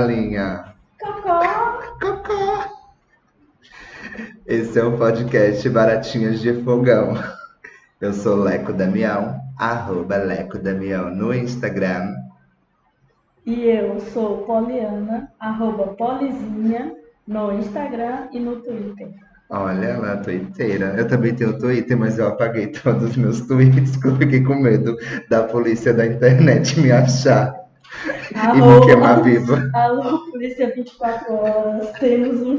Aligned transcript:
Galinha. 0.00 0.64
Cocó. 0.98 1.40
Cocó. 2.00 2.64
Esse 4.46 4.78
é 4.78 4.82
o 4.82 4.96
podcast 4.96 5.68
Baratinhas 5.68 6.40
de 6.40 6.54
Fogão. 6.62 7.12
Eu 8.00 8.14
sou 8.14 8.36
Leco 8.36 8.72
Damião, 8.72 9.38
arroba 9.58 10.16
Leco 10.16 10.58
Damião 10.58 11.14
no 11.14 11.34
Instagram. 11.34 12.14
E 13.44 13.66
eu 13.66 14.00
sou 14.00 14.38
Poliana, 14.46 15.30
arroba 15.38 15.88
Polizinha, 15.88 16.94
no 17.26 17.52
Instagram 17.52 18.28
e 18.32 18.40
no 18.40 18.56
Twitter. 18.56 19.10
Olha 19.50 19.84
ela, 19.84 20.16
twitteira. 20.16 20.94
Eu 20.96 21.08
também 21.08 21.34
tenho 21.34 21.58
Twitter, 21.58 21.98
mas 21.98 22.18
eu 22.18 22.28
apaguei 22.28 22.68
todos 22.72 23.10
os 23.10 23.16
meus 23.18 23.42
tweets 23.42 23.98
porque 23.98 24.08
eu 24.08 24.16
fiquei 24.16 24.42
com 24.42 24.54
medo 24.54 24.96
da 25.28 25.42
polícia 25.42 25.92
da 25.92 26.06
internet 26.06 26.80
me 26.80 26.90
achar 26.90 27.59
e 28.54 28.60
me 28.60 28.86
queimar 28.86 29.22
viva. 29.22 29.70
Alô, 29.74 30.30
Polícia 30.30 30.72
24 30.74 31.34
Horas, 31.34 31.90
temos 31.98 32.40
um. 32.40 32.58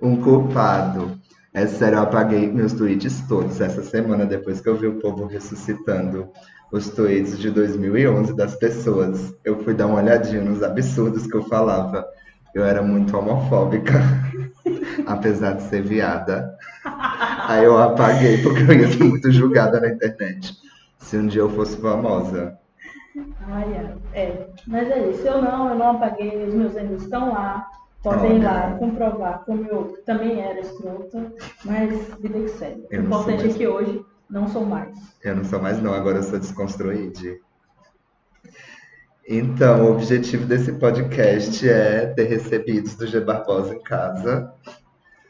Um 0.00 0.20
culpado. 0.20 1.18
É 1.52 1.66
sério, 1.66 1.96
eu 1.96 2.02
apaguei 2.02 2.52
meus 2.52 2.74
tweets 2.74 3.22
todos 3.28 3.60
essa 3.60 3.82
semana, 3.82 4.26
depois 4.26 4.60
que 4.60 4.68
eu 4.68 4.76
vi 4.76 4.86
o 4.86 5.00
povo 5.00 5.26
ressuscitando 5.26 6.28
os 6.70 6.90
tweets 6.90 7.38
de 7.38 7.50
2011 7.50 8.36
das 8.36 8.54
pessoas. 8.56 9.34
Eu 9.44 9.62
fui 9.62 9.72
dar 9.72 9.86
uma 9.86 10.00
olhadinha 10.02 10.42
nos 10.42 10.62
absurdos 10.62 11.26
que 11.26 11.34
eu 11.34 11.42
falava. 11.44 12.06
Eu 12.54 12.64
era 12.64 12.82
muito 12.82 13.16
homofóbica, 13.16 13.94
apesar 15.06 15.52
de 15.52 15.62
ser 15.62 15.82
viada. 15.82 16.54
Aí 17.48 17.64
eu 17.64 17.78
apaguei 17.78 18.42
porque 18.42 18.62
eu 18.62 18.72
ia 18.72 18.88
ser 18.92 19.04
muito 19.04 19.30
julgada 19.30 19.80
na 19.80 19.88
internet. 19.88 20.54
Se 20.98 21.16
um 21.16 21.26
dia 21.26 21.40
eu 21.40 21.50
fosse 21.50 21.76
famosa. 21.78 22.58
Ai, 23.48 23.76
ai, 23.76 23.96
é. 24.12 24.46
Mas 24.66 24.90
é 24.90 25.08
isso. 25.10 25.26
Eu 25.26 25.40
não, 25.42 25.70
eu 25.70 25.74
não 25.74 25.90
apaguei, 25.92 26.44
os 26.44 26.54
meus 26.54 26.76
ainda 26.76 26.94
estão 26.94 27.32
lá. 27.32 27.68
Podem 28.02 28.36
ir 28.36 28.44
lá 28.44 28.76
comprovar 28.78 29.44
como 29.44 29.66
eu 29.66 30.00
também 30.04 30.40
era 30.40 30.60
escrota, 30.60 31.32
mas 31.64 32.14
vida 32.20 32.38
que 32.38 32.48
segue. 32.50 32.86
O 32.90 32.94
importante 32.94 33.46
é 33.46 33.52
que 33.52 33.66
hoje 33.66 34.04
não 34.30 34.46
sou 34.46 34.64
mais. 34.64 34.96
Eu 35.24 35.34
não 35.34 35.44
sou 35.44 35.60
mais 35.60 35.82
não, 35.82 35.92
agora 35.92 36.18
eu 36.18 36.22
sou 36.22 36.38
desconstruído. 36.38 37.40
Então, 39.28 39.84
o 39.84 39.92
objetivo 39.92 40.46
desse 40.46 40.72
podcast 40.74 41.68
é 41.68 42.06
ter 42.06 42.24
recebidos 42.24 42.94
do 42.94 43.08
G 43.08 43.20
Barbosa 43.20 43.74
em 43.74 43.82
casa. 43.82 44.54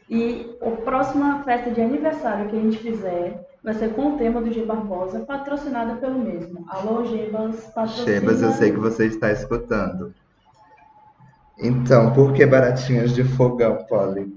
E 0.07 0.55
a 0.61 0.69
próxima 0.81 1.43
festa 1.43 1.71
de 1.71 1.81
aniversário 1.81 2.47
que 2.47 2.55
a 2.55 2.59
gente 2.59 2.77
fizer 2.77 3.47
vai 3.67 3.73
ser 3.75 3.93
com 3.93 4.13
o 4.13 4.17
tema 4.17 4.39
do 4.41 4.49
G 4.49 4.63
Barbosa, 4.63 5.25
patrocinada 5.25 5.95
pelo 5.95 6.19
mesmo. 6.19 6.63
Alô, 6.69 7.03
Gebas, 7.03 7.65
patrocina. 7.75 8.05
Chebas, 8.05 8.41
eu 8.41 8.51
sei 8.53 8.71
que 8.71 8.77
você 8.77 9.07
está 9.07 9.29
escutando. 9.29 10.13
Então, 11.59 12.13
por 12.13 12.31
que 12.33 12.45
baratinhas 12.45 13.13
de 13.13 13.25
fogão, 13.25 13.75
Polly? 13.89 14.31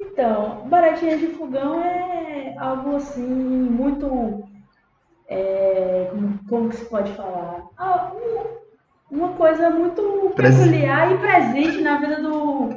Então, 0.00 0.66
baratinha 0.68 1.16
de 1.16 1.28
fogão 1.28 1.80
é 1.80 2.56
algo 2.58 2.96
assim 2.96 3.24
muito. 3.24 4.42
é, 5.28 6.08
como, 6.10 6.38
como 6.48 6.68
que 6.70 6.76
se 6.76 6.84
pode 6.86 7.12
falar? 7.12 7.62
Ah, 7.78 8.10
um- 8.14 9.16
uma 9.16 9.28
coisa 9.34 9.70
muito 9.70 10.32
Pres- 10.34 10.56
peculiar 10.56 11.12
e 11.12 11.18
presente 11.18 11.80
na 11.82 11.98
vida 12.00 12.20
do, 12.20 12.68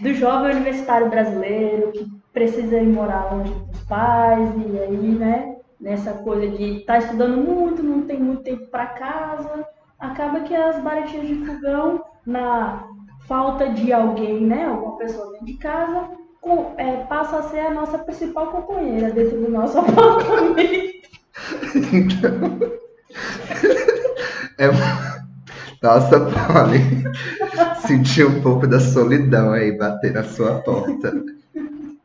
do 0.00 0.14
jovem 0.14 0.52
universitário 0.52 1.10
brasileiro 1.10 1.92
que 1.92 2.06
precisa 2.32 2.78
ir 2.78 2.86
morar 2.86 3.34
longe 3.34 3.52
pais 3.90 4.48
e 4.56 4.78
aí, 4.78 4.96
né, 4.96 5.56
nessa 5.80 6.12
coisa 6.12 6.48
de 6.56 6.78
estar 6.78 6.98
estudando 6.98 7.36
muito, 7.36 7.82
não 7.82 8.02
tem 8.02 8.18
muito 8.18 8.42
tempo 8.42 8.66
para 8.70 8.86
casa, 8.86 9.66
acaba 9.98 10.40
que 10.40 10.54
as 10.54 10.82
baratinhas 10.82 11.26
de 11.28 11.44
fogão, 11.44 12.02
na 12.24 12.84
falta 13.26 13.68
de 13.70 13.92
alguém, 13.92 14.46
né, 14.46 14.64
alguma 14.66 14.96
pessoa 14.96 15.32
dentro 15.32 15.46
de 15.46 15.54
casa, 15.58 16.08
com- 16.40 16.74
é, 16.78 17.04
passa 17.04 17.38
a 17.38 17.42
ser 17.44 17.60
a 17.60 17.74
nossa 17.74 17.98
principal 17.98 18.46
companheira 18.48 19.10
dentro 19.10 19.40
do 19.40 19.50
nosso 19.50 19.76
apartamento. 19.80 21.00
Então, 21.92 22.60
é... 24.58 24.68
Nossa, 25.82 26.20
Polly, 26.20 26.80
senti 27.86 28.22
um 28.22 28.42
pouco 28.42 28.66
da 28.66 28.78
solidão 28.78 29.52
aí 29.52 29.76
bater 29.76 30.12
na 30.12 30.22
sua 30.24 30.60
porta. 30.60 31.12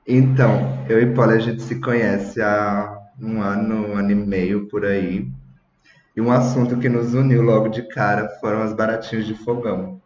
Então, 0.07 0.85
eu 0.87 1.01
e 1.01 1.13
Polly, 1.13 1.33
a 1.33 1.39
gente 1.39 1.63
se 1.63 1.75
conhece 1.79 2.41
há 2.41 2.95
um 3.19 3.41
ano, 3.41 3.87
um 3.87 3.97
ano 3.97 4.11
e 4.11 4.15
meio 4.15 4.67
por 4.67 4.85
aí. 4.85 5.27
E 6.15 6.21
um 6.21 6.31
assunto 6.31 6.77
que 6.77 6.87
nos 6.87 7.13
uniu 7.13 7.41
logo 7.41 7.69
de 7.69 7.81
cara 7.89 8.29
foram 8.39 8.61
as 8.61 8.73
baratinhas 8.73 9.25
de 9.25 9.33
fogão. 9.33 9.99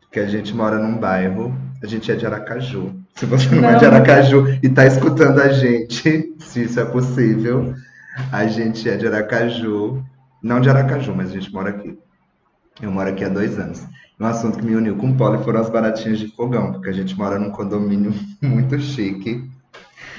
Porque 0.00 0.20
a 0.20 0.26
gente 0.26 0.54
mora 0.54 0.78
num 0.78 0.96
bairro, 0.96 1.54
a 1.82 1.86
gente 1.86 2.10
é 2.10 2.14
de 2.14 2.24
Aracaju. 2.26 2.94
Se 3.14 3.26
você 3.26 3.54
não, 3.54 3.68
é 3.68 3.76
de 3.76 3.84
Não. 3.84 3.92
Aracaju 3.92 4.58
e 4.62 4.66
está 4.66 4.86
escutando 4.86 5.40
a 5.40 5.52
gente, 5.52 6.34
se 6.38 6.62
isso 6.62 6.80
é 6.80 6.84
possível, 6.84 7.74
a 8.30 8.46
gente 8.46 8.88
é 8.88 8.96
de 8.96 9.06
Aracaju. 9.06 10.02
Não 10.42 10.60
de 10.60 10.70
Aracaju, 10.70 11.14
mas 11.14 11.30
a 11.30 11.34
gente 11.34 11.52
mora 11.52 11.70
aqui. 11.70 11.98
Eu 12.80 12.90
moro 12.90 13.10
aqui 13.10 13.24
há 13.24 13.28
dois 13.28 13.58
anos. 13.58 13.86
Um 14.22 14.26
assunto 14.26 14.58
que 14.58 14.64
me 14.64 14.76
uniu 14.76 14.94
com 14.94 15.10
o 15.10 15.16
Poli 15.16 15.42
foram 15.42 15.60
as 15.60 15.68
baratinhas 15.68 16.20
de 16.20 16.28
fogão, 16.28 16.70
porque 16.70 16.88
a 16.88 16.92
gente 16.92 17.18
mora 17.18 17.40
num 17.40 17.50
condomínio 17.50 18.14
muito 18.40 18.78
chique. 18.78 19.42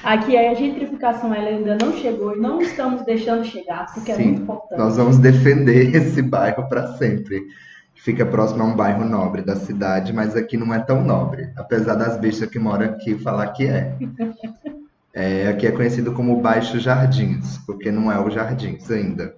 Aqui 0.02 0.36
a 0.36 0.52
gentrificação 0.52 1.32
ainda 1.32 1.78
não 1.80 1.90
chegou 1.96 2.36
e 2.36 2.38
não 2.38 2.60
estamos 2.60 3.02
deixando 3.06 3.46
chegar, 3.46 3.86
porque 3.94 4.12
é 4.12 4.16
Sim, 4.16 4.24
muito 4.24 4.42
importante. 4.42 4.78
Nós 4.78 4.98
vamos 4.98 5.16
defender 5.16 5.88
esse 5.96 6.20
bairro 6.20 6.68
para 6.68 6.98
sempre. 6.98 7.46
Fica 7.94 8.26
próximo 8.26 8.62
a 8.62 8.66
um 8.66 8.76
bairro 8.76 9.06
nobre 9.06 9.40
da 9.40 9.56
cidade, 9.56 10.12
mas 10.12 10.36
aqui 10.36 10.58
não 10.58 10.74
é 10.74 10.80
tão 10.80 11.02
nobre, 11.02 11.48
apesar 11.56 11.94
das 11.94 12.18
bichas 12.18 12.50
que 12.50 12.58
moram 12.58 12.84
aqui 12.84 13.14
falar 13.14 13.48
que 13.52 13.66
é. 13.66 13.96
É, 15.16 15.46
aqui 15.46 15.64
é 15.64 15.70
conhecido 15.70 16.10
como 16.12 16.40
Baixo 16.40 16.80
Jardins, 16.80 17.56
porque 17.58 17.88
não 17.88 18.10
é 18.10 18.18
o 18.18 18.28
Jardins 18.28 18.90
ainda. 18.90 19.36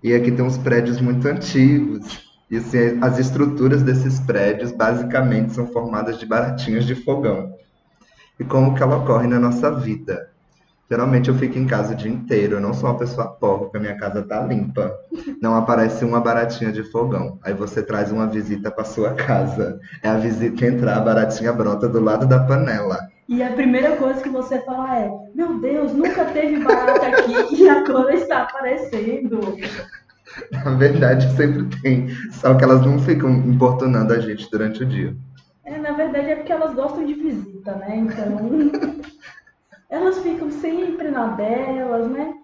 E 0.00 0.14
aqui 0.14 0.30
tem 0.30 0.44
uns 0.44 0.56
prédios 0.56 1.00
muito 1.00 1.26
antigos. 1.26 2.31
E 2.52 2.58
assim, 2.58 2.98
as 3.00 3.18
estruturas 3.18 3.82
desses 3.82 4.20
prédios 4.20 4.72
basicamente 4.72 5.54
são 5.54 5.66
formadas 5.68 6.18
de 6.18 6.26
baratinhas 6.26 6.84
de 6.84 6.94
fogão. 6.94 7.54
E 8.38 8.44
como 8.44 8.74
que 8.74 8.82
ela 8.82 8.98
ocorre 8.98 9.26
na 9.26 9.40
nossa 9.40 9.70
vida? 9.70 10.28
Geralmente 10.90 11.30
eu 11.30 11.34
fico 11.34 11.58
em 11.58 11.66
casa 11.66 11.94
o 11.94 11.96
dia 11.96 12.10
inteiro, 12.10 12.56
eu 12.56 12.60
não 12.60 12.74
sou 12.74 12.90
uma 12.90 12.98
pessoa 12.98 13.26
porca, 13.26 13.80
minha 13.80 13.96
casa 13.96 14.20
tá 14.20 14.42
limpa. 14.42 14.94
Não 15.40 15.56
aparece 15.56 16.04
uma 16.04 16.20
baratinha 16.20 16.70
de 16.70 16.82
fogão. 16.82 17.38
Aí 17.42 17.54
você 17.54 17.82
traz 17.82 18.12
uma 18.12 18.26
visita 18.26 18.70
para 18.70 18.84
sua 18.84 19.14
casa. 19.14 19.80
É 20.02 20.10
a 20.10 20.18
visita 20.18 20.66
entrar, 20.66 20.98
a 20.98 21.00
baratinha 21.00 21.54
brota 21.54 21.88
do 21.88 22.00
lado 22.00 22.26
da 22.26 22.40
panela. 22.40 22.98
E 23.26 23.42
a 23.42 23.50
primeira 23.52 23.96
coisa 23.96 24.20
que 24.20 24.28
você 24.28 24.60
fala 24.60 24.98
é: 24.98 25.10
Meu 25.34 25.58
Deus, 25.58 25.94
nunca 25.94 26.26
teve 26.26 26.62
barata 26.62 27.06
aqui 27.06 27.62
e 27.62 27.66
agora 27.66 28.14
está 28.14 28.42
aparecendo. 28.42 29.40
Na 30.64 30.70
verdade, 30.76 31.30
sempre 31.36 31.64
tem. 31.80 32.08
Só 32.32 32.54
que 32.54 32.64
elas 32.64 32.84
não 32.84 32.98
ficam 32.98 33.30
importunando 33.30 34.12
a 34.12 34.18
gente 34.20 34.50
durante 34.50 34.82
o 34.82 34.86
dia. 34.86 35.14
É, 35.64 35.78
na 35.78 35.92
verdade 35.92 36.30
é 36.30 36.36
porque 36.36 36.52
elas 36.52 36.74
gostam 36.74 37.04
de 37.06 37.14
visita, 37.14 37.72
né? 37.76 37.96
Então 37.96 38.70
elas 39.90 40.18
ficam 40.18 40.50
sempre 40.50 41.10
na 41.10 41.28
delas, 41.28 42.08
né? 42.10 42.34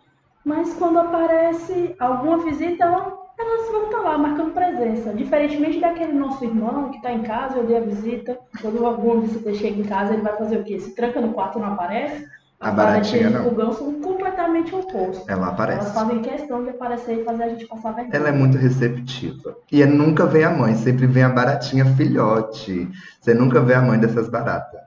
Mas 0.44 0.72
quando 0.75 0.99
aparece 0.99 1.94
alguma 1.99 2.38
visita, 2.44 2.84
ela- 2.84 3.17
elas 3.38 3.70
vão 3.70 3.85
estar 3.87 3.99
lá 4.00 4.19
marcando 4.19 4.52
presença. 4.52 5.12
Diferentemente 5.12 5.81
daquele 5.81 6.12
nosso 6.12 6.44
irmão 6.44 6.91
que 6.91 6.96
está 6.96 7.12
em 7.12 7.23
casa 7.23 7.56
e 7.56 7.61
odeia 7.61 7.81
visita. 7.81 8.38
Quando 8.61 8.84
alguma 8.84 9.20
visita 9.20 9.52
chega 9.55 9.81
em 9.81 9.84
casa, 9.84 10.12
ele 10.12 10.23
vai 10.23 10.37
fazer 10.37 10.58
o 10.58 10.64
quê? 10.64 10.79
Se 10.81 10.94
tranca 10.94 11.20
no 11.20 11.32
quarto 11.32 11.58
e 11.58 11.62
não 11.62 11.73
aparece? 11.73 12.25
A 12.60 12.72
baratinha 12.72 13.31
não. 13.31 13.44
fogão 13.44 13.72
são 13.72 14.00
completamente 14.00 14.75
opostos. 14.75 15.28
Ela 15.28 15.43
Elas 15.43 15.49
aparece. 15.52 15.94
fazem 15.94 16.20
questão 16.22 16.64
de 16.64 16.70
aparecer 16.70 17.20
e 17.20 17.25
fazer 17.25 17.43
a 17.44 17.49
gente 17.50 17.66
passar 17.66 17.93
vergonha. 17.93 18.16
Ela 18.16 18.28
é 18.31 18.32
muito 18.32 18.58
receptiva. 18.58 19.56
E 19.70 19.81
é- 19.81 19.87
nunca 19.87 20.26
vem 20.26 20.43
a 20.43 20.50
mãe, 20.50 20.75
sempre 20.75 21.06
vem 21.06 21.22
a 21.22 21.28
baratinha 21.28 21.84
filhote. 21.94 22.90
Você 23.20 23.32
nunca 23.32 23.60
vê 23.60 23.75
a 23.75 23.81
mãe 23.81 23.99
dessas 23.99 24.28
baratas. 24.28 24.81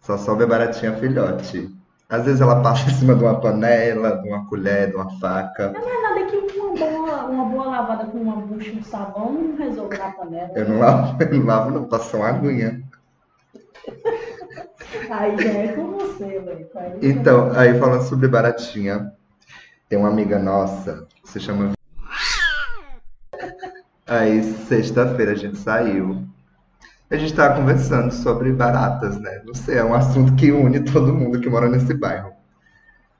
Só 0.00 0.18
sobe 0.18 0.42
a 0.42 0.46
baratinha 0.48 0.94
filhote. 0.94 1.70
Às 2.08 2.24
vezes 2.24 2.40
ela 2.40 2.60
passa 2.60 2.90
em 2.90 2.92
cima 2.94 3.14
de 3.14 3.22
uma 3.22 3.40
panela, 3.40 4.20
de 4.20 4.28
uma 4.28 4.44
colher, 4.48 4.90
de 4.90 4.96
uma 4.96 5.08
faca. 5.20 5.70
Não 5.72 5.80
é 5.80 6.02
nada 6.02 6.26
que 6.28 6.36
uma 6.58 6.74
boa, 6.76 7.24
uma 7.26 7.44
boa 7.44 7.66
lavada 7.66 8.04
com 8.06 8.18
uma 8.18 8.36
bucha 8.36 8.70
e 8.70 8.78
um 8.78 8.82
sabão 8.82 9.32
não 9.32 9.56
resolve 9.56 9.96
na 9.96 10.10
panela. 10.10 10.50
Eu 10.56 10.68
não 10.68 10.78
lavo, 10.80 11.16
eu 11.22 11.38
não 11.38 11.46
lavo, 11.46 11.70
não, 11.70 11.84
passo 11.84 12.16
uma 12.16 12.28
aguinha. 12.28 12.82
Aí 15.10 15.36
já 15.42 15.50
é 15.50 15.68
com 15.72 15.92
você. 15.92 16.24
Aí- 16.76 16.98
Então, 17.10 17.52
aí 17.56 17.78
falando 17.78 18.02
sobre 18.02 18.28
baratinha, 18.28 19.12
tem 19.88 19.98
uma 19.98 20.08
amiga 20.08 20.38
nossa 20.38 21.06
que 21.22 21.28
se 21.30 21.40
chama. 21.40 21.72
Aí, 24.06 24.42
sexta-feira 24.42 25.32
a 25.32 25.36
gente 25.36 25.58
saiu. 25.58 26.24
A 27.10 27.16
gente 27.16 27.34
tava 27.34 27.56
conversando 27.56 28.12
sobre 28.12 28.52
baratas, 28.52 29.18
né? 29.18 29.42
Não 29.44 29.54
sei, 29.54 29.78
é 29.78 29.84
um 29.84 29.94
assunto 29.94 30.34
que 30.34 30.50
une 30.50 30.80
todo 30.84 31.12
mundo 31.14 31.40
que 31.40 31.48
mora 31.48 31.68
nesse 31.68 31.92
bairro. 31.94 32.32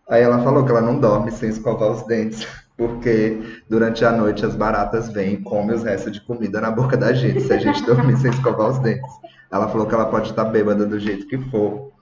Aí 0.08 0.22
ela 0.22 0.42
falou 0.42 0.64
que 0.64 0.70
ela 0.70 0.80
não 0.80 0.98
dorme 0.98 1.30
sem 1.30 1.48
escovar 1.50 1.90
os 1.90 2.02
dentes. 2.06 2.46
Porque 2.76 3.62
durante 3.68 4.04
a 4.04 4.12
noite 4.12 4.44
as 4.44 4.56
baratas 4.56 5.08
vêm 5.08 5.34
e 5.34 5.42
comem 5.42 5.76
os 5.76 5.82
restos 5.82 6.12
de 6.12 6.20
comida 6.20 6.60
na 6.60 6.70
boca 6.70 6.96
da 6.96 7.12
gente, 7.12 7.40
se 7.40 7.52
a 7.52 7.58
gente 7.58 7.84
dormir 7.84 8.16
sem 8.16 8.30
escovar 8.30 8.70
os 8.70 8.78
dentes. 8.78 9.10
Ela 9.50 9.68
falou 9.68 9.86
que 9.86 9.94
ela 9.94 10.06
pode 10.06 10.30
estar 10.30 10.44
bêbada 10.46 10.86
do 10.86 10.98
jeito 10.98 11.26
que 11.26 11.38
for, 11.50 11.92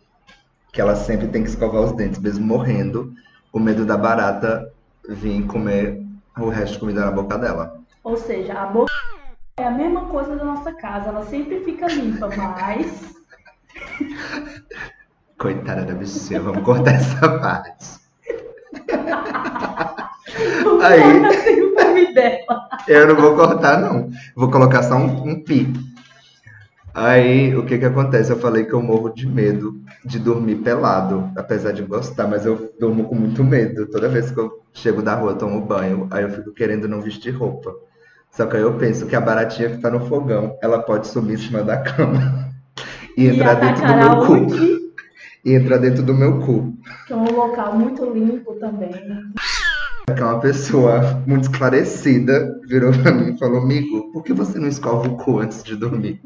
que 0.72 0.80
ela 0.80 0.94
sempre 0.94 1.26
tem 1.26 1.42
que 1.42 1.48
escovar 1.48 1.82
os 1.82 1.92
dentes, 1.92 2.20
mesmo 2.20 2.46
morrendo, 2.46 3.12
com 3.50 3.58
medo 3.58 3.84
da 3.84 3.96
barata 3.96 4.72
vir 5.08 5.44
comer 5.46 6.00
o 6.38 6.48
resto 6.48 6.74
de 6.74 6.78
comida 6.78 7.04
na 7.04 7.10
boca 7.10 7.36
dela. 7.36 7.80
Ou 8.04 8.16
seja, 8.16 8.54
a 8.54 8.66
boca 8.66 8.92
é 9.58 9.64
a 9.64 9.70
mesma 9.70 10.06
coisa 10.06 10.36
da 10.36 10.44
nossa 10.44 10.72
casa, 10.72 11.08
ela 11.08 11.24
sempre 11.26 11.60
fica 11.64 11.86
limpa, 11.86 12.28
mas. 12.36 13.14
Coitada 15.38 15.84
da 15.84 15.94
bichinha, 15.94 16.40
vamos 16.40 16.62
cortar 16.62 16.94
essa 16.94 17.38
parte. 17.38 17.99
Não 20.80 20.86
Aí- 20.86 21.26
assim 21.26 21.60
o 21.60 21.74
nome 21.74 22.14
dela. 22.14 22.68
Eu 22.88 23.06
não 23.06 23.16
vou 23.16 23.34
cortar, 23.36 23.80
não. 23.80 24.10
Vou 24.34 24.50
colocar 24.50 24.82
só 24.82 24.96
um, 24.96 25.28
um 25.30 25.44
pi. 25.44 25.72
Aí, 26.92 27.54
o 27.56 27.64
que 27.64 27.78
que 27.78 27.84
acontece? 27.84 28.30
Eu 28.32 28.38
falei 28.40 28.64
que 28.64 28.72
eu 28.72 28.82
morro 28.82 29.10
de 29.10 29.26
medo 29.26 29.80
de 30.04 30.18
dormir 30.18 30.56
pelado, 30.56 31.30
apesar 31.36 31.72
de 31.72 31.82
gostar, 31.82 32.26
mas 32.26 32.44
eu 32.44 32.72
durmo 32.80 33.04
com 33.04 33.14
muito 33.14 33.44
medo. 33.44 33.86
Toda 33.86 34.08
vez 34.08 34.30
que 34.30 34.38
eu 34.40 34.50
chego 34.74 35.00
da 35.00 35.14
rua, 35.14 35.34
tomo 35.34 35.60
banho, 35.60 36.08
aí 36.10 36.24
eu 36.24 36.30
fico 36.30 36.52
querendo 36.52 36.88
não 36.88 37.00
vestir 37.00 37.30
roupa. 37.30 37.72
Só 38.32 38.44
que 38.46 38.56
aí 38.56 38.62
eu 38.62 38.74
penso 38.74 39.06
que 39.06 39.14
a 39.14 39.20
baratinha 39.20 39.70
que 39.70 39.78
tá 39.78 39.90
no 39.90 40.00
fogão, 40.06 40.56
ela 40.62 40.80
pode 40.80 41.06
subir 41.06 41.34
em 41.34 41.36
cima 41.36 41.62
da 41.62 41.76
cama 41.78 42.48
e 43.16 43.24
E 43.24 43.28
entrar 43.28 43.54
dentro 43.54 43.86
do 43.86 43.94
meu 43.94 44.26
cu. 44.26 44.32
onde? 44.34 44.80
E 45.44 45.52
entrar 45.54 45.76
dentro 45.78 46.02
do 46.02 46.14
meu 46.14 46.40
cu. 46.40 46.74
Que 47.06 47.12
é 47.12 47.16
um 47.16 47.30
local 47.32 47.74
muito 47.78 48.04
limpo 48.12 48.54
também. 48.54 48.90
Que 50.14 50.22
é 50.22 50.24
uma 50.24 50.40
pessoa 50.40 51.22
muito 51.26 51.44
esclarecida 51.44 52.60
virou 52.66 52.92
pra 52.92 53.12
mim 53.12 53.34
e 53.34 53.38
falou: 53.38 53.62
Amigo, 53.62 54.12
por 54.12 54.22
que 54.22 54.32
você 54.32 54.58
não 54.58 54.68
escova 54.68 55.08
o 55.08 55.16
cu 55.16 55.38
antes 55.38 55.62
de 55.62 55.76
dormir? 55.76 56.20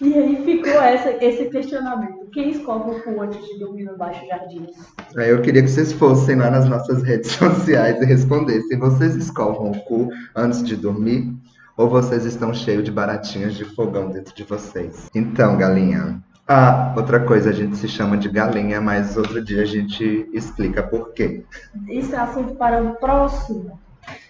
E 0.00 0.14
aí 0.14 0.44
ficou 0.44 0.80
essa, 0.80 1.10
esse 1.24 1.46
questionamento. 1.46 2.26
Quem 2.32 2.50
escova 2.50 2.90
o 2.90 3.02
cu 3.02 3.20
antes 3.20 3.44
de 3.46 3.58
dormir 3.58 3.84
no 3.84 3.96
Baixo 3.96 4.24
Jardins? 4.26 4.70
Aí 5.16 5.30
eu 5.30 5.42
queria 5.42 5.62
que 5.62 5.68
vocês 5.68 5.92
fossem 5.92 6.36
lá 6.36 6.50
nas 6.50 6.68
nossas 6.68 7.02
redes 7.02 7.32
sociais 7.36 8.00
e 8.00 8.04
respondessem: 8.04 8.78
vocês 8.78 9.16
escovam 9.16 9.72
o 9.72 9.80
cu 9.84 10.08
antes 10.36 10.62
de 10.62 10.76
dormir? 10.76 11.34
Ou 11.76 11.88
vocês 11.88 12.24
estão 12.24 12.52
cheios 12.52 12.82
de 12.82 12.90
baratinhas 12.90 13.54
de 13.54 13.64
fogão 13.64 14.10
dentro 14.10 14.34
de 14.34 14.42
vocês? 14.42 15.08
Então, 15.14 15.56
galinha. 15.56 16.20
Ah, 16.48 16.94
outra 16.96 17.20
coisa, 17.20 17.50
a 17.50 17.52
gente 17.52 17.76
se 17.76 17.86
chama 17.86 18.16
de 18.16 18.28
galinha, 18.28 18.80
mas 18.80 19.16
outro 19.16 19.42
dia 19.44 19.62
a 19.62 19.66
gente 19.66 20.28
explica 20.32 20.82
por 20.82 21.12
quê. 21.12 21.44
Isso 21.88 22.14
é 22.14 22.18
assunto 22.18 22.54
para 22.54 22.82
o 22.82 22.94
próximo. 22.96 23.78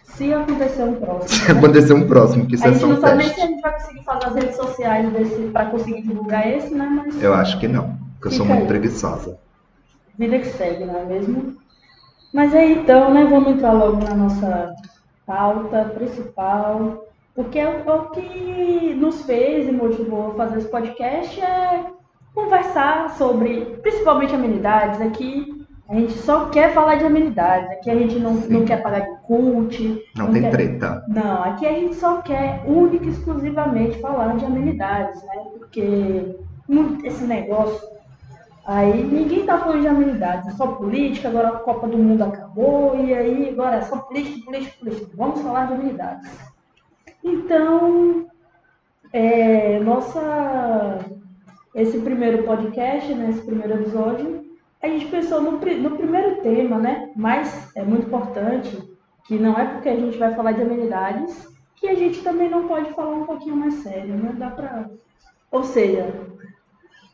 Se 0.03 0.35
acontecer 0.35 0.83
um 0.83 0.95
Se 0.95 1.01
próximo. 1.01 1.59
acontecer 1.59 1.93
um 1.93 2.09
próximo, 2.09 2.47
que 2.47 2.57
isso 2.57 2.65
A 2.65 2.69
é 2.69 2.73
gente 2.73 2.81
só 2.81 2.87
um 2.87 2.91
não 2.95 3.01
sabe 3.01 3.19
nem 3.19 3.29
teste. 3.29 3.41
se 3.41 3.41
a 3.43 3.47
gente 3.47 3.61
vai 3.63 3.73
conseguir 3.73 4.05
fazer 4.05 4.27
as 4.27 4.35
redes 4.35 4.57
sociais 4.57 5.07
para 5.53 5.67
conseguir 5.67 6.03
divulgar 6.03 6.49
esse, 6.49 6.75
né? 6.75 6.87
Mas 7.07 7.23
Eu 7.23 7.35
acho 7.35 7.59
que 7.61 7.69
não, 7.69 7.97
porque 8.15 8.27
eu 8.29 8.33
sou 8.33 8.45
muito 8.45 8.63
aí. 8.63 8.67
preguiçosa. 8.67 9.39
vida 10.19 10.39
que 10.41 10.47
segue, 10.47 10.85
não 10.85 10.99
é 10.99 11.05
mesmo? 11.05 11.57
Mas 12.35 12.53
aí 12.53 12.81
então, 12.81 13.15
né? 13.15 13.25
Vamos 13.27 13.53
entrar 13.53 13.73
logo 13.73 14.03
na 14.03 14.15
nossa 14.15 14.75
pauta 15.25 15.85
principal. 15.95 17.05
Porque 17.35 17.61
é 17.61 17.63
é 17.63 17.93
o 17.93 18.11
que 18.11 18.95
nos 18.97 19.23
fez 19.23 19.69
e 19.69 19.73
motivou 19.73 20.33
a 20.33 20.35
fazer 20.35 20.59
esse 20.59 20.69
podcast 20.69 21.41
é 21.41 21.85
conversar 22.43 23.11
sobre, 23.17 23.61
principalmente 23.83 24.35
amenidades. 24.35 25.01
Aqui 25.01 25.67
a 25.89 25.95
gente 25.95 26.13
só 26.13 26.47
quer 26.47 26.73
falar 26.73 26.95
de 26.97 27.05
amenidades. 27.05 27.71
Aqui 27.71 27.91
a 27.91 27.95
gente 27.97 28.19
não, 28.19 28.35
não 28.35 28.65
quer 28.65 28.83
pagar 28.83 29.01
de 29.01 29.17
cult. 29.23 30.05
Não 30.17 30.31
tem 30.33 30.43
quer- 30.43 30.51
treta. 30.51 31.05
Não, 31.09 31.43
aqui 31.43 31.67
a 31.67 31.73
gente 31.73 31.95
só 31.97 32.21
quer 32.23 32.63
única 32.67 33.05
e 33.05 33.09
exclusivamente 33.09 34.01
falar 34.01 34.37
de 34.37 34.45
amenidades, 34.45 35.23
né? 35.25 35.35
Porque 35.59 36.37
esse 37.05 37.25
negócio 37.25 37.89
aí 38.67 39.03
ninguém 39.03 39.47
tá 39.47 39.59
falando 39.59 39.81
de 39.81 39.89
amenidades, 39.89 40.47
é 40.47 40.51
só 40.51 40.67
política, 40.67 41.29
agora 41.29 41.49
a 41.49 41.59
Copa 41.61 41.89
do 41.89 41.97
Mundo 41.97 42.23
acabou, 42.23 43.03
e 43.03 43.15
aí 43.15 43.49
agora 43.49 43.77
é 43.77 43.81
só 43.81 43.97
política, 43.97 44.45
política, 44.45 44.77
política. 44.79 45.11
Vamos 45.17 45.41
falar 45.41 45.67
de 45.69 45.73
amenidades. 45.73 46.31
Então, 47.25 48.27
é, 49.11 49.81
nossa, 49.81 50.99
esse 51.75 51.99
primeiro 52.01 52.43
podcast, 52.45 53.13
né, 53.15 53.31
esse 53.31 53.45
primeiro 53.45 53.75
episódio, 53.75 54.45
a 54.83 54.89
gente 54.89 55.07
pensou 55.07 55.41
no, 55.41 55.53
no 55.53 55.97
primeiro 55.97 56.41
tema, 56.43 56.79
né? 56.79 57.11
Mas 57.17 57.71
é 57.77 57.85
muito 57.85 58.07
importante 58.07 58.79
que 59.27 59.39
não 59.39 59.59
é 59.59 59.67
porque 59.67 59.89
a 59.89 59.97
gente 59.97 60.17
vai 60.19 60.35
falar 60.35 60.53
de 60.53 60.63
amenidades 60.63 61.47
que 61.77 61.89
a 61.89 61.95
gente 61.95 62.23
também 62.23 62.49
não 62.51 62.67
pode 62.67 62.93
falar 62.95 63.15
um 63.15 63.27
pouquinho 63.27 63.57
mais 63.57 63.75
sério, 63.75 64.15
né? 64.15 64.35
Dá 64.37 64.51
pra... 64.51 64.89
Ou 65.51 65.65
seja, 65.65 66.13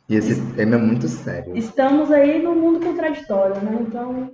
E 0.09 0.17
esse 0.17 0.41
tema 0.55 0.77
é 0.77 0.79
muito 0.79 1.09
sério. 1.09 1.56
estamos 1.56 2.11
aí 2.11 2.43
no 2.43 2.55
mundo 2.55 2.81
contraditório, 2.85 3.61
né? 3.62 3.79
Então, 3.81 4.31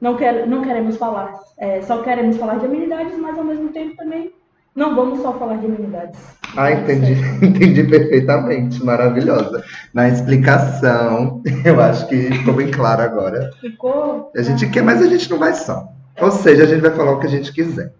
não, 0.00 0.16
quer, 0.16 0.46
não 0.46 0.62
queremos 0.62 0.96
falar, 0.96 1.32
é, 1.58 1.80
só 1.82 2.02
queremos 2.02 2.36
falar 2.36 2.56
de 2.58 2.66
amenidades, 2.66 3.16
mas 3.18 3.38
ao 3.38 3.44
mesmo 3.44 3.68
tempo 3.70 3.96
também 3.96 4.32
não 4.74 4.94
vamos 4.94 5.20
só 5.20 5.38
falar 5.38 5.56
de 5.56 5.66
amenidades. 5.66 6.18
Ah, 6.56 6.72
entendi, 6.72 7.12
entendi 7.44 7.84
perfeitamente, 7.84 8.82
maravilhosa. 8.84 9.62
Na 9.92 10.08
explicação, 10.08 11.42
eu 11.64 11.80
acho 11.80 12.06
que 12.08 12.32
ficou 12.32 12.54
bem 12.54 12.70
claro 12.70 13.02
agora. 13.02 13.50
Ficou? 13.60 14.30
A 14.34 14.42
gente 14.42 14.68
quer, 14.70 14.82
mas 14.82 15.02
a 15.02 15.06
gente 15.06 15.30
não 15.30 15.38
vai 15.38 15.54
só. 15.54 15.88
Ou 16.20 16.30
seja, 16.30 16.64
a 16.64 16.66
gente 16.66 16.80
vai 16.80 16.90
falar 16.90 17.12
o 17.12 17.20
que 17.20 17.26
a 17.26 17.30
gente 17.30 17.52
quiser. 17.52 17.92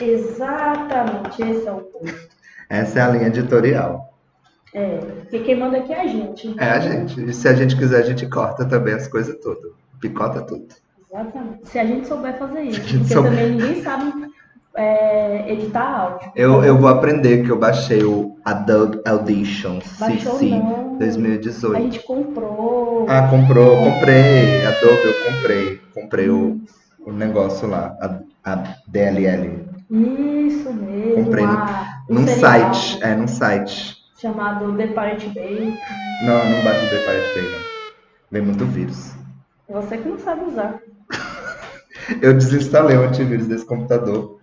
Exatamente, 0.00 1.42
esse 1.42 1.66
é 1.66 1.72
o 1.72 1.80
ponto. 1.80 2.14
Essa 2.68 2.98
é 2.98 3.02
a 3.02 3.08
linha 3.08 3.28
editorial. 3.28 4.12
É, 4.74 4.98
porque 4.98 5.38
quem 5.40 5.58
manda 5.58 5.78
aqui 5.78 5.92
é 5.92 6.00
a 6.02 6.06
gente. 6.06 6.54
É 6.58 6.68
a 6.68 6.80
gente. 6.80 7.24
E 7.24 7.32
se 7.32 7.48
a 7.48 7.54
gente 7.54 7.76
quiser, 7.76 8.02
a 8.02 8.06
gente 8.06 8.26
corta 8.26 8.64
também 8.66 8.94
as 8.94 9.08
coisas 9.08 9.34
todas. 9.40 9.72
Picota 10.00 10.42
tudo. 10.42 10.66
Exatamente. 11.10 11.68
Se 11.68 11.78
a 11.78 11.84
gente 11.86 12.06
souber 12.06 12.38
fazer 12.38 12.62
isso. 12.62 12.80
Porque 12.80 13.04
souber. 13.04 13.30
também 13.30 13.50
ninguém 13.52 13.82
sabe 13.82 14.12
é, 14.76 15.50
editar 15.52 16.00
áudio. 16.00 16.30
Eu, 16.36 16.62
eu 16.64 16.76
vou 16.78 16.88
aprender 16.88 17.42
que 17.44 17.50
eu 17.50 17.58
baixei 17.58 18.04
o 18.04 18.36
Adobe 18.44 19.00
Audition 19.06 19.80
Baixou 19.98 20.34
CC 20.38 20.50
não. 20.50 20.94
A 20.94 20.98
2018. 20.98 21.82
gente 21.82 22.00
comprou. 22.06 23.06
Ah, 23.08 23.28
comprou, 23.28 23.78
comprei. 23.78 24.64
Adobe, 24.64 25.04
eu 25.04 25.14
comprei. 25.24 25.80
Comprei 25.94 26.28
o, 26.30 26.60
o 27.06 27.12
negócio 27.12 27.68
lá, 27.68 27.96
a, 28.00 28.52
a 28.52 28.76
DLL. 28.86 29.64
Isso 29.90 30.72
mesmo. 30.72 31.24
Comprei 31.24 31.44
a- 31.44 32.00
o 32.08 32.14
Num 32.14 32.26
site, 32.26 32.98
é, 33.02 33.14
num 33.14 33.28
site. 33.28 33.96
Chamado 34.20 34.76
The 34.76 34.86
Pirate 34.88 35.28
Bay. 35.28 35.78
Não, 36.22 36.50
não 36.50 36.62
baixa 36.62 36.84
o 36.84 36.88
The 36.88 36.98
Pirate 36.98 37.34
Bay, 37.34 37.50
não. 37.52 37.60
Vem 38.30 38.42
muito 38.42 38.64
vírus. 38.64 39.14
Você 39.68 39.98
que 39.98 40.08
não 40.08 40.18
sabe 40.18 40.44
usar. 40.46 40.78
Eu 42.22 42.34
desinstalei 42.34 42.96
o 42.96 43.02
antivírus 43.02 43.46
desse 43.46 43.64
computador. 43.66 44.35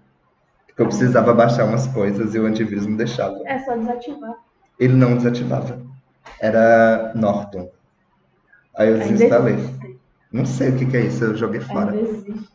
Porque 0.74 0.82
eu 0.82 0.88
precisava 0.88 1.34
baixar 1.36 1.66
umas 1.66 1.86
coisas 1.88 2.34
e 2.34 2.40
o 2.40 2.48
antivírus 2.48 2.88
não 2.88 2.98
deixava. 2.98 3.40
É 3.46 3.60
só 3.60 3.76
desativar. 3.76 4.34
Ele 4.80 4.94
não 4.94 5.16
desativava. 5.16 5.80
Era 6.42 7.12
Norton. 7.14 7.70
Aí 8.76 8.90
eu 8.90 8.98
desinstalei. 8.98 9.70
Não 10.32 10.46
sei 10.48 10.70
o 10.70 10.76
que, 10.76 10.88
que 10.88 10.98
é 10.98 11.02
isso, 11.02 11.24
eu 11.24 11.36
joguei 11.36 11.62
fora. 11.62 11.92
Ainda 11.92 12.10
existe. 12.10 12.50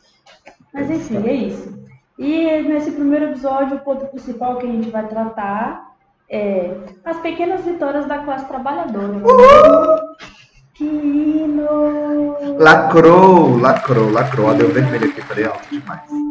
Mas 0.75 0.90
enfim, 0.90 1.28
é 1.28 1.32
isso. 1.32 1.78
E 2.18 2.62
nesse 2.62 2.90
primeiro 2.90 3.26
episódio, 3.26 3.76
o 3.76 3.80
ponto 3.80 4.04
principal 4.06 4.56
que 4.56 4.66
a 4.66 4.70
gente 4.70 4.90
vai 4.90 5.06
tratar 5.06 5.92
é 6.28 6.76
as 7.04 7.20
pequenas 7.20 7.64
vitórias 7.64 8.06
da 8.06 8.18
classe 8.18 8.46
trabalhadora. 8.48 9.06
né? 9.06 9.22
Que 10.75 10.84
hino! 10.84 12.37
Lacrou, 12.58 13.56
lacrou, 13.58 14.10
lacrou. 14.10 14.48
Ó, 14.48 14.54
deu 14.54 14.68
vermelho 14.72 15.08
aqui, 15.08 15.22
falei 15.22 15.44
alto 15.44 15.68
demais. 15.70 16.27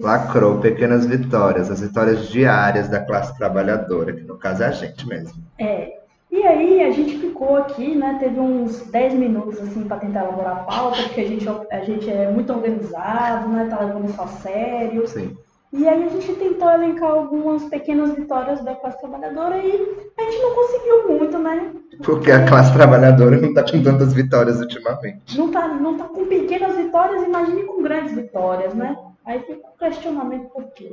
Lacrou, 0.00 0.58
pequenas 0.58 1.06
vitórias, 1.06 1.70
as 1.70 1.80
vitórias 1.80 2.28
diárias 2.28 2.88
da 2.88 3.00
classe 3.00 3.36
trabalhadora, 3.36 4.12
que 4.12 4.22
no 4.22 4.36
caso 4.36 4.62
é 4.62 4.66
a 4.66 4.70
gente 4.70 5.06
mesmo. 5.06 5.42
É. 5.58 5.98
E 6.30 6.42
aí 6.42 6.82
a 6.82 6.90
gente 6.90 7.18
ficou 7.18 7.56
aqui, 7.56 7.94
né? 7.94 8.16
Teve 8.20 8.38
uns 8.38 8.82
10 8.90 9.14
minutos 9.14 9.58
assim 9.60 9.84
para 9.84 9.96
tentar 9.96 10.24
elaborar 10.24 10.58
a 10.58 10.64
pauta, 10.64 11.02
porque 11.04 11.22
a 11.22 11.26
gente, 11.26 11.48
a 11.48 11.80
gente 11.80 12.10
é 12.10 12.30
muito 12.30 12.52
organizado, 12.52 13.48
né? 13.48 13.66
Tá 13.68 13.80
levando 13.80 14.10
isso 14.10 14.20
a 14.20 14.26
sério. 14.26 15.08
Sim. 15.08 15.36
E 15.72 15.86
aí 15.86 16.02
a 16.02 16.08
gente 16.08 16.32
tentou 16.34 16.70
elencar 16.70 17.10
algumas 17.10 17.64
pequenas 17.64 18.14
vitórias 18.14 18.62
da 18.64 18.74
classe 18.74 18.98
trabalhadora 19.00 19.58
e 19.58 19.70
a 20.18 20.22
gente 20.22 20.42
não 20.42 20.54
conseguiu 20.54 21.08
muito, 21.08 21.38
né? 21.38 21.72
Porque 22.02 22.30
a 22.30 22.46
classe 22.46 22.72
trabalhadora 22.72 23.38
não 23.38 23.52
tá 23.52 23.62
com 23.62 23.82
tantas 23.82 24.14
vitórias 24.14 24.60
ultimamente. 24.60 25.36
Não 25.36 25.50
tá, 25.50 25.68
não 25.68 25.96
tá 25.96 26.04
com 26.04 26.24
pequenas 26.26 26.74
vitórias, 26.74 27.22
imagine 27.22 27.64
com 27.64 27.82
grandes 27.82 28.14
vitórias, 28.14 28.74
né? 28.74 28.96
Aí 29.28 29.40
fica 29.40 29.68
o 29.68 29.76
questionamento 29.76 30.48
por 30.48 30.64
quê? 30.72 30.90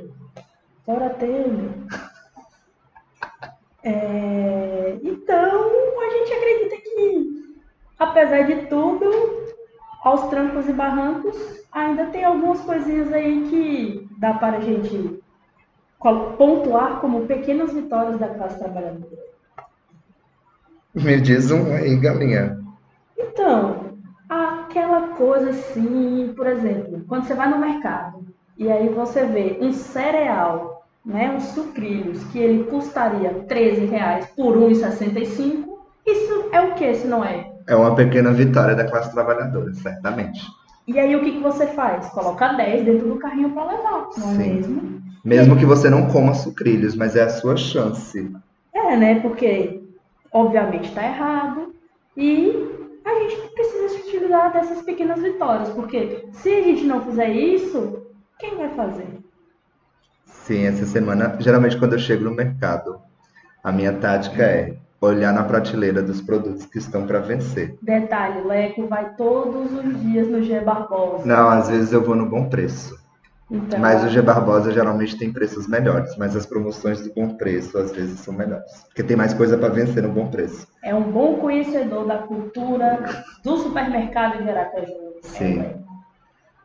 Fora 0.84 1.08
Temer. 1.08 1.70
É, 3.82 4.98
então, 5.02 5.70
a 6.00 6.10
gente 6.10 6.32
acredita 6.34 6.76
que, 6.76 7.56
apesar 7.98 8.42
de 8.42 8.66
tudo, 8.66 9.10
aos 10.04 10.28
trancos 10.28 10.68
e 10.68 10.72
barrancos, 10.74 11.34
ainda 11.72 12.08
tem 12.08 12.24
algumas 12.24 12.60
coisinhas 12.60 13.10
aí 13.10 13.48
que 13.48 14.08
dá 14.18 14.34
para 14.34 14.58
a 14.58 14.60
gente 14.60 15.18
pontuar 16.36 17.00
como 17.00 17.26
pequenas 17.26 17.72
vitórias 17.72 18.18
da 18.18 18.28
classe 18.28 18.58
trabalhadora. 18.58 19.16
Me 20.94 21.18
diz 21.22 21.50
um 21.50 21.72
aí, 21.72 21.96
galinha. 21.96 22.62
Então, 23.16 23.96
aquela 24.76 25.08
coisa 25.08 25.50
assim, 25.50 26.32
por 26.36 26.46
exemplo, 26.46 27.02
quando 27.08 27.24
você 27.24 27.34
vai 27.34 27.48
no 27.48 27.58
mercado 27.58 28.26
e 28.58 28.70
aí 28.70 28.88
você 28.90 29.24
vê 29.24 29.56
um 29.60 29.72
cereal, 29.72 30.86
né, 31.04 31.32
um 31.34 31.40
sucrilhos, 31.40 32.22
que 32.24 32.38
ele 32.38 32.64
custaria 32.64 33.30
13 33.48 33.86
reais 33.86 34.26
por 34.36 34.56
1,65, 34.56 35.64
isso 36.06 36.48
é 36.52 36.60
o 36.60 36.74
que 36.74 36.94
se 36.94 37.06
não 37.06 37.24
é? 37.24 37.50
É 37.66 37.74
uma 37.74 37.94
pequena 37.94 38.30
vitória 38.32 38.74
da 38.76 38.84
classe 38.84 39.10
trabalhadora, 39.12 39.72
certamente. 39.74 40.46
E 40.86 40.98
aí 40.98 41.16
o 41.16 41.24
que, 41.24 41.32
que 41.32 41.40
você 41.40 41.66
faz? 41.68 42.06
Coloca 42.10 42.52
10 42.52 42.84
dentro 42.84 43.08
do 43.08 43.16
carrinho 43.16 43.50
para 43.50 43.72
levar, 43.72 44.08
não 44.18 44.30
é 44.30 44.34
mesmo? 44.34 45.02
Mesmo 45.24 45.56
que 45.56 45.64
você 45.64 45.90
não 45.90 46.06
coma 46.06 46.34
sucrilhos, 46.34 46.94
mas 46.94 47.16
é 47.16 47.22
a 47.22 47.30
sua 47.30 47.56
chance. 47.56 48.30
É, 48.72 48.96
né? 48.96 49.20
Porque 49.20 49.82
obviamente 50.30 50.88
está 50.88 51.04
errado 51.04 51.74
e 52.16 52.75
a 53.06 53.20
gente 53.20 53.36
precisa 53.54 53.88
se 53.88 54.08
utilizar 54.08 54.52
dessas 54.52 54.82
pequenas 54.82 55.20
vitórias, 55.22 55.70
porque 55.70 56.26
se 56.32 56.54
a 56.54 56.62
gente 56.62 56.84
não 56.84 57.04
fizer 57.04 57.30
isso, 57.30 58.06
quem 58.38 58.56
vai 58.56 58.68
fazer? 58.70 59.06
Sim, 60.24 60.66
essa 60.66 60.84
semana, 60.86 61.36
geralmente 61.40 61.78
quando 61.78 61.94
eu 61.94 61.98
chego 61.98 62.24
no 62.24 62.30
mercado, 62.30 63.00
a 63.62 63.72
minha 63.72 63.92
tática 63.92 64.42
é 64.42 64.76
olhar 65.00 65.32
na 65.32 65.44
prateleira 65.44 66.02
dos 66.02 66.20
produtos 66.20 66.66
que 66.66 66.78
estão 66.78 67.06
para 67.06 67.20
vencer. 67.20 67.76
Detalhe, 67.82 68.42
Leco 68.42 68.86
vai 68.86 69.14
todos 69.14 69.72
os 69.72 70.00
dias 70.00 70.28
no 70.28 70.42
G 70.42 70.60
Barbosa. 70.60 71.26
Não, 71.26 71.48
às 71.48 71.68
vezes 71.68 71.92
eu 71.92 72.02
vou 72.02 72.16
no 72.16 72.26
Bom 72.26 72.48
Preço. 72.48 73.05
Então, 73.48 73.78
mas 73.78 74.02
o 74.02 74.08
G 74.08 74.20
Barbosa 74.20 74.72
geralmente 74.72 75.16
tem 75.16 75.32
preços 75.32 75.68
melhores, 75.68 76.16
mas 76.16 76.34
as 76.34 76.44
promoções 76.44 77.00
do 77.00 77.14
bom 77.14 77.36
preço 77.36 77.78
às 77.78 77.92
vezes 77.92 78.18
são 78.20 78.34
melhores. 78.34 78.70
Porque 78.88 79.04
tem 79.04 79.16
mais 79.16 79.32
coisa 79.32 79.56
para 79.56 79.68
vencer 79.68 80.02
no 80.02 80.08
bom 80.08 80.26
preço. 80.26 80.66
É 80.82 80.92
um 80.94 81.12
bom 81.12 81.36
conhecedor 81.36 82.06
da 82.06 82.18
cultura 82.18 83.24
do 83.44 83.56
supermercado 83.58 84.42
de 84.42 84.50
Aracaju. 84.50 84.92
Sim. 85.22 85.60
É, 85.60 85.76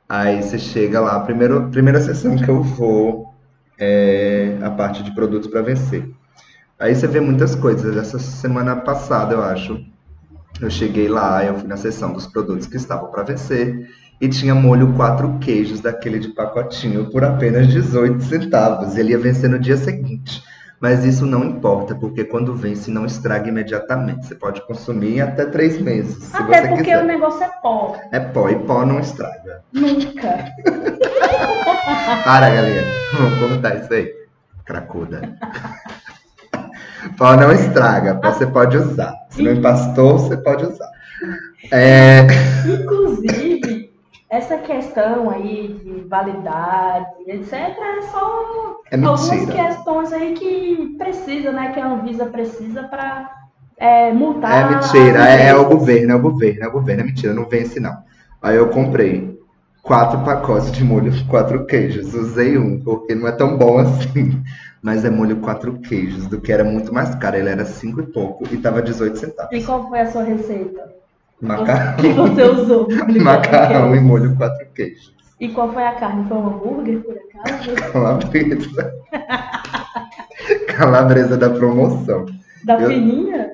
Aí 0.09 0.43
você 0.43 0.59
chega 0.59 1.00
lá, 1.00 1.21
primeiro, 1.21 1.69
primeira 1.69 2.01
sessão 2.01 2.35
que 2.35 2.50
eu 2.50 2.61
vou 2.61 3.33
é 3.79 4.57
a 4.61 4.69
parte 4.69 5.01
de 5.03 5.15
produtos 5.15 5.50
para 5.50 5.61
vencer. 5.61 6.05
Aí 6.77 6.93
você 6.93 7.07
vê 7.07 7.21
muitas 7.21 7.55
coisas. 7.55 7.95
Essa 7.95 8.19
semana 8.19 8.75
passada, 8.75 9.33
eu 9.33 9.41
acho, 9.41 9.79
eu 10.59 10.69
cheguei 10.69 11.07
lá, 11.07 11.45
eu 11.45 11.55
fui 11.55 11.67
na 11.67 11.77
sessão 11.77 12.11
dos 12.11 12.27
produtos 12.27 12.67
que 12.67 12.75
estavam 12.75 13.09
para 13.09 13.23
vencer 13.23 13.88
e 14.21 14.29
tinha 14.29 14.53
molho 14.53 14.93
quatro 14.93 15.39
queijos 15.39 15.81
daquele 15.81 16.19
de 16.19 16.27
pacotinho 16.29 17.09
por 17.09 17.23
apenas 17.23 17.67
18 17.67 18.23
centavos. 18.23 18.95
Ele 18.95 19.13
ia 19.13 19.17
vencer 19.17 19.49
no 19.49 19.57
dia 19.57 19.75
seguinte. 19.75 20.43
Mas 20.79 21.03
isso 21.03 21.25
não 21.25 21.43
importa, 21.43 21.93
porque 21.95 22.23
quando 22.23 22.55
vence 22.55 22.89
não 22.89 23.05
estraga 23.05 23.49
imediatamente. 23.49 24.25
Você 24.25 24.35
pode 24.35 24.65
consumir 24.65 25.21
até 25.21 25.45
três 25.45 25.79
meses, 25.81 26.23
se 26.23 26.35
até 26.35 26.67
porque 26.67 26.83
quiser. 26.83 27.03
o 27.03 27.05
negócio 27.05 27.43
é 27.43 27.49
pó. 27.61 27.99
É 28.11 28.19
pó, 28.19 28.49
e 28.49 28.55
pó 28.59 28.85
não 28.85 28.99
estraga. 28.99 29.63
Nunca. 29.73 30.45
Para, 32.23 32.49
galera. 32.49 32.87
Vamos 33.13 33.39
contar 33.39 33.75
isso 33.75 33.93
aí. 33.93 34.11
Cracuda. 34.65 35.35
pó 37.17 37.35
não 37.35 37.51
estraga, 37.51 38.15
pó 38.15 38.31
você 38.31 38.47
pode 38.47 38.77
usar. 38.77 39.13
Se 39.29 39.41
não 39.43 39.51
empastou, 39.51 40.17
você 40.17 40.37
pode 40.37 40.65
usar. 40.65 40.89
É... 41.71 42.25
Inclusive, 42.65 43.80
essa 44.31 44.57
questão 44.59 45.29
aí 45.29 45.77
de 45.83 46.07
validade, 46.07 47.05
etc., 47.27 47.53
é 47.53 48.01
só 48.03 48.77
é 48.89 48.95
algumas 48.95 49.45
questões 49.45 50.13
aí 50.13 50.33
que 50.33 50.95
precisa, 50.97 51.51
né? 51.51 51.73
Que 51.73 51.81
a 51.81 51.91
Anvisa 51.91 52.25
precisa 52.27 52.83
para 52.83 53.29
é, 53.77 54.13
multar. 54.13 54.71
É 54.71 54.75
mentira, 54.75 55.29
é, 55.29 55.47
é, 55.50 55.55
o 55.55 55.65
governo, 55.65 56.13
é 56.13 56.15
o 56.15 56.21
governo, 56.21 56.63
é 56.63 56.67
o 56.67 56.71
governo, 56.71 57.01
é 57.01 57.05
mentira, 57.05 57.33
não 57.33 57.50
vence 57.50 57.77
não. 57.81 57.97
Aí 58.41 58.55
eu 58.55 58.69
comprei 58.69 59.38
quatro 59.83 60.23
pacotes 60.23 60.71
de 60.71 60.81
molho 60.81 61.11
quatro 61.27 61.65
queijos, 61.65 62.13
usei 62.13 62.57
um, 62.57 62.79
porque 62.79 63.13
não 63.13 63.27
é 63.27 63.33
tão 63.33 63.57
bom 63.57 63.79
assim. 63.79 64.41
Mas 64.81 65.05
é 65.05 65.09
molho 65.11 65.41
quatro 65.41 65.73
queijos, 65.73 66.25
do 66.25 66.41
que 66.41 66.51
era 66.51 66.63
muito 66.63 66.91
mais 66.93 67.13
caro. 67.15 67.35
Ele 67.35 67.50
era 67.50 67.65
cinco 67.65 68.00
e 68.00 68.05
pouco 68.07 68.45
e 68.51 68.57
tava 68.57 68.81
18 68.81 69.15
centavos. 69.15 69.51
E 69.51 69.63
qual 69.63 69.88
foi 69.88 70.00
a 70.00 70.09
sua 70.09 70.23
receita? 70.23 70.90
Macarrão. 71.41 71.95
Que 71.98 72.13
você 72.13 72.43
usou. 72.43 72.88
Macarrão 73.21 73.95
e 73.95 74.00
molho 74.00 74.36
quatro 74.36 74.65
queijos. 74.75 75.15
E 75.39 75.50
qual 75.50 75.74
foi 75.74 75.83
a 75.83 75.93
carne? 75.93 76.27
Foi 76.27 76.38
um 76.38 76.48
hambúrguer, 76.48 77.01
por 77.01 77.17
acaso? 77.17 77.74
Calabresa. 77.91 78.93
Calabresa 80.77 81.38
da 81.38 81.50
promoção. 81.50 82.25
Da 82.63 82.79
Eu... 82.79 82.89
fininha? 82.89 83.51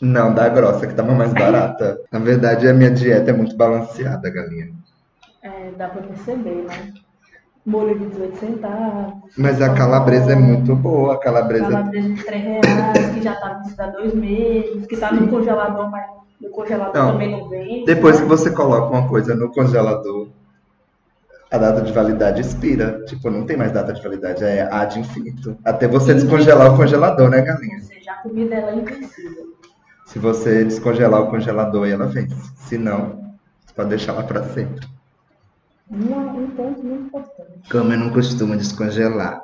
Não, 0.00 0.32
da 0.32 0.48
grossa, 0.48 0.86
que 0.86 0.94
tava 0.94 1.12
mais 1.12 1.34
barata. 1.34 2.00
Na 2.10 2.20
verdade, 2.20 2.68
a 2.68 2.72
minha 2.72 2.90
dieta 2.90 3.30
é 3.30 3.34
muito 3.34 3.56
balanceada, 3.56 4.30
galinha. 4.30 4.70
É, 5.42 5.72
dá 5.76 5.88
pra 5.88 6.02
perceber, 6.02 6.64
né? 6.68 6.92
Molho 7.66 7.98
de 7.98 8.06
18 8.06 8.38
centavos. 8.38 9.34
Mas 9.36 9.60
a 9.60 9.74
calabresa 9.74 10.32
é 10.32 10.36
muito 10.36 10.74
boa. 10.74 11.14
A 11.14 11.18
calabresa... 11.18 11.68
Calabresa 11.68 12.08
de 12.08 12.24
3 12.24 12.42
reais, 12.44 13.10
que 13.14 13.22
já 13.22 13.34
tá 13.34 13.54
vencida 13.54 13.84
há 13.84 13.86
dois 13.88 14.14
meses, 14.14 14.86
que 14.86 14.96
tá 14.96 15.12
no 15.12 15.28
congelador, 15.28 15.90
mas 15.90 16.06
no 16.40 16.50
congelador 16.50 16.94
não. 16.94 17.12
também 17.12 17.30
não 17.30 17.48
vem. 17.48 17.84
Depois 17.84 18.16
né? 18.16 18.22
que 18.22 18.28
você 18.28 18.50
coloca 18.50 18.88
uma 18.88 19.08
coisa 19.08 19.34
no 19.34 19.52
congelador, 19.52 20.28
a 21.50 21.58
data 21.58 21.82
de 21.82 21.92
validade 21.92 22.40
expira. 22.40 23.04
Tipo, 23.06 23.30
não 23.30 23.44
tem 23.44 23.56
mais 23.56 23.72
data 23.72 23.92
de 23.92 24.02
validade, 24.02 24.44
é 24.44 24.62
ad 24.72 24.98
infinito. 24.98 25.56
Até 25.64 25.86
você 25.86 26.14
descongelar 26.14 26.72
o 26.72 26.76
congelador, 26.76 27.28
né, 27.28 27.42
galinha? 27.42 27.76
Ou 27.76 27.82
seja, 27.82 28.12
a 28.12 28.16
comida 28.16 28.54
ela 28.54 28.70
é 28.70 28.76
invencível. 28.76 29.50
Se 30.06 30.18
você 30.18 30.64
descongelar 30.64 31.22
o 31.22 31.30
congelador, 31.30 31.86
ela 31.86 32.06
vence. 32.06 32.34
Se 32.56 32.78
não, 32.78 33.34
você 33.64 33.74
pode 33.74 33.90
deixar 33.90 34.12
lá 34.12 34.22
para 34.22 34.42
sempre. 34.44 34.86
Um, 35.90 35.96
um 35.96 36.50
ponto 36.50 36.82
muito 36.82 37.06
importante. 37.06 37.70
Como 37.70 37.92
eu 37.92 37.98
não 37.98 38.10
costumo 38.10 38.56
descongelar. 38.56 39.42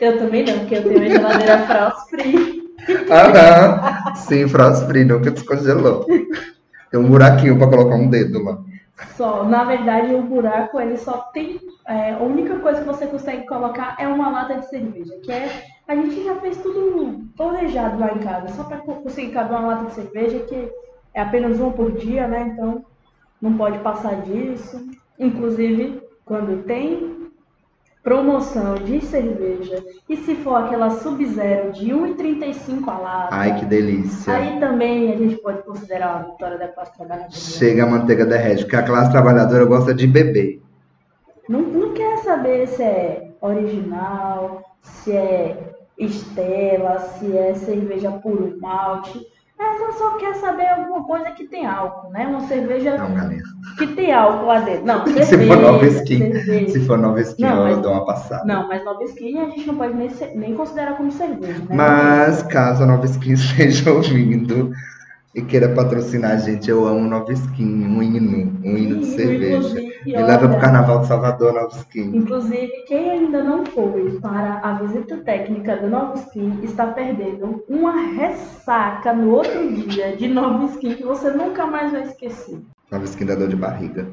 Eu 0.00 0.18
também 0.18 0.44
não, 0.44 0.58
porque 0.58 0.74
eu 0.74 0.82
tenho 0.82 0.98
uma 0.98 1.08
geladeira 1.08 1.58
frost 1.66 2.10
free. 2.10 2.55
Ah, 3.10 4.08
não. 4.08 4.16
Sim, 4.16 4.48
frost 4.48 4.86
free, 4.86 5.04
nunca 5.04 5.30
descongelou. 5.30 6.04
Tem 6.90 7.00
um 7.00 7.08
buraquinho 7.08 7.58
para 7.58 7.68
colocar 7.68 7.96
um 7.96 8.08
dedo 8.08 8.42
lá. 8.42 8.58
Só, 9.16 9.44
na 9.44 9.64
verdade, 9.64 10.14
o 10.14 10.22
buraco 10.22 10.80
ele 10.80 10.96
só 10.96 11.18
tem. 11.32 11.60
É, 11.86 12.14
a 12.14 12.18
única 12.18 12.58
coisa 12.58 12.80
que 12.80 12.86
você 12.86 13.06
consegue 13.06 13.46
colocar 13.46 13.96
é 13.98 14.08
uma 14.08 14.30
lata 14.30 14.56
de 14.56 14.68
cerveja, 14.68 15.14
que 15.22 15.30
é. 15.30 15.64
A 15.86 15.94
gente 15.94 16.24
já 16.24 16.34
fez 16.36 16.56
tudo 16.56 17.24
planejado 17.36 17.98
lá 18.00 18.12
em 18.12 18.18
casa, 18.18 18.48
só 18.48 18.64
para 18.64 18.78
conseguir 18.78 19.30
caber 19.32 19.56
uma 19.56 19.68
lata 19.68 19.84
de 19.86 19.94
cerveja, 19.94 20.40
que 20.40 20.68
é 21.14 21.20
apenas 21.20 21.60
uma 21.60 21.70
por 21.70 21.92
dia, 21.92 22.26
né? 22.26 22.50
Então 22.52 22.84
não 23.40 23.56
pode 23.56 23.78
passar 23.78 24.16
disso. 24.22 24.84
Inclusive, 25.18 26.02
quando 26.24 26.64
tem 26.64 27.25
promoção 28.06 28.76
de 28.76 29.04
cerveja 29.04 29.84
e 30.08 30.16
se 30.18 30.36
for 30.36 30.54
aquela 30.54 30.90
Sub-Zero 30.90 31.72
de 31.72 31.86
1,35 31.86 32.86
a 32.86 32.98
lata. 32.98 33.34
Ai, 33.34 33.58
que 33.58 33.64
delícia. 33.64 34.32
Aí 34.32 34.60
também 34.60 35.12
a 35.12 35.16
gente 35.16 35.34
pode 35.38 35.64
considerar 35.64 36.14
uma 36.14 36.30
vitória 36.30 36.56
da 36.56 36.68
classe 36.68 36.96
trabalhadora. 36.96 37.32
Chega 37.32 37.82
a 37.82 37.86
manteiga 37.86 38.24
derrete, 38.24 38.62
porque 38.62 38.76
a 38.76 38.84
classe 38.84 39.10
trabalhadora 39.10 39.64
gosta 39.64 39.92
de 39.92 40.06
beber. 40.06 40.62
Não, 41.48 41.62
não 41.62 41.94
quer 41.94 42.18
saber 42.18 42.68
se 42.68 42.84
é 42.84 43.32
original, 43.40 44.62
se 44.80 45.10
é 45.10 45.74
Estela, 45.98 47.00
se 47.00 47.36
é 47.36 47.54
cerveja 47.54 48.12
puro 48.12 48.56
malte. 48.60 49.20
Ela 49.58 49.92
só 49.92 50.10
quer 50.18 50.34
saber 50.34 50.66
alguma 50.68 51.04
coisa 51.04 51.30
que 51.30 51.44
tem 51.44 51.66
álcool, 51.66 52.10
né? 52.10 52.26
Uma 52.26 52.40
cerveja 52.42 52.98
não, 52.98 53.30
que 53.78 53.86
tem 53.86 54.12
álcool 54.12 54.46
lá 54.46 54.60
dentro. 54.60 54.84
Não, 54.84 55.06
cerveja, 55.06 55.24
se 55.24 55.46
for 55.46 55.56
nova 55.56 55.86
skin, 55.86 56.68
se 56.68 56.80
for 56.80 56.98
nova 56.98 57.20
skin, 57.20 57.42
não, 57.42 57.68
eu 57.68 57.80
dou 57.80 57.92
uma 57.92 58.04
passada. 58.04 58.44
Não, 58.44 58.68
mas 58.68 58.84
nova 58.84 59.02
skin 59.04 59.38
a 59.38 59.44
gente 59.46 59.66
não 59.66 59.76
pode 59.76 59.94
nem, 59.94 60.10
nem 60.34 60.54
considerar 60.54 60.96
como 60.96 61.10
cerveja, 61.10 61.58
né? 61.60 61.74
Mas 61.74 62.42
caso 62.42 62.82
a 62.82 62.86
nova 62.86 63.06
skin 63.06 63.32
esteja 63.34 63.92
ouvindo, 63.92 64.72
e 65.36 65.42
queira 65.42 65.68
patrocinar 65.68 66.30
a 66.30 66.36
gente, 66.38 66.70
eu 66.70 66.86
amo 66.86 67.06
Nova 67.06 67.30
Skin, 67.30 67.84
um 67.84 68.02
hino, 68.02 68.58
um 68.64 68.74
hino 68.78 69.00
de 69.00 69.06
cerveja. 69.08 69.74
Me 70.06 70.12
leva 70.16 70.48
pro 70.48 70.58
Carnaval 70.58 71.00
de 71.00 71.08
Salvador, 71.08 71.52
Nova 71.52 71.76
Skin. 71.76 72.16
Inclusive, 72.16 72.72
quem 72.88 73.10
ainda 73.10 73.44
não 73.44 73.66
foi 73.66 74.18
para 74.18 74.60
a 74.60 74.72
visita 74.78 75.18
técnica 75.18 75.76
do 75.76 75.90
Nova 75.90 76.14
Skin 76.14 76.60
está 76.62 76.86
perdendo 76.86 77.62
uma 77.68 78.14
ressaca 78.14 79.12
no 79.12 79.32
outro 79.32 79.70
dia 79.74 80.16
de 80.16 80.26
Nova 80.26 80.64
Skin 80.72 80.94
que 80.94 81.04
você 81.04 81.30
nunca 81.30 81.66
mais 81.66 81.92
vai 81.92 82.04
esquecer. 82.04 82.58
Nova 82.90 83.04
Skin 83.04 83.26
da 83.26 83.34
dor 83.34 83.48
de 83.48 83.56
barriga. 83.56 84.08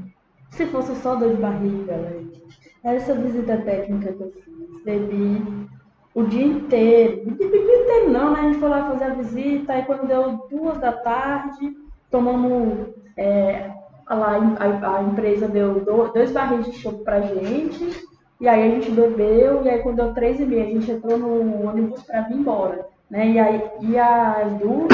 Se 0.50 0.66
fosse 0.66 0.94
só 0.98 1.16
dor 1.16 1.30
de 1.30 1.42
barriga, 1.42 1.98
gente. 2.12 2.44
Essa 2.84 3.16
visita 3.16 3.56
técnica 3.60 4.12
que 4.12 4.24
eu 4.24 4.34
fiz, 4.44 4.84
bebi 4.84 5.42
o 6.14 6.24
dia 6.24 6.46
inteiro. 6.46 7.24
O 7.28 7.36
dia 7.36 7.48
inteiro 7.48 8.10
não, 8.12 8.32
né? 8.32 8.40
A 8.40 8.44
gente 8.44 8.60
foi 8.60 8.70
lá 8.70 8.90
fazer 8.90 9.06
a 9.06 9.14
visita, 9.14 9.74
aí 9.74 9.84
quando 9.84 10.08
deu 10.08 10.48
duas 10.50 10.78
da 10.78 10.92
tarde, 10.92 11.76
tomamos 12.12 12.90
é, 13.18 13.72
lá 14.10 14.38
a, 14.60 14.98
a 14.98 15.04
empresa 15.04 15.48
deu 15.48 15.82
dois 16.14 16.32
barris 16.32 16.66
de 16.66 16.74
chopp 16.74 17.04
pra 17.04 17.22
gente, 17.22 18.06
e 18.40 18.48
aí 18.48 18.68
a 18.68 18.70
gente 18.76 18.92
bebeu, 18.92 19.64
e 19.64 19.70
aí 19.70 19.80
quando 19.82 19.98
deu 19.98 20.14
três 20.14 20.40
e 20.40 20.46
meia, 20.46 20.64
a 20.64 20.68
gente 20.68 20.92
entrou 20.92 21.18
no 21.18 21.68
ônibus 21.70 22.04
pra 22.04 22.22
vir 22.22 22.36
embora. 22.36 22.86
Né? 23.10 23.32
E, 23.32 23.40
aí, 23.40 23.62
e 23.82 23.98
as 23.98 24.52
duas, 24.54 24.90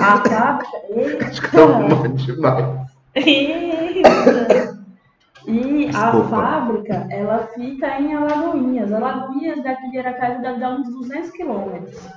a 0.00 0.16
fábrica. 0.28 0.80
Que 1.40 1.50
tá 1.50 1.66
muito 1.66 2.08
E 5.50 5.88
a 5.88 6.12
fábrica, 6.28 7.08
ela 7.10 7.48
fica 7.48 8.00
em 8.00 8.14
Alagoinhas. 8.14 8.92
Alagoinhas 8.92 9.62
daqui 9.64 9.90
de 9.90 9.98
Aracaju 9.98 10.40
deve 10.40 10.60
dar 10.60 10.78
uns 10.78 10.88
200 10.88 11.30
quilômetros. 11.32 12.08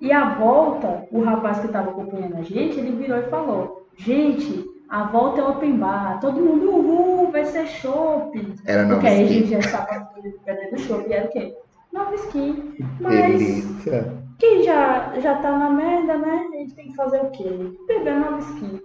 E 0.00 0.10
a 0.10 0.34
volta, 0.34 1.06
o 1.12 1.22
rapaz 1.22 1.58
que 1.58 1.66
estava 1.66 1.90
acompanhando 1.90 2.38
a 2.38 2.42
gente, 2.42 2.78
ele 2.78 2.96
virou 2.96 3.18
e 3.18 3.24
falou: 3.24 3.86
Gente, 3.98 4.64
a 4.88 5.04
volta 5.04 5.42
é 5.42 5.44
open 5.44 5.76
bar, 5.76 6.18
todo 6.20 6.40
mundo, 6.40 6.70
uhul, 6.70 7.30
vai 7.30 7.44
ser 7.44 7.66
chopp. 7.66 8.32
Era 8.64 8.88
Porque 8.88 9.06
aí 9.06 9.24
a 9.24 9.26
gente 9.26 9.50
já 9.50 9.58
estava 9.58 10.10
perdendo 10.44 10.80
chopp, 10.80 11.06
e 11.06 11.12
era 11.12 11.26
o 11.26 11.30
quê? 11.30 11.54
Nova 11.92 12.14
skin. 12.14 12.76
Mas 12.98 13.38
Delícia. 13.38 14.16
quem 14.38 14.62
já, 14.62 15.12
já 15.20 15.34
tá 15.36 15.52
na 15.58 15.70
merda, 15.70 16.16
né? 16.16 16.46
A 16.50 16.56
gente 16.56 16.74
tem 16.74 16.88
que 16.88 16.96
fazer 16.96 17.20
o 17.20 17.30
quê? 17.30 17.48
Beber 17.86 18.20
nova 18.20 18.38
skin. 18.38 18.80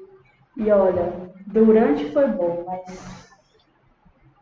E 0.57 0.69
olha, 0.69 1.13
durante 1.47 2.11
foi 2.11 2.27
bom, 2.27 2.65
mas 2.67 3.24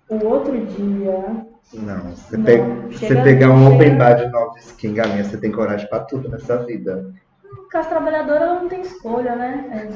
o 0.09 0.25
outro 0.25 0.57
dia. 0.65 1.45
Não, 1.73 2.11
você, 2.11 2.37
Não, 2.37 2.43
pe- 2.45 2.61
você 2.97 3.15
pegar 3.15 3.49
um 3.49 3.73
open 3.73 3.97
bar 3.97 4.13
de 4.13 4.27
nova 4.27 4.57
skin, 4.59 4.93
galinha, 4.93 5.23
você 5.23 5.37
tem 5.37 5.51
coragem 5.51 5.87
pra 5.89 5.99
tudo 6.01 6.29
nessa 6.29 6.57
vida. 6.57 7.11
Classe 7.71 7.89
trabalhadora 7.89 8.43
ela 8.45 8.59
não 8.61 8.69
tem 8.69 8.81
escolha, 8.81 9.35
né? 9.35 9.89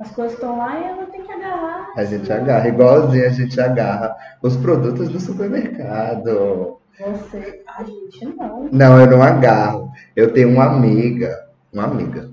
As, 0.00 0.06
as 0.08 0.10
coisas 0.14 0.34
estão 0.34 0.58
lá 0.58 0.78
e 0.78 0.84
ela 0.84 1.06
tem 1.06 1.22
que 1.22 1.30
agarrar. 1.30 1.92
A 1.96 2.04
gente 2.04 2.32
agarra, 2.32 2.68
igualzinho 2.68 3.26
a 3.26 3.30
gente 3.30 3.60
agarra 3.60 4.16
os 4.42 4.56
produtos 4.56 5.08
do 5.08 5.20
supermercado. 5.20 6.78
Você. 6.98 7.62
A 7.78 7.84
gente 7.84 8.24
não. 8.36 8.68
Não, 8.72 9.00
eu 9.00 9.06
não 9.06 9.22
agarro. 9.22 9.90
Eu 10.16 10.32
tenho 10.32 10.48
uma 10.50 10.64
amiga, 10.64 11.46
uma 11.72 11.84
amiga, 11.84 12.30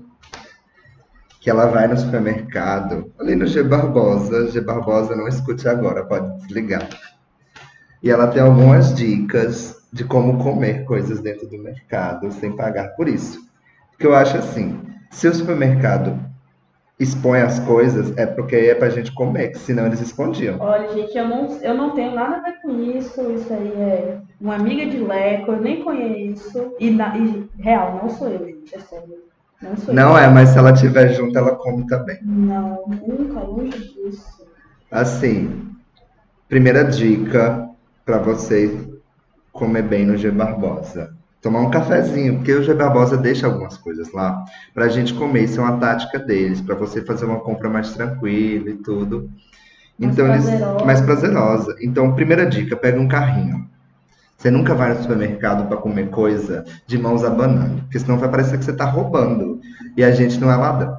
que 1.44 1.50
ela 1.50 1.66
vai 1.66 1.86
no 1.86 1.94
supermercado, 1.94 3.12
ali 3.20 3.36
no 3.36 3.46
G 3.46 3.62
Barbosa. 3.62 4.50
G 4.50 4.62
Barbosa, 4.62 5.14
não 5.14 5.28
escute 5.28 5.68
agora, 5.68 6.02
pode 6.02 6.38
desligar. 6.38 6.88
E 8.02 8.10
ela 8.10 8.28
tem 8.28 8.40
algumas 8.40 8.94
dicas 8.94 9.76
de 9.92 10.04
como 10.04 10.42
comer 10.42 10.86
coisas 10.86 11.20
dentro 11.20 11.46
do 11.46 11.58
mercado 11.58 12.32
sem 12.32 12.56
pagar 12.56 12.96
por 12.96 13.06
isso. 13.06 13.38
Porque 13.90 14.06
eu 14.06 14.14
acho 14.14 14.38
assim, 14.38 14.80
se 15.10 15.28
o 15.28 15.34
supermercado 15.34 16.18
expõe 16.98 17.42
as 17.42 17.58
coisas, 17.58 18.16
é 18.16 18.24
porque 18.24 18.56
é 18.56 18.74
pra 18.74 18.88
gente 18.88 19.12
comer, 19.12 19.48
que 19.48 19.58
senão 19.58 19.84
eles 19.84 20.00
escondiam. 20.00 20.56
Olha, 20.60 20.94
gente, 20.94 21.14
eu 21.14 21.28
não, 21.28 21.58
eu 21.60 21.74
não 21.74 21.90
tenho 21.90 22.14
nada 22.14 22.36
a 22.36 22.40
ver 22.40 22.62
com 22.62 22.70
isso. 22.80 23.20
Isso 23.32 23.52
aí 23.52 23.70
é 23.82 24.18
uma 24.40 24.54
amiga 24.54 24.86
de 24.86 24.96
Leco, 24.96 25.52
eu 25.52 25.60
nem 25.60 25.84
conheço. 25.84 26.74
E, 26.80 26.90
na, 26.90 27.14
e 27.18 27.46
real, 27.58 28.00
não 28.02 28.08
sou 28.08 28.28
eu, 28.28 28.46
gente, 28.46 28.74
é 28.74 28.78
sério. 28.78 29.33
Não 29.64 29.76
sou 29.76 29.94
Não 29.94 30.18
é, 30.18 30.28
mas 30.28 30.50
se 30.50 30.58
ela 30.58 30.70
estiver 30.72 31.12
junto, 31.14 31.36
ela 31.38 31.54
come 31.56 31.86
também. 31.86 32.18
Não, 32.22 32.84
nunca, 32.86 33.40
longe 33.40 33.70
disso. 33.78 34.44
Assim, 34.90 35.70
primeira 36.48 36.84
dica 36.84 37.68
para 38.04 38.18
você 38.18 38.78
comer 39.52 39.82
bem 39.82 40.04
no 40.06 40.16
G 40.16 40.30
Barbosa. 40.30 41.14
Tomar 41.40 41.60
um 41.60 41.70
cafezinho, 41.70 42.36
porque 42.36 42.52
o 42.52 42.62
G 42.62 42.72
Barbosa 42.74 43.16
deixa 43.16 43.46
algumas 43.46 43.76
coisas 43.76 44.12
lá 44.12 44.44
pra 44.72 44.88
gente 44.88 45.12
comer. 45.14 45.44
Isso 45.44 45.60
é 45.60 45.62
uma 45.64 45.78
tática 45.78 46.18
deles, 46.18 46.60
para 46.60 46.74
você 46.74 47.02
fazer 47.02 47.26
uma 47.26 47.40
compra 47.40 47.68
mais 47.68 47.92
tranquila 47.92 48.70
e 48.70 48.74
tudo. 48.76 49.30
Mais 49.98 50.12
Então, 50.12 50.26
eles- 50.26 50.44
prazerosa. 50.46 50.84
mais 50.84 51.00
prazerosa. 51.00 51.76
Então, 51.80 52.14
primeira 52.14 52.46
dica, 52.46 52.76
pega 52.76 52.98
um 53.00 53.06
carrinho. 53.08 53.68
Você 54.44 54.50
nunca 54.50 54.74
vai 54.74 54.92
no 54.92 55.00
supermercado 55.00 55.66
para 55.68 55.78
comer 55.78 56.10
coisa 56.10 56.66
de 56.86 56.98
mãos 56.98 57.24
abanando, 57.24 57.80
porque 57.80 57.98
senão 57.98 58.18
vai 58.18 58.30
parecer 58.30 58.58
que 58.58 58.64
você 58.66 58.72
está 58.72 58.84
roubando. 58.84 59.58
E 59.96 60.04
a 60.04 60.10
gente 60.10 60.38
não 60.38 60.52
é 60.52 60.54
ladrão. 60.54 60.98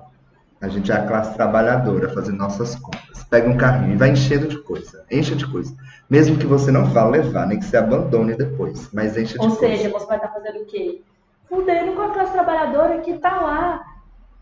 A 0.60 0.68
gente 0.68 0.92
é 0.92 0.96
a 0.96 1.06
classe 1.06 1.36
trabalhadora 1.36 2.10
fazendo 2.10 2.40
nossas 2.40 2.76
compras. 2.76 3.24
Pega 3.30 3.48
um 3.48 3.56
carrinho 3.56 3.94
e 3.94 3.98
vai 3.98 4.10
enchendo 4.10 4.48
de 4.48 4.58
coisa. 4.64 5.06
Encha 5.12 5.36
de 5.36 5.46
coisa. 5.46 5.76
Mesmo 6.10 6.40
que 6.40 6.48
você 6.48 6.72
não 6.72 6.86
vá 6.86 7.06
levar, 7.06 7.46
nem 7.46 7.60
que 7.60 7.66
você 7.66 7.78
abandone 7.78 8.34
depois. 8.34 8.90
Mas 8.92 9.16
encha 9.16 9.38
de 9.38 9.46
Ou 9.46 9.56
coisa. 9.56 9.76
seja, 9.76 9.90
você 9.92 10.08
vai 10.08 10.18
estar 10.18 10.30
fazendo 10.30 10.64
o 10.64 10.66
quê? 10.66 11.04
Fudendo 11.48 11.92
com 11.92 12.02
a 12.02 12.10
classe 12.10 12.32
trabalhadora 12.32 12.98
que 13.02 13.14
tá 13.20 13.42
lá. 13.42 13.86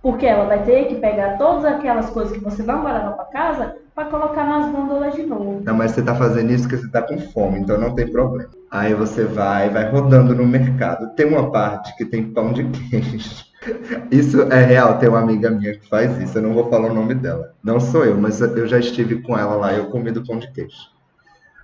Porque 0.04 0.26
ela 0.26 0.44
vai 0.44 0.62
ter 0.64 0.90
que 0.90 0.96
pegar 0.96 1.38
todas 1.38 1.64
aquelas 1.64 2.10
coisas 2.10 2.38
que 2.38 2.44
você 2.44 2.62
não 2.62 2.84
levar 2.84 3.14
para 3.14 3.26
casa 3.26 3.76
para 3.96 4.06
colocar 4.06 4.44
nas 4.44 4.70
gôndolas 4.70 5.14
de 5.14 5.24
novo. 5.24 5.62
Não, 5.64 5.74
mas 5.74 5.92
você 5.92 6.02
tá 6.02 6.14
fazendo 6.14 6.52
isso 6.52 6.64
porque 6.64 6.84
você 6.84 6.92
tá 6.92 7.02
com 7.02 7.18
fome, 7.18 7.60
então 7.60 7.80
não 7.80 7.96
tem 7.96 8.12
problema. 8.12 8.50
Aí 8.70 8.94
você 8.94 9.24
vai, 9.24 9.70
vai 9.70 9.90
rodando 9.90 10.36
no 10.36 10.46
mercado. 10.46 11.16
Tem 11.16 11.26
uma 11.26 11.50
parte 11.50 11.96
que 11.96 12.04
tem 12.04 12.34
pão 12.34 12.52
de 12.52 12.66
queijo. 12.66 13.46
Isso 14.12 14.42
é 14.42 14.62
real, 14.66 14.98
tem 14.98 15.08
uma 15.08 15.22
amiga 15.22 15.50
minha 15.50 15.72
que 15.72 15.88
faz 15.88 16.20
isso. 16.20 16.38
Eu 16.38 16.42
não 16.42 16.54
vou 16.54 16.70
falar 16.70 16.92
o 16.92 16.94
nome 16.94 17.16
dela. 17.16 17.54
Não 17.64 17.80
sou 17.80 18.04
eu, 18.04 18.18
mas 18.18 18.42
eu 18.42 18.68
já 18.68 18.78
estive 18.78 19.22
com 19.22 19.38
ela 19.38 19.56
lá 19.56 19.72
eu 19.72 19.86
comi 19.86 20.12
do 20.12 20.22
pão 20.26 20.38
de 20.38 20.52
queijo. 20.52 20.76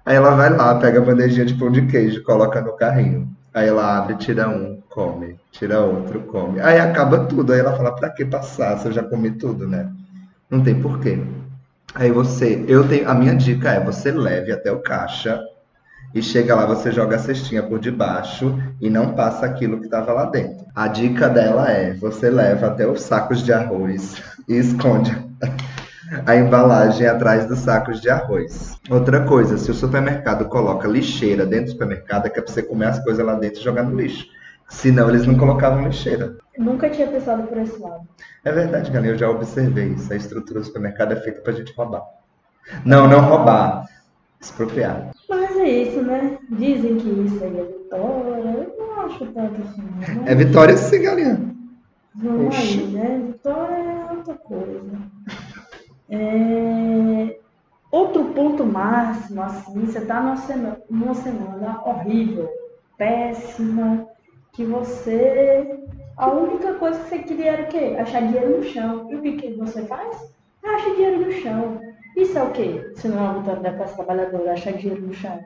Aí 0.05 0.15
ela 0.15 0.33
vai 0.33 0.49
lá, 0.49 0.75
pega 0.75 0.99
a 0.99 1.03
bandejinha 1.03 1.45
de 1.45 1.55
pão 1.55 1.69
de 1.69 1.85
queijo, 1.87 2.23
coloca 2.23 2.61
no 2.61 2.71
carrinho. 2.77 3.27
Aí 3.53 3.67
ela 3.67 3.97
abre, 3.97 4.15
tira 4.15 4.47
um, 4.47 4.78
come, 4.89 5.39
tira 5.51 5.79
outro, 5.79 6.21
come. 6.21 6.59
Aí 6.59 6.79
acaba 6.79 7.25
tudo. 7.25 7.53
Aí 7.53 7.59
ela 7.59 7.75
fala, 7.75 7.95
pra 7.95 8.09
que 8.09 8.25
passar 8.25 8.77
se 8.79 8.87
eu 8.87 8.91
já 8.91 9.03
comi 9.03 9.31
tudo, 9.31 9.67
né? 9.67 9.89
Não 10.49 10.61
tem 10.61 10.81
porquê. 10.81 11.19
Aí 11.95 12.11
você, 12.11 12.63
eu 12.67 12.87
tenho, 12.87 13.09
a 13.09 13.13
minha 13.13 13.35
dica 13.35 13.71
é 13.71 13.83
você 13.83 14.11
leve 14.11 14.51
até 14.51 14.71
o 14.71 14.79
caixa 14.79 15.41
e 16.13 16.21
chega 16.21 16.55
lá, 16.55 16.65
você 16.65 16.91
joga 16.91 17.15
a 17.15 17.19
cestinha 17.19 17.63
por 17.63 17.79
debaixo 17.79 18.57
e 18.81 18.89
não 18.89 19.13
passa 19.13 19.45
aquilo 19.45 19.79
que 19.79 19.85
estava 19.85 20.11
lá 20.11 20.25
dentro. 20.25 20.65
A 20.75 20.87
dica 20.87 21.29
dela 21.29 21.69
é, 21.71 21.93
você 21.93 22.29
leva 22.29 22.67
até 22.67 22.87
os 22.87 23.01
sacos 23.01 23.43
de 23.43 23.53
arroz 23.53 24.21
e 24.47 24.55
esconde 24.55 25.15
a 26.25 26.35
embalagem 26.35 27.07
atrás 27.07 27.47
dos 27.47 27.59
sacos 27.59 28.01
de 28.01 28.09
arroz. 28.09 28.77
Outra 28.89 29.23
coisa, 29.25 29.57
se 29.57 29.69
o 29.69 29.73
supermercado 29.73 30.45
coloca 30.45 30.87
lixeira 30.87 31.45
dentro 31.45 31.65
do 31.65 31.71
supermercado, 31.71 32.25
é 32.25 32.29
que 32.29 32.39
é 32.39 32.41
pra 32.41 32.51
você 32.51 32.63
comer 32.63 32.85
as 32.85 33.03
coisas 33.03 33.23
lá 33.23 33.35
dentro 33.35 33.59
e 33.59 33.63
jogar 33.63 33.83
no 33.83 33.95
lixo. 33.95 34.25
Senão 34.69 35.09
eles 35.09 35.25
não 35.25 35.37
colocavam 35.37 35.83
lixeira. 35.83 36.37
Nunca 36.57 36.89
tinha 36.89 37.07
pensado 37.07 37.43
por 37.43 37.57
esse 37.57 37.77
lado. 37.79 38.07
É 38.43 38.51
verdade, 38.51 38.91
galera, 38.91 39.13
eu 39.13 39.17
já 39.17 39.29
observei 39.29 39.89
isso. 39.89 40.11
A 40.13 40.15
estrutura 40.15 40.59
do 40.59 40.65
supermercado 40.65 41.13
é 41.13 41.15
feita 41.17 41.41
pra 41.41 41.53
gente 41.53 41.73
roubar. 41.75 42.03
Não, 42.85 43.07
não 43.07 43.21
roubar. 43.21 43.85
Expropriar. 44.39 45.11
Mas 45.27 45.57
é 45.57 45.67
isso, 45.67 46.01
né? 46.01 46.37
Dizem 46.49 46.97
que 46.97 47.09
isso 47.09 47.43
aí 47.43 47.59
é 47.59 47.63
vitória. 47.63 48.39
Eu 48.39 48.75
não 48.77 49.01
acho 49.05 49.25
tanto 49.27 49.61
assim. 49.61 50.15
Não. 50.15 50.27
É 50.27 50.35
vitória 50.35 50.77
sim, 50.77 51.01
galera. 51.01 51.39
Vamos 52.15 52.47
Oxi. 52.47 52.79
aí, 52.79 52.87
né? 52.87 53.21
Vitória 53.27 53.75
é 53.75 54.11
outra 54.13 54.33
coisa. 54.35 54.97
É, 56.11 57.37
Outro 57.91 58.25
ponto 58.25 58.63
máximo, 58.63 59.41
assim, 59.41 59.85
você 59.85 60.01
tá 60.01 60.21
numa 60.21 60.37
semana, 60.37 60.77
numa 60.89 61.15
semana 61.15 61.81
horrível, 61.83 62.47
péssima, 62.95 64.05
que 64.59 64.65
você. 64.65 65.79
A 66.17 66.29
única 66.31 66.73
coisa 66.73 66.99
que 66.99 67.07
você 67.07 67.19
queria 67.19 67.51
era 67.51 67.61
o 67.63 67.67
quê? 67.67 67.95
Achar 67.97 68.21
dinheiro 68.23 68.57
no 68.57 68.63
chão. 68.63 69.07
E 69.09 69.15
o 69.15 69.21
que, 69.21 69.31
que 69.37 69.53
você 69.53 69.83
faz? 69.83 70.33
Acha 70.61 70.89
dinheiro 70.95 71.25
no 71.25 71.31
chão. 71.31 71.79
Isso 72.17 72.37
é 72.37 72.43
o 72.43 72.51
quê? 72.51 72.91
Se 72.97 73.07
não 73.07 73.31
é 73.31 73.39
vitória 73.39 73.61
da 73.61 73.71
classe 73.71 73.95
trabalhadora, 73.95 74.51
achar 74.51 74.73
dinheiro 74.73 75.01
no 75.01 75.13
chão. 75.13 75.39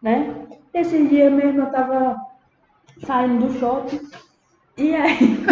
Né? 0.00 0.32
Esse 0.72 1.04
dia 1.08 1.28
mesmo 1.30 1.62
eu 1.62 1.66
tava 1.66 2.16
saindo 3.04 3.44
do 3.44 3.58
shopping. 3.58 4.00
E 4.78 4.94
aí, 4.94 5.44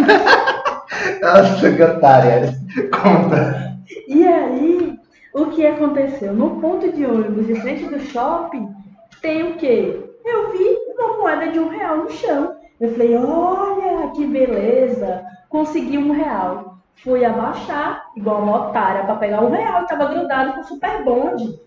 Nossa, 1.21 1.75
que 1.75 1.83
otária. 1.83 2.55
Conta. 3.03 3.79
E 4.07 4.25
aí, 4.25 4.97
o 5.35 5.47
que 5.47 5.67
aconteceu? 5.67 6.33
No 6.35 6.61
ponto 6.61 6.93
de 6.93 7.05
ônibus 7.05 7.49
de 7.49 7.57
frente 7.57 7.85
do 7.87 7.99
shopping, 7.99 8.73
tem 9.21 9.43
o 9.43 9.57
quê? 9.57 10.01
Eu 10.25 10.53
vi 10.53 10.79
uma 10.97 11.19
moeda 11.19 11.49
de 11.49 11.59
um 11.59 11.69
real 11.69 11.97
no 11.97 12.11
chão. 12.13 12.62
Eu 12.83 12.91
falei, 12.91 13.17
olha 13.17 14.11
que 14.11 14.27
beleza, 14.27 15.25
consegui 15.49 15.97
um 15.97 16.11
real. 16.11 16.79
Fui 16.97 17.25
abaixar, 17.25 18.11
igual 18.17 18.43
uma 18.43 18.71
otária, 18.71 19.05
para 19.05 19.15
pegar 19.15 19.41
um 19.41 19.51
real 19.51 19.83
e 19.83 19.87
tava 19.87 20.07
grudado 20.07 20.55
com 20.55 20.65
super 20.65 21.05
bonde. 21.05 21.61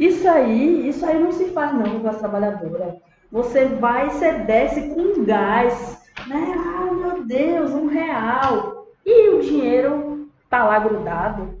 Isso 0.00 0.28
aí, 0.28 0.88
isso 0.88 1.06
aí 1.06 1.22
não 1.22 1.30
se 1.30 1.44
faz 1.50 1.72
não 1.74 2.00
com 2.00 2.08
a 2.08 2.12
trabalhadora. 2.12 2.96
Você 3.30 3.66
vai, 3.66 4.10
você 4.10 4.32
desce 4.32 4.88
com 4.88 5.24
gás, 5.24 6.02
né? 6.26 6.54
Ah, 6.58 6.92
meu 6.92 7.24
Deus, 7.24 7.70
um 7.70 7.86
real. 7.86 8.88
E 9.06 9.28
o 9.28 9.42
dinheiro 9.42 10.28
tá 10.50 10.64
lá 10.64 10.80
grudado. 10.80 11.54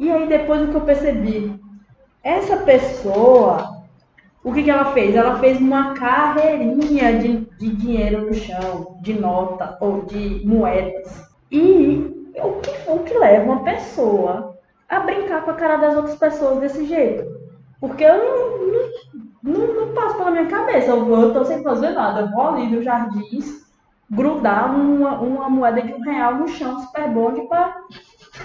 E 0.00 0.10
aí 0.10 0.26
depois 0.26 0.62
o 0.62 0.68
que 0.68 0.74
eu 0.74 0.80
percebi, 0.80 1.60
essa 2.24 2.56
pessoa, 2.56 3.82
o 4.42 4.52
que, 4.52 4.62
que 4.62 4.70
ela 4.70 4.86
fez? 4.92 5.14
Ela 5.14 5.38
fez 5.38 5.60
uma 5.60 5.94
carreirinha 5.94 7.18
de, 7.18 7.41
de 7.62 7.76
dinheiro 7.76 8.26
no 8.26 8.34
chão, 8.34 8.98
de 9.00 9.14
nota 9.14 9.78
ou 9.80 10.02
de 10.02 10.44
moedas. 10.44 11.30
E 11.50 12.30
o 12.36 12.60
que, 12.60 12.90
o 12.90 12.98
que 13.00 13.16
leva 13.16 13.44
uma 13.44 13.62
pessoa 13.62 14.58
a 14.88 15.00
brincar 15.00 15.44
com 15.44 15.52
a 15.52 15.54
cara 15.54 15.76
das 15.76 15.96
outras 15.96 16.16
pessoas 16.16 16.58
desse 16.58 16.84
jeito. 16.86 17.24
Porque 17.80 18.04
eu 18.04 18.18
não, 18.18 18.58
não, 19.42 19.66
não, 19.66 19.74
não 19.74 19.94
passo 19.94 20.16
pela 20.16 20.30
minha 20.32 20.46
cabeça. 20.46 20.90
Eu, 20.90 21.04
vou, 21.04 21.20
eu 21.20 21.32
tô 21.32 21.44
sem 21.44 21.62
fazer 21.62 21.90
nada. 21.90 22.22
Eu 22.22 22.30
vou 22.30 22.48
ali 22.48 22.66
no 22.66 22.82
jardins 22.82 23.62
grudar 24.10 24.74
uma, 24.74 25.20
uma 25.20 25.48
moeda 25.48 25.82
de 25.82 25.94
um 25.94 26.00
real 26.00 26.34
no 26.34 26.48
chão 26.48 26.80
super 26.80 27.08
bonde 27.08 27.42
para 27.42 27.74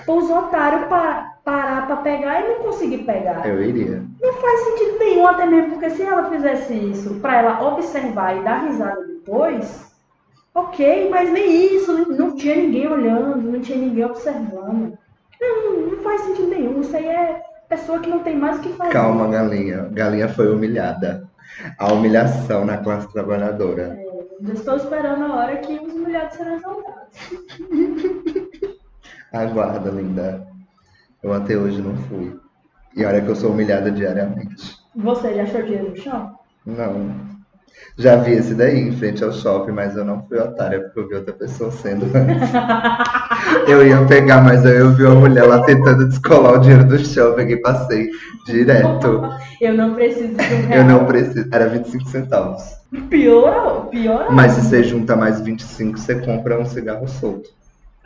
os 0.07 0.29
otários 0.29 0.87
pa, 0.89 1.37
parar 1.43 1.87
para 1.87 1.97
pegar 1.97 2.41
e 2.41 2.49
não 2.49 2.55
conseguir 2.59 2.99
pegar. 2.99 3.47
Eu 3.47 3.63
iria. 3.63 4.03
Não 4.21 4.33
faz 4.33 4.59
sentido 4.61 4.99
nenhum, 4.99 5.27
até 5.27 5.45
mesmo 5.45 5.71
porque 5.71 5.89
se 5.91 6.03
ela 6.03 6.29
fizesse 6.29 6.73
isso 6.73 7.15
para 7.15 7.37
ela 7.37 7.67
observar 7.67 8.37
e 8.37 8.43
dar 8.43 8.65
risada 8.65 9.01
depois, 9.07 9.91
ok, 10.53 11.09
mas 11.09 11.31
nem 11.31 11.75
isso, 11.75 11.93
não, 11.93 12.05
não 12.17 12.35
tinha 12.35 12.55
ninguém 12.55 12.87
olhando, 12.87 13.51
não 13.51 13.61
tinha 13.61 13.77
ninguém 13.77 14.03
observando. 14.05 14.97
Não, 15.39 15.81
não 15.81 16.03
faz 16.03 16.21
sentido 16.21 16.49
nenhum, 16.49 16.81
isso 16.81 16.95
aí 16.97 17.07
é 17.07 17.41
pessoa 17.69 17.99
que 17.99 18.09
não 18.09 18.19
tem 18.19 18.35
mais 18.35 18.57
o 18.57 18.61
que 18.61 18.73
fazer. 18.73 18.91
Calma, 18.91 19.27
galinha. 19.27 19.89
Galinha 19.91 20.27
foi 20.29 20.53
humilhada. 20.53 21.29
A 21.77 21.93
humilhação 21.93 22.65
na 22.65 22.77
classe 22.77 23.11
trabalhadora. 23.11 23.97
É, 23.97 24.05
eu 24.05 24.53
estou 24.53 24.75
esperando 24.75 25.23
a 25.25 25.35
hora 25.35 25.57
que 25.57 25.79
os 25.79 25.93
humilhados 25.93 26.35
serão 26.35 26.55
exaltados. 26.55 27.17
Aguarda, 29.31 29.89
linda. 29.89 30.47
Eu 31.21 31.33
até 31.33 31.57
hoje 31.57 31.81
não 31.81 31.95
fui. 31.95 32.39
E 32.95 33.05
olha 33.05 33.21
que 33.21 33.27
eu 33.27 33.35
sou 33.35 33.51
humilhada 33.51 33.91
diariamente. 33.91 34.75
Você 34.95 35.33
já 35.35 35.43
achou 35.43 35.61
dinheiro 35.61 35.89
no 35.89 35.97
chão? 35.97 36.35
Não. 36.65 37.37
Já 37.97 38.15
vi 38.15 38.33
esse 38.33 38.53
daí 38.53 38.79
em 38.79 38.91
frente 38.91 39.23
ao 39.23 39.31
shopping, 39.31 39.71
mas 39.71 39.95
eu 39.95 40.05
não 40.05 40.23
fui 40.27 40.37
otária 40.39 40.81
porque 40.81 40.99
eu 40.99 41.07
vi 41.07 41.15
outra 41.15 41.33
pessoa 41.33 41.71
sendo 41.71 42.05
antes. 42.05 42.49
eu 43.67 43.85
ia 43.85 44.05
pegar, 44.05 44.41
mas 44.41 44.65
aí 44.65 44.77
eu 44.77 44.93
vi 44.93 45.03
uma 45.03 45.15
mulher 45.15 45.43
lá 45.43 45.63
tentando 45.63 46.07
descolar 46.07 46.53
o 46.53 46.59
dinheiro 46.59 46.85
do 46.85 46.97
chão, 46.99 47.27
eu 47.27 47.35
peguei 47.35 47.55
e 47.55 47.61
passei 47.61 48.09
direto. 48.45 49.29
Eu 49.59 49.73
não 49.73 49.95
preciso 49.95 50.35
de 50.35 50.53
um 50.53 50.67
real. 50.67 50.79
Eu 50.79 50.85
não 50.85 51.05
preciso. 51.05 51.49
Era 51.51 51.67
25 51.67 52.09
centavos. 52.09 52.63
Pior, 53.09 53.87
pior. 53.89 54.31
Mas 54.31 54.53
se 54.53 54.61
você 54.61 54.83
junta 54.83 55.15
mais 55.15 55.41
25, 55.41 55.97
você 55.97 56.15
compra 56.15 56.59
um 56.59 56.65
cigarro 56.65 57.07
solto. 57.07 57.49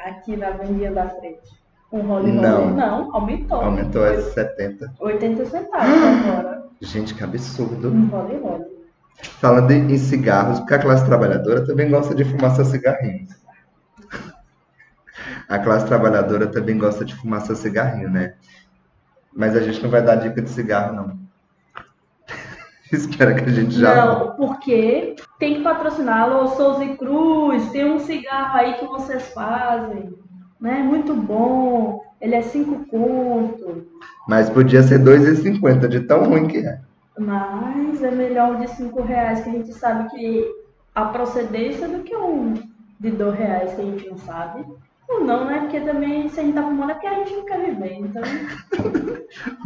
Aqui 0.05 0.35
na 0.35 0.51
vendinha 0.51 0.91
da 0.91 1.09
frente. 1.09 1.61
Um 1.91 2.01
role 2.01 2.31
Não. 2.31 2.69
Não, 2.71 3.15
aumentou. 3.15 3.61
Aumentou 3.61 4.03
a 4.03 4.21
70. 4.21 4.93
80 4.99 5.45
centavos 5.45 6.03
agora. 6.03 6.63
Gente, 6.79 7.13
que 7.13 7.23
absurdo. 7.23 7.89
Um 7.89 8.07
role 8.07 8.37
role. 8.37 8.65
Falando 9.39 9.71
em 9.71 9.97
cigarros, 9.97 10.59
porque 10.59 10.73
a 10.73 10.79
classe 10.79 11.05
trabalhadora 11.05 11.65
também 11.65 11.89
gosta 11.89 12.15
de 12.15 12.23
fumar 12.23 12.55
seus 12.55 12.69
cigarrinhos. 12.69 13.41
A 15.51 15.59
classe 15.59 15.85
trabalhadora 15.85 16.47
também 16.47 16.77
gosta 16.77 17.03
de 17.03 17.13
fumar 17.13 17.41
seu 17.41 17.57
cigarrinho, 17.57 18.09
né? 18.09 18.35
Mas 19.33 19.53
a 19.53 19.59
gente 19.59 19.83
não 19.83 19.89
vai 19.89 20.01
dar 20.01 20.15
dica 20.15 20.41
de 20.41 20.49
cigarro, 20.49 20.95
não. 20.95 21.19
Espero 22.89 23.35
que 23.35 23.43
a 23.43 23.51
gente 23.51 23.77
já. 23.77 23.93
Não, 23.93 24.35
porque 24.37 25.15
tem 25.41 25.55
que 25.55 25.63
patrociná-lo, 25.63 26.49
Souza 26.49 26.85
e 26.85 26.95
Cruz, 26.95 27.67
tem 27.71 27.91
um 27.91 27.97
cigarro 27.97 28.59
aí 28.59 28.75
que 28.75 28.85
vocês 28.85 29.27
fazem, 29.29 30.13
né? 30.61 30.83
Muito 30.83 31.15
bom, 31.15 31.99
ele 32.21 32.35
é 32.35 32.43
cinco 32.43 32.85
conto, 32.85 33.87
Mas 34.27 34.51
podia 34.51 34.83
ser 34.83 34.99
2,50 34.99 35.87
de 35.87 36.01
tão 36.01 36.25
ruim 36.25 36.47
que 36.47 36.59
é. 36.59 36.79
mas 37.17 38.03
é 38.03 38.11
melhor 38.11 38.53
o 38.53 38.59
de 38.59 38.67
cinco 38.69 39.01
reais 39.01 39.43
que 39.43 39.49
a 39.49 39.53
gente 39.53 39.73
sabe 39.73 40.11
que 40.11 40.45
a 40.93 41.05
procedência 41.05 41.87
do 41.87 42.03
que 42.03 42.15
um 42.15 42.53
de 42.99 43.09
dois 43.09 43.35
reais 43.35 43.73
que 43.73 43.81
a 43.81 43.85
gente 43.85 44.09
não 44.11 44.17
sabe. 44.19 44.63
Ou 45.09 45.25
não, 45.25 45.45
né? 45.45 45.61
Porque 45.61 45.79
também 45.79 46.29
se 46.29 46.39
a 46.39 46.43
gente 46.43 46.53
tá 46.53 46.61
fumando 46.61 46.91
é 46.91 46.93
porque 46.93 47.07
a 47.07 47.15
gente 47.15 47.33
não 47.33 47.45
quer 47.45 47.65
viver, 47.65 47.93
então... 47.95 48.21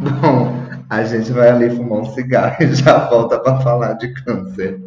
Bom, 0.00 0.52
a 0.88 1.04
gente 1.04 1.30
vai 1.32 1.50
ali 1.50 1.68
fumar 1.68 1.98
um 1.98 2.04
cigarro 2.06 2.56
e 2.60 2.74
já 2.74 3.10
volta 3.10 3.38
para 3.38 3.60
falar 3.60 3.92
de 3.92 4.14
câncer. 4.24 4.80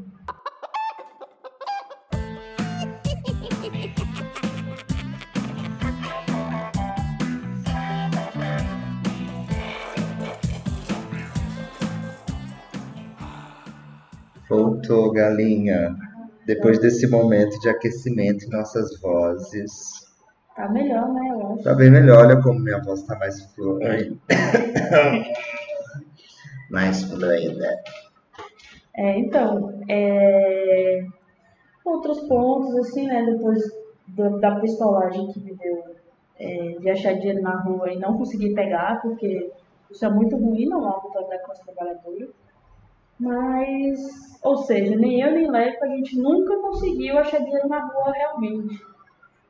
Galinha. 15.12 15.96
Depois 16.46 16.80
desse 16.80 17.08
momento 17.08 17.60
de 17.60 17.70
aquecimento 17.70 18.46
em 18.46 18.50
nossas 18.50 19.00
vozes. 19.02 19.72
Tá 20.56 20.68
melhor, 20.70 21.08
né? 21.14 21.30
Eu 21.32 21.54
acho. 21.54 21.64
Tá 21.64 21.74
bem 21.76 21.92
melhor, 21.92 22.26
olha 22.26 22.42
como 22.42 22.60
minha 22.60 22.82
voz 22.82 23.04
tá 23.04 23.16
mais 23.18 23.42
fluida. 23.54 24.18
mais 26.70 27.04
fluida. 27.04 27.80
É, 28.96 29.18
então, 29.20 29.80
é, 29.88 31.06
outros 31.86 32.20
pontos, 32.28 32.76
assim, 32.78 33.06
né, 33.06 33.24
depois 33.26 33.62
do- 34.08 34.40
da 34.40 34.60
pistolagem 34.60 35.32
que 35.32 35.40
me 35.40 35.56
deu 35.56 35.84
é, 36.42 36.78
de 36.80 36.90
achar 36.90 37.14
dinheiro 37.14 37.42
na 37.42 37.62
rua 37.62 37.92
e 37.92 38.00
não 38.00 38.18
conseguir 38.18 38.54
pegar, 38.54 39.02
porque 39.02 39.52
isso 39.92 40.06
é 40.06 40.10
muito 40.10 40.38
ruim, 40.38 40.66
não 40.68 40.80
é 40.86 40.88
uma 40.88 41.02
vitória 41.02 41.28
da 41.30 41.40
classe 41.40 41.64
trabalhadora. 41.66 42.28
Mas, 43.20 44.00
ou 44.44 44.58
seja, 44.58 44.96
nem 44.96 45.22
eu 45.22 45.32
nem 45.32 45.50
Leco, 45.52 45.84
a 45.84 45.88
gente 45.90 46.18
nunca 46.18 46.56
conseguiu 46.58 47.18
achar 47.18 47.40
dinheiro 47.40 47.68
na 47.68 47.86
rua 47.86 48.12
realmente. 48.14 48.80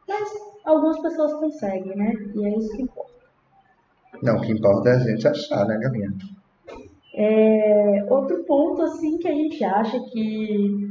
Mas 0.08 0.30
algumas 0.66 1.00
pessoas 1.02 1.34
conseguem, 1.34 1.96
né? 1.96 2.14
E 2.36 2.46
é 2.46 2.58
isso 2.58 2.76
que 2.76 2.82
importa. 2.82 3.14
Não, 4.24 4.38
o 4.38 4.42
que 4.42 4.52
importa 4.52 4.90
é 4.90 4.94
a 4.96 5.00
gente 5.00 5.28
achar, 5.28 5.66
né, 5.68 5.78
galinha? 5.78 6.12
É, 7.14 8.06
outro 8.10 8.44
ponto 8.46 8.82
assim 8.82 9.18
que 9.18 9.28
a 9.28 9.34
gente 9.34 9.64
acha 9.64 10.00
que 10.12 10.90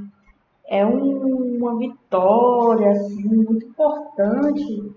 é 0.68 0.84
um- 0.84 1.56
uma 1.58 1.78
vitória 1.78 2.90
assim 2.90 3.24
muito 3.24 3.66
importante, 3.66 4.92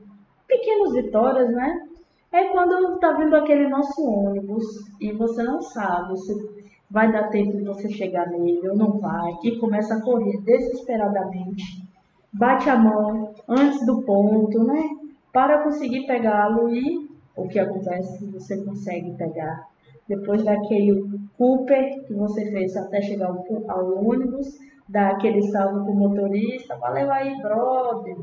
pequenas 0.48 0.94
vitórias, 0.94 1.50
né? 1.52 1.88
É 2.32 2.46
quando 2.50 3.00
tá 3.00 3.14
vindo 3.14 3.36
aquele 3.36 3.68
nosso 3.68 4.02
ônibus 4.04 4.64
e 5.00 5.12
você 5.14 5.44
não 5.44 5.62
sabe 5.62 6.18
se 6.18 6.61
vai 6.92 7.12
dar 7.12 7.30
tempo 7.30 7.58
de 7.58 7.64
você 7.64 7.90
chegar 7.90 8.28
nele 8.30 8.68
ou 8.70 8.76
não 8.76 9.00
vai, 9.00 9.32
e 9.44 9.58
começa 9.58 9.96
a 9.96 10.02
correr 10.02 10.38
desesperadamente, 10.42 11.64
bate 12.34 12.70
a 12.70 12.78
mão 12.78 13.34
antes 13.48 13.86
do 13.86 14.02
ponto, 14.04 14.64
né? 14.64 14.82
Para 15.34 15.64
conseguir 15.64 16.06
pegá-lo 16.06 16.70
e 16.70 17.10
o 17.36 17.48
que 17.48 17.58
acontece? 17.60 18.26
Você 18.32 18.64
consegue 18.64 19.12
pegar 19.14 19.68
depois 20.08 20.44
daquele 20.44 21.10
Cooper 21.38 22.04
que 22.06 22.14
você 22.14 22.52
fez 22.52 22.76
até 22.76 23.02
chegar 23.02 23.28
ao, 23.28 23.46
ao 23.70 24.06
ônibus, 24.06 24.60
dá 24.90 25.12
aquele 25.12 25.42
salve 25.44 25.86
pro 25.86 25.94
motorista, 25.96 26.76
valeu 26.78 27.10
aí, 27.10 27.42
brother, 27.42 28.18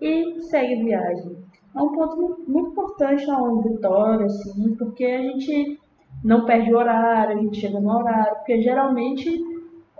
e 0.00 0.40
segue 0.42 0.82
viagem. 0.84 1.36
É 1.76 1.80
um 1.80 1.92
ponto 1.92 2.16
mu- 2.16 2.38
muito 2.48 2.70
importante 2.72 3.24
na 3.26 3.38
Vitória, 3.62 4.26
assim, 4.26 4.74
porque 4.74 5.04
a 5.04 5.22
gente 5.22 5.79
não 6.22 6.44
perde 6.44 6.72
o 6.72 6.78
horário, 6.78 7.38
a 7.38 7.40
gente 7.40 7.58
chega 7.58 7.80
no 7.80 7.90
horário, 7.90 8.36
porque 8.36 8.60
geralmente 8.60 9.28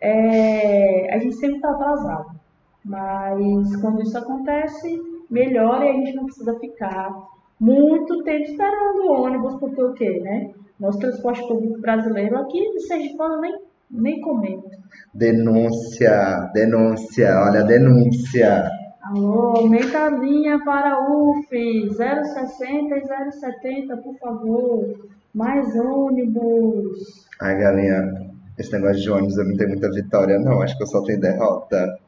é, 0.01 1.15
a 1.15 1.19
gente 1.19 1.35
sempre 1.37 1.57
está 1.57 1.71
atrasado. 1.71 2.41
Mas 2.85 3.77
quando 3.77 4.03
isso 4.03 4.17
acontece, 4.17 5.01
melhora 5.31 5.85
e 5.85 5.91
a 5.91 5.93
gente 5.93 6.15
não 6.15 6.25
precisa 6.25 6.59
ficar 6.59 7.15
muito 7.59 8.23
tempo 8.23 8.43
esperando 8.43 9.03
o 9.05 9.23
ônibus, 9.23 9.55
porque 9.57 9.83
o 9.83 9.93
quê, 9.93 10.21
né? 10.21 10.51
Nosso 10.79 10.99
transporte 10.99 11.47
público 11.47 11.79
brasileiro 11.81 12.39
aqui 12.39 12.59
de 12.73 12.81
Sergipano 12.87 13.41
nem, 13.41 13.55
nem 13.91 14.21
comento. 14.23 14.71
Denúncia, 15.13 16.51
denúncia, 16.55 17.29
olha 17.47 17.61
a 17.61 17.65
denúncia. 17.65 18.71
Alô, 19.03 19.59
aumenta 19.59 20.07
a 20.07 20.11
linha 20.11 20.59
para 20.65 20.99
UF, 21.01 21.49
060 21.51 22.97
e 22.97 23.31
070, 23.33 23.97
por 23.99 24.15
favor. 24.19 24.95
Mais 25.35 25.75
ônibus. 25.77 27.27
Ai, 27.41 27.59
galinha, 27.59 28.31
esse 28.59 28.73
negócio 28.73 29.01
de 29.01 29.11
ônibus 29.11 29.37
eu 29.39 29.45
não 29.45 29.57
tenho 29.57 29.71
muita 29.71 29.91
vitória, 29.91 30.39
não. 30.39 30.61
Acho 30.61 30.77
que 30.77 30.83
eu 30.83 30.87
só 30.87 31.03
tenho 31.03 31.21
derrota. 31.21 31.99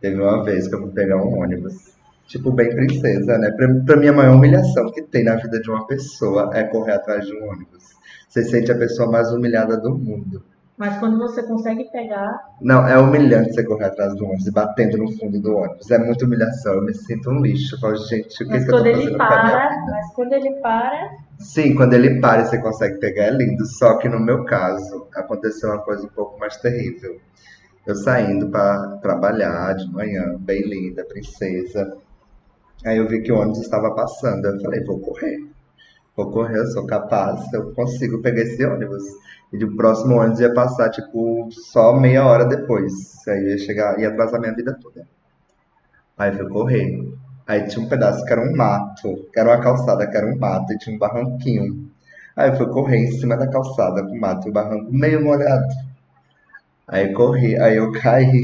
Teve 0.00 0.20
uma 0.20 0.42
vez 0.44 0.66
que 0.66 0.74
eu 0.74 0.80
fui 0.80 0.90
pegar 0.90 1.16
um 1.16 1.40
ônibus. 1.40 1.92
Tipo, 2.26 2.50
bem 2.50 2.70
princesa, 2.70 3.38
né? 3.38 3.50
Pra, 3.52 3.68
pra 3.86 3.96
mim, 3.96 4.08
a 4.08 4.12
maior 4.12 4.36
humilhação 4.36 4.90
que 4.92 5.02
tem 5.02 5.24
na 5.24 5.36
vida 5.36 5.60
de 5.60 5.70
uma 5.70 5.86
pessoa 5.86 6.50
é 6.54 6.64
correr 6.64 6.92
atrás 6.92 7.26
de 7.26 7.34
um 7.34 7.48
ônibus. 7.48 7.84
Você 8.28 8.42
sente 8.42 8.72
a 8.72 8.78
pessoa 8.78 9.10
mais 9.10 9.30
humilhada 9.32 9.76
do 9.76 9.96
mundo. 9.96 10.42
Mas 10.76 10.98
quando 10.98 11.18
você 11.18 11.42
consegue 11.42 11.84
pegar, 11.92 12.34
Não, 12.60 12.86
é 12.86 12.98
humilhante 12.98 13.52
você 13.52 13.64
correr 13.64 13.84
atrás 13.84 14.14
do 14.16 14.24
ônibus 14.24 14.46
e 14.46 14.50
batendo 14.50 14.98
no 14.98 15.12
fundo 15.12 15.40
do 15.40 15.54
ônibus. 15.54 15.90
É 15.90 15.98
muita 15.98 16.24
humilhação. 16.24 16.74
Eu 16.74 16.84
me 16.84 16.94
sinto 16.94 17.30
um 17.30 17.40
lixo. 17.40 17.76
Eu 17.76 17.80
falo, 17.80 17.96
gente, 17.96 18.42
o 18.42 18.46
que, 18.46 18.52
mas 18.52 18.64
que 18.64 18.70
eu 18.70 18.76
tô 18.76 18.82
quando 18.82 18.86
ele 18.86 19.16
para, 19.16 19.86
mas 19.86 20.14
quando 20.14 20.32
ele 20.32 20.50
para, 20.60 21.10
Sim, 21.38 21.74
quando 21.74 21.92
ele 21.92 22.20
para 22.20 22.42
e 22.42 22.46
você 22.46 22.58
consegue 22.58 22.98
pegar, 22.98 23.24
é 23.24 23.30
lindo. 23.30 23.64
Só 23.66 23.98
que 23.98 24.08
no 24.08 24.18
meu 24.18 24.44
caso, 24.44 25.08
aconteceu 25.14 25.70
uma 25.70 25.80
coisa 25.80 26.04
um 26.06 26.10
pouco 26.10 26.38
mais 26.38 26.56
terrível. 26.56 27.20
Eu 27.86 27.94
saindo 27.96 28.48
para 28.48 28.98
trabalhar 29.02 29.74
de 29.74 29.90
manhã, 29.92 30.36
bem 30.38 30.62
linda, 30.62 31.04
princesa. 31.04 31.96
Aí 32.84 32.96
eu 32.96 33.08
vi 33.08 33.22
que 33.22 33.32
o 33.32 33.38
ônibus 33.38 33.60
estava 33.60 33.94
passando. 33.94 34.46
Eu 34.46 34.60
falei, 34.60 34.84
vou 34.84 35.00
correr. 35.00 35.51
Vou 36.16 36.30
correr, 36.30 36.58
eu 36.58 36.66
sou 36.66 36.86
capaz, 36.86 37.52
eu 37.52 37.72
consigo 37.72 38.20
pegar 38.20 38.42
esse 38.42 38.64
ônibus. 38.64 39.02
E 39.52 39.64
o 39.64 39.76
próximo 39.76 40.16
ônibus 40.16 40.40
ia 40.40 40.52
passar, 40.52 40.90
tipo, 40.90 41.48
só 41.50 41.94
meia 41.94 42.26
hora 42.26 42.44
depois. 42.44 42.92
Aí 43.28 43.50
ia 43.50 43.58
chegar, 43.58 43.98
ia 43.98 44.08
atrasar 44.08 44.40
minha 44.40 44.54
vida 44.54 44.76
toda. 44.80 45.06
Aí 46.18 46.30
eu 46.30 46.36
fui 46.38 46.48
correr. 46.48 47.12
Aí 47.46 47.66
tinha 47.66 47.84
um 47.84 47.88
pedaço 47.88 48.24
que 48.24 48.32
era 48.32 48.42
um 48.42 48.54
mato, 48.56 49.28
que 49.32 49.38
era 49.40 49.50
uma 49.50 49.60
calçada 49.60 50.06
que 50.06 50.16
era 50.16 50.26
um 50.26 50.38
mato, 50.38 50.72
e 50.72 50.78
tinha 50.78 50.94
um 50.94 50.98
barranquinho. 50.98 51.90
Aí 52.36 52.50
eu 52.50 52.56
fui 52.56 52.66
correr 52.68 52.98
em 52.98 53.12
cima 53.12 53.36
da 53.36 53.46
calçada 53.48 54.02
com 54.02 54.12
o 54.12 54.20
mato 54.20 54.46
e 54.46 54.50
o 54.50 54.52
barranco 54.52 54.92
meio 54.92 55.22
molhado. 55.22 55.66
Aí 56.86 57.12
corri, 57.12 57.58
aí 57.58 57.76
eu 57.76 57.90
caí, 58.00 58.42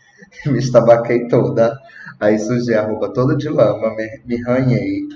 me 0.46 0.58
estabaquei 0.58 1.28
toda. 1.28 1.78
Aí 2.20 2.38
sujei 2.38 2.76
a 2.76 2.86
roupa 2.86 3.12
toda 3.12 3.36
de 3.36 3.48
lama, 3.48 3.94
me, 3.96 4.20
me 4.24 4.42
ranhei. 4.42 5.08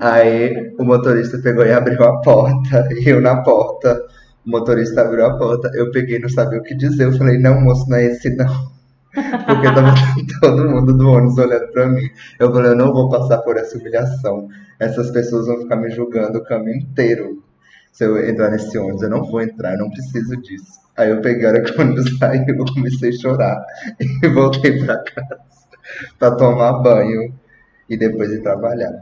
Aí 0.00 0.74
o 0.78 0.84
motorista 0.84 1.38
pegou 1.38 1.64
e 1.64 1.72
abriu 1.72 2.02
a 2.04 2.20
porta, 2.20 2.88
e 2.92 3.08
eu 3.08 3.20
na 3.20 3.42
porta. 3.42 4.04
O 4.46 4.50
motorista 4.50 5.02
abriu 5.02 5.26
a 5.26 5.36
porta, 5.36 5.70
eu 5.74 5.90
peguei, 5.90 6.18
não 6.18 6.28
sabia 6.28 6.58
o 6.58 6.62
que 6.62 6.74
dizer. 6.74 7.04
Eu 7.04 7.12
falei, 7.16 7.38
não, 7.38 7.60
moço, 7.60 7.88
não 7.88 7.96
é 7.96 8.06
esse 8.06 8.34
não. 8.36 8.46
Porque 9.46 9.66
tava 9.74 9.94
todo 10.40 10.70
mundo 10.70 10.96
do 10.96 11.08
ônibus 11.08 11.38
olhando 11.38 11.68
pra 11.72 11.86
mim. 11.86 12.08
Eu 12.38 12.52
falei, 12.52 12.72
eu 12.72 12.76
não 12.76 12.92
vou 12.92 13.08
passar 13.08 13.38
por 13.38 13.56
essa 13.56 13.78
humilhação. 13.78 14.48
Essas 14.78 15.10
pessoas 15.10 15.46
vão 15.46 15.60
ficar 15.60 15.76
me 15.76 15.90
julgando 15.90 16.38
o 16.38 16.44
caminho 16.44 16.78
inteiro. 16.78 17.42
Se 17.92 18.04
eu 18.04 18.28
entrar 18.28 18.50
nesse 18.50 18.76
ônibus, 18.76 19.02
eu 19.02 19.10
não 19.10 19.24
vou 19.24 19.40
entrar, 19.40 19.72
eu 19.72 19.78
não 19.78 19.90
preciso 19.90 20.36
disso. 20.42 20.80
Aí 20.96 21.10
eu 21.10 21.20
peguei 21.20 21.46
a 21.46 21.48
hora 21.48 21.62
que 21.62 21.72
o 21.72 21.80
ônibus 21.80 22.18
saiu, 22.18 22.44
eu 22.46 22.64
comecei 22.74 23.08
a 23.08 23.12
chorar. 23.12 23.64
E 24.22 24.28
voltei 24.28 24.84
pra 24.84 24.98
casa 24.98 25.46
pra 26.18 26.32
tomar 26.32 26.82
banho 26.82 27.32
e 27.88 27.96
depois 27.96 28.30
ir 28.32 28.42
trabalhar. 28.42 28.92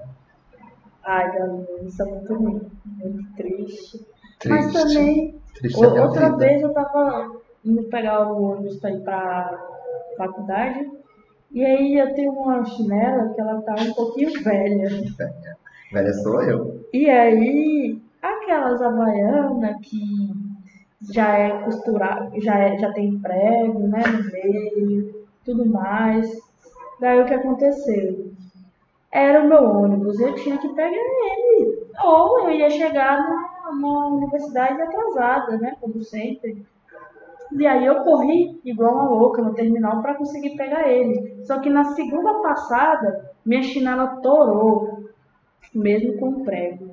Ai, 1.07 1.33
Galinha, 1.33 1.67
isso 1.87 2.03
é 2.03 2.07
muito 2.07 2.35
ruim, 2.35 2.61
muito 2.97 3.37
triste. 3.37 4.07
Triste. 4.41 4.49
Mas 4.49 4.73
também, 4.73 5.41
Triste 5.55 5.85
é 5.85 5.87
outra 5.87 6.25
vida. 6.27 6.37
vez 6.37 6.63
eu 6.63 6.73
tava 6.73 7.33
indo 7.65 7.83
pegar 7.85 8.33
o 8.33 8.43
ônibus 8.43 8.79
pra 8.79 8.91
ir 8.91 9.01
pra 9.03 9.65
faculdade, 10.17 10.91
e 11.53 11.65
aí 11.65 11.95
eu 11.99 12.15
tenho 12.15 12.33
uma 12.33 12.65
chinela 12.65 13.33
que 13.35 13.41
ela 13.41 13.61
tá 13.63 13.75
um 13.81 13.93
pouquinho 13.93 14.43
velha. 14.43 14.89
Velha 15.93 16.13
sou 16.15 16.43
eu. 16.43 16.85
E 16.93 17.09
aí, 17.09 18.03
aquelas 18.21 18.83
havaianas 18.83 19.77
que 19.83 20.33
já 21.13 21.39
é 21.39 21.63
costurada, 21.63 22.31
já, 22.41 22.59
é, 22.59 22.77
já 22.79 22.93
tem 22.93 23.17
prego, 23.21 23.87
né, 23.87 24.03
no 24.03 24.33
meio, 24.33 25.27
tudo 25.45 25.67
mais. 25.67 26.29
Daí 27.01 27.21
o 27.21 27.27
que 27.27 27.35
aconteceu? 27.35 28.33
Era 29.15 29.45
o 29.45 29.49
meu 29.49 29.63
ônibus, 29.63 30.19
eu 30.19 30.35
tinha 30.35 30.59
que 30.59 30.69
pegar 30.71 30.91
ele. 30.91 31.87
Ou 32.03 32.41
eu 32.41 32.51
ia 32.51 32.69
chegar 32.69 33.17
na, 33.17 33.73
na 33.73 34.07
universidade 34.09 34.83
atrasada, 34.83 35.57
né, 35.57 35.77
como 35.81 36.03
sempre. 36.03 36.67
E 37.53 37.65
aí 37.65 37.87
eu 37.87 38.03
corri 38.03 38.61
igual 38.65 38.93
uma 38.93 39.09
louca 39.09 39.41
no 39.41 39.55
terminal 39.55 40.03
para 40.03 40.17
conseguir 40.17 40.57
pegar 40.57 40.91
ele. 40.91 41.45
Só 41.45 41.61
que 41.61 41.71
na 41.71 41.85
segunda 41.85 42.43
passada, 42.43 43.31
minha 43.47 43.63
chinela 43.63 44.21
torou, 44.21 45.05
mesmo 45.73 46.19
com 46.19 46.31
o 46.31 46.45
prego. 46.45 46.93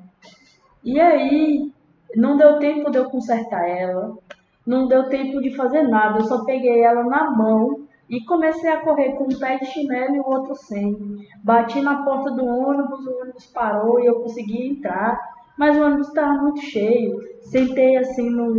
E 0.84 1.00
aí, 1.00 1.72
não 2.14 2.36
deu 2.36 2.60
tempo 2.60 2.88
de 2.92 2.98
eu 2.98 3.10
consertar 3.10 3.68
ela, 3.68 4.16
não 4.64 4.86
deu 4.86 5.08
tempo 5.08 5.40
de 5.40 5.56
fazer 5.56 5.82
nada, 5.82 6.20
eu 6.20 6.24
só 6.24 6.44
peguei 6.44 6.84
ela 6.84 7.02
na 7.02 7.32
mão 7.32 7.81
e 8.12 8.24
comecei 8.26 8.70
a 8.70 8.80
correr 8.82 9.14
com 9.14 9.24
um 9.24 9.38
pé 9.38 9.58
de 9.58 9.66
chinelo 9.66 10.14
e 10.16 10.20
o 10.20 10.26
outro 10.28 10.54
sem. 10.54 10.96
Bati 11.42 11.80
na 11.80 12.04
porta 12.04 12.30
do 12.30 12.44
ônibus, 12.44 13.06
o 13.06 13.20
ônibus 13.22 13.46
parou 13.46 13.98
e 14.00 14.06
eu 14.06 14.20
consegui 14.20 14.68
entrar, 14.68 15.18
mas 15.58 15.76
o 15.76 15.82
ônibus 15.82 16.08
estava 16.08 16.34
muito 16.42 16.60
cheio. 16.60 17.18
Sentei 17.40 17.96
assim 17.96 18.28
no, 18.30 18.54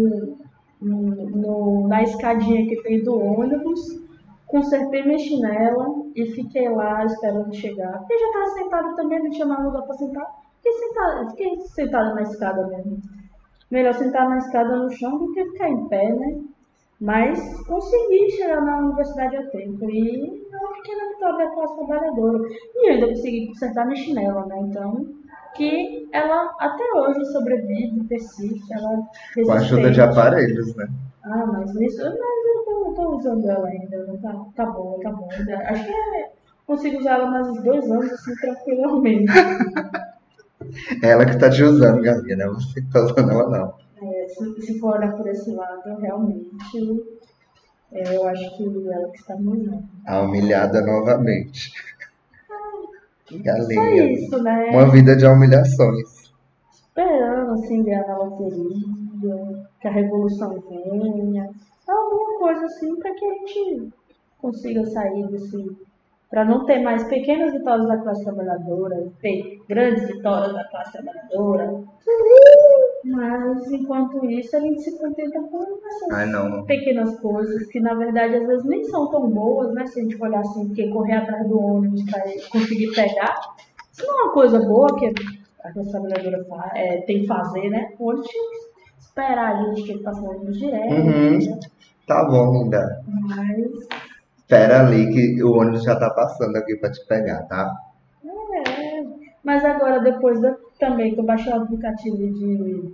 no- 0.82 1.30
no- 1.30 1.88
na 1.88 2.02
escadinha 2.04 2.68
que 2.68 2.82
tem 2.84 3.04
do 3.04 3.18
ônibus, 3.18 3.80
consertei 4.48 5.04
minha 5.04 5.20
chinela 5.20 5.86
e 6.16 6.26
fiquei 6.26 6.68
lá 6.70 7.06
esperando 7.06 7.54
chegar. 7.56 8.00
Porque 8.00 8.18
já 8.18 8.26
estava 8.28 8.46
sentada 8.50 8.96
também, 8.96 9.24
não 9.24 9.30
tinha 9.30 9.46
mais 9.46 9.64
lugar 9.64 9.84
para 9.84 9.96
sentar. 9.96 10.28
Fiquei 10.58 10.74
sentada, 10.74 11.30
fiquei 11.30 11.60
sentada 11.62 12.16
na 12.16 12.22
escada 12.24 12.68
mesmo. 12.68 12.98
Melhor 13.70 13.94
sentar 13.94 14.30
na 14.30 14.38
escada 14.38 14.76
no 14.78 14.90
chão 14.92 15.18
do 15.18 15.32
que 15.32 15.46
ficar 15.52 15.70
em 15.70 15.88
pé, 15.88 16.12
né? 16.14 16.42
Mas 17.04 17.38
consegui 17.66 18.32
chegar 18.32 18.62
na 18.62 18.78
universidade 18.78 19.36
a 19.36 19.44
tempo. 19.50 19.90
E 19.90 20.42
é 20.54 20.58
uma 20.58 20.74
pequena 20.76 21.10
vitória 21.10 21.46
da 21.46 21.52
classe 21.54 21.76
trabalhadora. 21.76 22.40
E 22.76 22.90
ainda 22.90 23.08
consegui 23.10 23.48
consertar 23.48 23.86
minha 23.86 23.98
chinela, 23.98 24.46
né? 24.46 24.56
Então, 24.62 25.06
que 25.54 26.08
ela 26.14 26.56
até 26.60 26.84
hoje 26.96 27.26
sobrevive, 27.26 28.08
persiste, 28.08 28.74
ela 28.74 29.02
Com 29.36 29.52
a 29.52 29.56
ajuda 29.56 29.92
de 29.92 30.00
resistente. 30.00 30.00
aparelhos, 30.00 30.76
né? 30.78 30.88
Ah, 31.26 31.46
mas 31.46 31.76
isso, 31.76 32.04
mas 32.04 32.14
eu 32.14 32.64
tô, 32.66 32.94
tô 32.94 33.18
usando 33.18 33.50
ela 33.50 33.68
ainda, 33.68 33.98
né? 34.06 34.20
tá, 34.22 34.46
tá 34.56 34.66
bom, 34.72 34.98
tá 35.04 35.12
bom. 35.12 35.28
Acho 35.68 35.86
que 35.86 35.92
é, 35.92 36.32
consigo 36.66 37.00
usar 37.00 37.16
ela 37.16 37.30
mais 37.32 37.50
uns 37.50 37.64
dois 37.64 37.92
anos, 37.92 38.12
assim, 38.14 38.34
tranquilamente. 38.36 39.32
Ela 41.04 41.26
que 41.26 41.38
tá 41.38 41.50
te 41.50 41.62
usando, 41.62 42.02
galinha, 42.02 42.38
né? 42.38 42.48
Você 42.48 42.82
que 42.82 42.90
tá 42.90 43.02
usando 43.04 43.30
ela 43.32 43.50
não. 43.50 43.83
Se, 44.34 44.62
se 44.62 44.80
for 44.80 45.00
por 45.16 45.28
esse 45.28 45.52
lado, 45.52 45.96
realmente, 46.00 47.04
é, 47.92 48.16
eu 48.16 48.28
acho 48.28 48.58
que 48.58 48.64
ela 48.64 49.10
que 49.10 49.18
está 49.18 49.36
me 49.36 49.50
usando. 49.50 49.84
A 50.08 50.22
humilhada 50.22 50.82
novamente. 50.82 51.72
Galinha. 53.32 54.12
isso, 54.12 54.42
né? 54.42 54.70
Uma 54.72 54.90
vida 54.90 55.16
de 55.16 55.26
humilhações. 55.26 56.32
Esperando, 56.72 57.54
assim, 57.54 57.84
ganhar 57.84 58.08
na 58.08 58.18
loteria, 58.18 59.68
que 59.80 59.88
a 59.88 59.92
revolução 59.92 60.64
venha, 60.70 61.50
alguma 61.88 62.40
coisa 62.40 62.66
assim, 62.66 62.96
para 62.98 63.14
que 63.14 63.26
a 63.26 63.34
gente 63.34 63.90
consiga 64.40 64.86
sair 64.88 65.28
desse. 65.28 65.78
Para 66.30 66.46
não 66.46 66.66
ter 66.66 66.80
mais 66.80 67.04
pequenas 67.04 67.54
vitórias 67.54 67.88
da 67.88 67.98
classe 67.98 68.24
trabalhadora, 68.24 69.08
ter 69.22 69.62
grandes 69.70 70.08
vitórias 70.08 70.52
da 70.54 70.64
classe 70.64 70.94
trabalhadora. 70.94 71.84
Mas, 73.06 73.70
enquanto 73.72 74.24
isso, 74.26 74.56
a 74.56 74.60
gente 74.62 74.82
se 74.82 74.98
contenta 74.98 75.42
com 75.42 75.64
essas 75.88 76.30
não. 76.30 76.64
pequenas 76.66 77.20
coisas 77.20 77.68
que, 77.68 77.80
na 77.82 77.94
verdade, 77.96 78.36
às 78.38 78.48
vezes 78.48 78.64
nem 78.66 78.84
são 78.86 79.10
tão 79.10 79.30
boas, 79.30 79.74
né? 79.74 79.86
Se 79.88 80.00
a 80.00 80.04
gente 80.04 80.18
for 80.18 80.28
olhar 80.30 80.40
assim, 80.40 80.68
porque 80.68 80.88
correr 80.90 81.14
atrás 81.18 81.48
do 81.50 81.60
ônibus 81.60 82.02
para 82.10 82.24
conseguir 82.52 82.92
pegar, 82.94 83.36
isso 83.92 84.06
não 84.08 84.20
é 84.20 84.24
uma 84.24 84.34
coisa 84.34 84.60
boa 84.60 84.98
que 84.98 85.08
a 85.08 85.74
fa- 86.48 86.72
é, 86.76 87.02
tem 87.02 87.22
que 87.22 87.28
fazer, 87.28 87.70
né? 87.70 87.90
O 88.00 88.10
ônibus 88.10 88.28
tinha 88.30 88.44
que 88.50 89.00
esperar 89.02 89.54
a 89.56 89.64
gente 89.66 89.84
que 89.84 89.92
ele 89.92 90.04
passa 90.04 90.22
o 90.22 90.30
ônibus 90.30 90.58
direto, 90.58 90.94
Uhum. 90.94 91.38
né? 91.40 91.60
Tá 92.08 92.26
bom, 92.26 92.64
linda. 92.64 93.02
Mas, 93.08 93.88
Espera 94.38 94.82
ali 94.86 95.10
que 95.12 95.44
o 95.44 95.54
ônibus 95.58 95.84
já 95.84 95.96
tá 95.98 96.10
passando 96.10 96.56
aqui 96.58 96.76
pra 96.78 96.92
te 96.92 97.06
pegar, 97.08 97.44
tá? 97.44 97.74
é. 98.26 99.04
Mas 99.44 99.66
agora, 99.66 100.00
depois 100.00 100.40
da- 100.42 100.56
também 100.84 101.14
que 101.14 101.20
eu 101.20 101.26
baixei 101.26 101.54
o 101.54 101.56
aplicativo 101.56 102.18
de, 102.18 102.94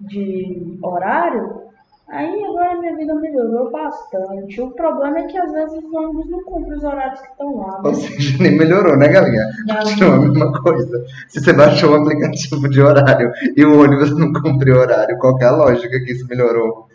de 0.00 0.78
horário, 0.82 1.62
aí 2.08 2.44
agora 2.44 2.80
minha 2.80 2.96
vida 2.96 3.14
melhorou 3.14 3.70
bastante. 3.70 4.60
O 4.60 4.70
problema 4.72 5.20
é 5.20 5.26
que 5.26 5.38
às 5.38 5.52
vezes 5.52 5.78
os 5.78 5.94
ônibus 5.94 6.28
não 6.28 6.42
cumprem 6.42 6.76
os 6.76 6.84
horários 6.84 7.20
que 7.20 7.28
estão 7.28 7.56
lá. 7.56 7.72
né? 7.74 7.80
Ou 7.84 7.94
seja, 7.94 8.42
nem 8.42 8.56
melhorou, 8.58 8.96
né, 8.96 9.08
galinha? 9.08 9.46
Continua 9.84 10.14
a 10.14 10.18
mesma 10.18 10.62
coisa. 10.62 11.04
Se 11.28 11.40
você 11.40 11.52
baixou 11.52 11.92
um 11.92 12.02
aplicativo 12.02 12.68
de 12.68 12.80
horário 12.80 13.30
e 13.56 13.64
o 13.64 13.80
ônibus 13.80 14.16
não 14.18 14.32
cumpriu 14.32 14.76
o 14.76 14.80
horário, 14.80 15.16
qual 15.18 15.36
que 15.36 15.44
é 15.44 15.48
a 15.48 15.56
lógica 15.56 16.00
que 16.00 16.12
isso 16.12 16.26
melhorou? 16.26 16.88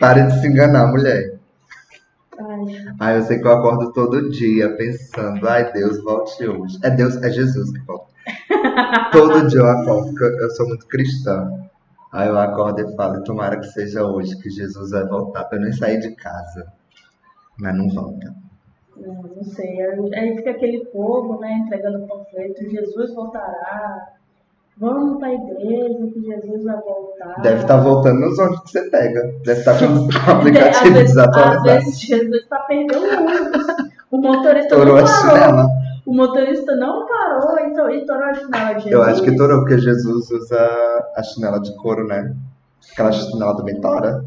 Pare 0.00 0.22
de 0.22 0.40
se 0.40 0.46
enganar, 0.46 0.86
mulher. 0.86 1.36
Ai, 3.00 3.18
eu 3.18 3.22
sei 3.22 3.40
que 3.40 3.46
eu 3.46 3.52
acordo 3.52 3.92
todo 3.92 4.30
dia 4.30 4.70
pensando, 4.76 5.46
ai 5.48 5.72
Deus, 5.72 6.00
volte 6.04 6.46
hoje. 6.46 6.78
É 6.84 6.90
Deus, 6.90 7.16
é 7.22 7.28
Jesus 7.30 7.72
que 7.72 7.80
volta. 7.84 8.06
Todo 9.12 9.46
dia 9.48 9.60
eu 9.60 9.66
acordo, 9.66 10.12
porque 10.14 10.42
eu 10.44 10.50
sou 10.50 10.66
muito 10.68 10.86
cristã. 10.86 11.50
Aí 12.12 12.28
eu 12.28 12.38
acordo 12.38 12.80
e 12.80 12.96
falo, 12.96 13.22
tomara 13.22 13.58
que 13.58 13.66
seja 13.66 14.04
hoje 14.04 14.36
que 14.40 14.48
Jesus 14.50 14.90
vai 14.90 15.04
voltar, 15.06 15.44
pra 15.44 15.58
eu 15.58 15.62
nem 15.62 15.72
sair 15.72 16.00
de 16.00 16.14
casa. 16.14 16.66
Mas 17.60 17.76
não 17.76 17.88
volta. 17.90 18.34
não, 18.96 19.14
não 19.36 19.42
sei. 19.44 19.78
Aí 20.14 20.36
fica 20.36 20.50
aquele 20.52 20.84
povo, 20.86 21.38
né, 21.40 21.52
entregando 21.64 22.06
panfleto, 22.06 22.70
Jesus 22.70 23.14
voltará. 23.14 24.08
Vamos 24.80 25.18
para 25.18 25.28
a 25.28 25.34
igreja 25.34 26.06
que 26.14 26.20
Jesus 26.24 26.62
vai 26.64 26.76
voltar. 26.80 27.40
Deve 27.42 27.62
estar 27.62 27.78
voltando 27.78 28.20
nos 28.20 28.38
ônibus 28.38 28.60
que 28.60 28.70
você 28.70 28.88
pega. 28.90 29.22
Deve 29.44 29.58
estar 29.60 29.76
com 29.76 29.84
o 30.06 30.36
aplicativo 30.36 30.94
vezes, 30.94 31.16
às 31.16 31.26
desatualizado. 31.26 31.64
vezes 31.64 32.00
Jesus 32.00 32.42
está 32.42 32.58
perdendo 32.60 32.94
o 33.00 33.26
ônibus. 33.26 33.66
O 34.12 34.18
motorista 34.18 34.68
Torou 34.68 34.94
não 34.94 35.04
a 35.04 35.04
parou. 35.04 35.36
chinela. 35.36 35.66
O 36.08 36.14
motorista 36.14 36.74
não 36.76 37.06
parou 37.06 37.58
e 37.58 37.72
to- 37.74 37.90
e 37.90 38.06
torou 38.06 38.22
a 38.24 38.32
chinela 38.34 38.68
de 38.72 38.84
Jesus. 38.84 38.92
Eu 38.92 39.02
acho 39.02 39.22
que 39.22 39.36
torou, 39.36 39.58
porque 39.60 39.76
Jesus 39.78 40.30
usa 40.30 40.58
a 41.14 41.22
chinela 41.22 41.60
de 41.60 41.76
couro, 41.76 42.06
né? 42.06 42.34
Aquela 42.92 43.12
chinela 43.12 43.54
também 43.54 43.78
tora. 43.78 44.24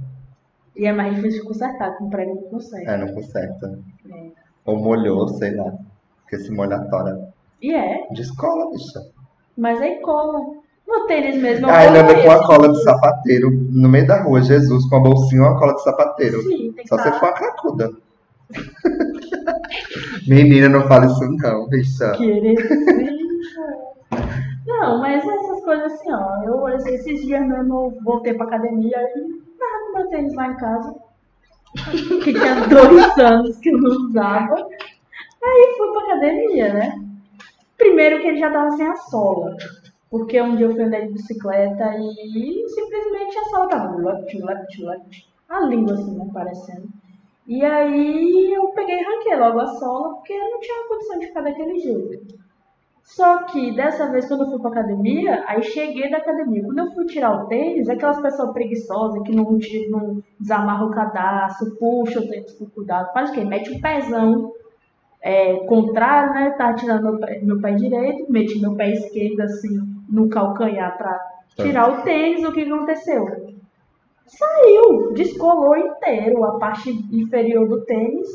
E 0.76 0.86
é 0.86 0.94
mais 0.94 1.16
difícil 1.16 1.42
de 1.42 1.48
consertar, 1.48 1.98
com 1.98 2.08
prego 2.08 2.36
não 2.36 2.44
conserta. 2.44 2.92
É, 2.92 2.98
não 2.98 3.08
conserta. 3.14 3.80
É. 4.12 4.28
Ou 4.64 4.78
molhou, 4.78 5.28
sei 5.30 5.56
lá. 5.56 5.74
Porque 6.22 6.38
se 6.38 6.52
molhar 6.52 6.88
tora. 6.88 7.30
E 7.60 7.74
é. 7.74 8.08
De 8.12 8.22
escola, 8.22 8.70
bicha. 8.70 9.00
Mas 9.58 9.82
aí 9.82 10.00
cola. 10.02 10.40
No 10.88 11.08
tênis 11.08 11.42
mesmo. 11.42 11.68
Ah, 11.68 11.86
ele 11.86 11.98
anda 11.98 12.14
coloquei 12.14 12.26
com 12.26 12.32
a 12.32 12.46
cola 12.48 12.70
de 12.72 12.84
sapateiro 12.84 13.50
no 13.50 13.90
meio 13.90 14.06
da 14.06 14.22
rua, 14.22 14.42
Jesus, 14.44 14.88
com 14.88 14.98
a 14.98 15.00
bolsinha 15.02 15.42
e 15.42 15.46
uma 15.46 15.58
cola 15.58 15.74
de 15.74 15.84
sapateiro. 15.84 16.42
Sim, 16.44 16.74
tem 16.74 16.84
que 16.84 16.88
Só 16.90 16.98
se 17.00 17.04
tá- 17.06 17.14
for 17.14 17.26
uma 17.26 17.34
cracuda. 17.34 17.90
Menina, 20.28 20.70
não 20.70 20.88
fala 20.88 21.06
isso 21.06 21.24
não, 21.38 21.68
bicha. 21.68 22.12
Não, 24.66 25.00
mas 25.00 25.24
essas 25.26 25.64
coisas 25.64 25.94
assim, 25.94 26.12
ó. 26.12 26.44
Eu 26.44 26.68
esses 26.70 27.22
dias 27.22 27.46
mesmo 27.48 27.74
eu 27.74 28.04
voltei 28.04 28.34
pra 28.34 28.46
academia 28.46 28.98
e 28.98 29.58
tava 29.58 29.86
com 29.86 29.98
meu 29.98 30.10
tênis 30.10 30.34
lá 30.34 30.48
em 30.48 30.58
casa. 30.58 30.96
Que 32.24 32.34
tinha 32.34 32.56
dois 32.68 33.18
anos 33.18 33.58
que 33.60 33.70
eu 33.70 33.78
não 33.78 34.08
usava. 34.08 34.56
Aí 35.44 35.76
fui 35.78 35.92
pra 35.92 36.02
academia, 36.04 36.74
né? 36.74 37.02
Primeiro 37.78 38.22
que 38.22 38.28
ele 38.28 38.40
já 38.40 38.52
tava 38.52 38.72
sem 38.72 38.88
a 38.88 38.96
sola. 38.96 39.56
Porque 40.10 40.42
um 40.42 40.56
dia 40.56 40.66
eu 40.66 40.74
fui 40.74 40.84
andar 40.84 41.02
de 41.02 41.14
bicicleta 41.14 41.96
e 41.98 42.66
simplesmente 42.68 43.38
a 43.38 43.44
sola 43.46 43.70
tava 43.70 43.96
left, 43.96 44.38
left, 44.42 44.84
left. 44.84 45.32
A 45.50 45.62
língua 45.62 45.94
assim, 45.94 46.18
né, 46.18 46.30
parecendo. 46.34 46.88
E 47.48 47.64
aí 47.66 48.54
eu 48.54 48.70
peguei 48.70 49.00
e 49.00 49.04
ranquei 49.04 49.36
logo 49.36 49.60
a 49.60 49.68
sola, 49.68 50.16
porque 50.16 50.34
eu 50.34 50.52
não 50.52 50.60
tinha 50.60 50.88
condição 50.88 51.20
de 51.20 51.28
ficar 51.28 51.42
daquele 51.42 51.80
jeito. 51.80 52.42
Só 53.04 53.44
que 53.44 53.76
dessa 53.76 54.10
vez, 54.10 54.28
quando 54.28 54.44
eu 54.44 54.52
fui 54.52 54.60
pra 54.60 54.70
academia, 54.70 55.44
aí 55.48 55.62
cheguei 55.64 56.10
da 56.10 56.18
academia. 56.18 56.64
Quando 56.64 56.80
eu 56.80 56.92
fui 56.92 57.06
tirar 57.06 57.44
o 57.44 57.48
tênis, 57.48 57.90
aquelas 57.90 58.22
pessoas 58.22 58.54
preguiçosas 58.54 59.22
que 59.24 59.36
não, 59.36 59.60
não 59.90 60.24
desamarram 60.40 60.88
o 60.88 60.92
cadastro, 60.92 61.76
puxa 61.78 62.20
o 62.20 62.28
tênis 62.28 62.54
com 62.54 62.70
cuidado, 62.70 63.12
faz 63.12 63.30
o 63.30 63.34
quê? 63.34 63.44
Mete 63.44 63.72
o 63.72 63.82
pezão 63.82 64.54
é, 65.22 65.56
contrário, 65.66 66.34
né? 66.34 66.52
Tá 66.52 66.74
tirando 66.74 67.04
meu 67.04 67.20
pé, 67.20 67.42
meu 67.42 67.60
pé 67.60 67.72
direito, 67.74 68.32
meti 68.32 68.60
meu 68.60 68.76
pé 68.76 68.92
esquerdo 68.92 69.42
assim 69.42 69.78
no 70.10 70.30
calcanhar 70.30 70.98
pra 70.98 71.20
tirar 71.58 71.92
o 71.92 72.04
tênis. 72.04 72.46
O 72.46 72.54
que 72.54 72.62
aconteceu? 72.62 73.51
Saiu, 74.38 75.12
descolou 75.14 75.76
inteiro 75.76 76.44
a 76.46 76.58
parte 76.58 76.90
inferior 77.12 77.68
do 77.68 77.82
tênis 77.82 78.28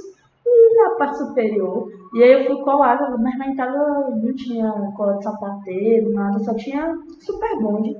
e 0.44 0.80
a 0.80 0.90
parte 0.96 1.18
superior. 1.18 1.90
E 2.14 2.22
aí 2.22 2.32
eu 2.32 2.46
fui 2.46 2.62
colar, 2.62 2.98
mas 3.18 3.38
lá 3.38 3.46
em 3.46 3.56
casa 3.56 4.11
não 4.11 4.35
tinha 4.35 4.70
cola 4.96 5.16
de 5.16 5.24
sapateiro, 5.24 6.12
nada, 6.12 6.38
só 6.40 6.54
tinha 6.54 6.94
super 7.20 7.59
bonde. 7.61 7.96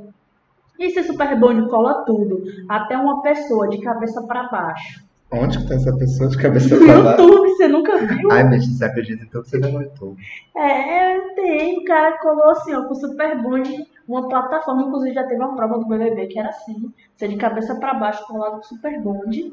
E 0.79 0.85
esse 0.85 1.03
super 1.05 1.39
bonde 1.41 1.69
cola 1.69 2.05
tudo, 2.05 2.43
até 2.69 2.97
uma 2.97 3.23
pessoa 3.23 3.69
de 3.69 3.79
cabeça 3.79 4.23
pra 4.27 4.49
baixo. 4.49 5.05
Onde 5.33 5.59
que 5.59 5.67
tá 5.69 5.75
essa 5.75 5.97
pessoa 5.97 6.29
de 6.31 6.37
cabeça 6.39 6.77
No 6.77 6.85
pra 6.85 7.01
baixo? 7.03 7.23
YouTube, 7.23 7.49
você 7.49 7.69
nunca 7.69 7.97
viu? 7.97 8.31
Ai, 8.31 8.45
bicho, 8.49 8.71
você 8.71 8.85
acredita 8.85 9.25
então 9.25 9.43
que 9.43 9.51
você 9.51 9.59
não 9.59 9.69
é 9.69 9.73
no 9.73 9.83
YouTube? 9.83 10.23
É, 10.55 11.19
tem, 11.35 11.79
o 11.79 11.85
cara 11.85 12.19
colou 12.19 12.51
assim, 12.51 12.75
ó, 12.75 12.85
com 12.85 12.95
super 12.95 13.43
bonde, 13.43 13.85
uma 14.09 14.29
plataforma, 14.29 14.83
inclusive 14.83 15.15
já 15.15 15.25
teve 15.25 15.41
uma 15.43 15.55
prova 15.57 15.79
do 15.79 15.87
BBB 15.87 16.27
que 16.29 16.39
era 16.39 16.49
assim, 16.51 16.93
você 17.17 17.29
de 17.29 17.37
cabeça 17.37 17.75
pra 17.77 17.95
baixo 17.95 18.27
colado 18.27 18.57
com 18.57 18.63
super 18.63 19.01
bonde 19.03 19.53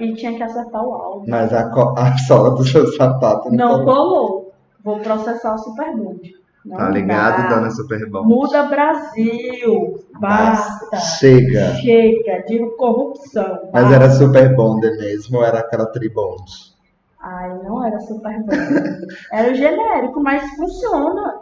e 0.00 0.14
tinha 0.14 0.34
que 0.34 0.42
acertar 0.42 0.84
o 0.84 0.92
áudio. 0.92 1.30
Mas 1.30 1.52
a, 1.52 1.70
a 1.96 2.18
sola 2.18 2.50
do 2.54 2.64
seu 2.64 2.86
sapato 2.94 3.50
Não 3.52 3.84
colou. 3.84 3.94
colou. 3.94 4.52
Vou 4.82 4.98
processar 5.00 5.54
o 5.54 5.58
super 5.58 5.96
bonde. 5.96 6.32
Não 6.64 6.76
Tá 6.76 6.88
ligado, 6.90 7.42
dá. 7.48 7.54
dona 7.54 7.70
Superbom? 7.70 8.24
Muda 8.24 8.64
Brasil. 8.64 9.94
Basta. 10.20 10.96
Chega. 10.98 11.74
Chega 11.76 12.42
de 12.46 12.58
corrupção. 12.76 13.70
Mas 13.72 13.84
basta. 13.84 13.94
era 13.94 14.10
super 14.10 14.54
bonde 14.56 14.90
mesmo 14.98 15.38
ou 15.38 15.44
era 15.44 15.60
aquela 15.60 15.86
tribonde? 15.86 16.76
Ai, 17.20 17.58
não 17.62 17.84
era 17.84 17.98
super 18.00 18.38
bom. 18.44 18.52
Era 19.32 19.50
o 19.50 19.54
genérico, 19.54 20.20
mas 20.22 20.42
funciona. 20.56 21.40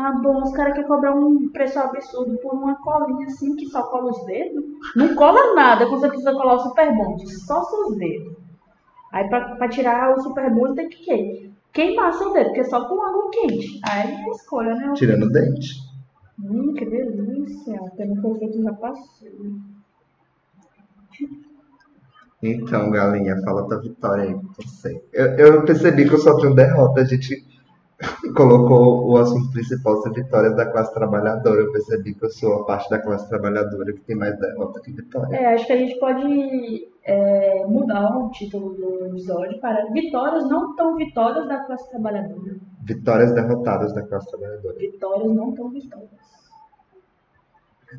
Ah, 0.00 0.12
bom, 0.12 0.44
os 0.44 0.52
caras 0.52 0.74
querem 0.74 0.86
cobrar 0.86 1.12
um 1.12 1.48
preço 1.48 1.76
absurdo 1.76 2.38
por 2.38 2.54
uma 2.54 2.76
colinha 2.76 3.26
assim 3.26 3.56
que 3.56 3.66
só 3.66 3.82
cola 3.82 4.12
os 4.12 4.24
dedos. 4.26 4.64
Não 4.94 5.12
cola 5.16 5.56
nada 5.56 5.86
quando 5.86 6.00
você 6.00 6.06
precisa 6.06 6.32
colar 6.34 6.54
o 6.54 6.60
super 6.60 6.96
bonde, 6.96 7.28
só 7.28 7.64
seus 7.64 7.96
dedos. 7.96 8.36
Aí 9.10 9.28
pra, 9.28 9.56
pra 9.56 9.68
tirar 9.68 10.16
o 10.16 10.20
super 10.20 10.54
bonde 10.54 10.76
tem 10.76 10.88
que 10.88 11.04
quê? 11.04 11.50
queimar 11.72 12.12
seu 12.12 12.32
dedo, 12.32 12.46
porque 12.46 12.60
é 12.60 12.64
só 12.64 12.88
com 12.88 13.02
água 13.02 13.28
quente. 13.32 13.80
Aí 13.90 14.12
é 14.12 14.24
a 14.24 14.28
escolha, 14.28 14.74
né? 14.76 14.92
Tirando 14.94 15.24
o 15.24 15.32
dente. 15.32 15.74
Hum, 16.40 16.74
que 16.74 16.84
delícia. 16.84 17.80
Pelo 17.96 18.38
que 18.38 18.44
eu 18.44 18.62
já 18.62 18.72
passei. 18.74 19.32
Então, 22.40 22.90
galinha, 22.92 23.42
fala 23.42 23.66
tua 23.66 23.80
vitória 23.80 24.22
aí 24.22 24.34
com 24.34 24.62
você. 24.62 25.02
Eu, 25.12 25.26
eu 25.38 25.64
percebi 25.64 26.08
que 26.08 26.14
eu 26.14 26.18
só 26.18 26.36
tenho 26.36 26.54
derrota. 26.54 27.00
A 27.00 27.04
gente 27.04 27.44
colocou 28.34 29.10
o 29.10 29.16
assunto 29.16 29.50
principal 29.50 30.00
ser 30.02 30.12
vitórias 30.12 30.56
da 30.56 30.66
classe 30.66 30.92
trabalhadora. 30.94 31.60
Eu 31.60 31.72
percebi 31.72 32.14
que 32.14 32.24
eu 32.24 32.30
sou 32.30 32.54
a 32.54 32.64
parte 32.64 32.88
da 32.90 32.98
classe 32.98 33.28
trabalhadora 33.28 33.92
que 33.92 34.00
tem 34.00 34.16
mais 34.16 34.38
derrota 34.38 34.80
que 34.80 34.92
vitória. 34.92 35.36
É, 35.36 35.54
acho 35.54 35.66
que 35.66 35.72
a 35.72 35.76
gente 35.76 35.98
pode 35.98 36.88
é, 37.04 37.64
mudar 37.66 38.16
o 38.16 38.30
título 38.30 38.74
do 38.74 39.06
episódio 39.06 39.60
para 39.60 39.86
Vitórias 39.92 40.48
não 40.48 40.74
tão 40.76 40.96
vitórias 40.96 41.46
da 41.48 41.64
classe 41.64 41.88
trabalhadora. 41.90 42.56
Vitórias 42.84 43.32
derrotadas 43.32 43.92
da 43.94 44.02
classe 44.02 44.30
trabalhadora. 44.30 44.76
Vitórias 44.78 45.34
não 45.34 45.52
tão 45.52 45.70
vitórias. 45.70 46.10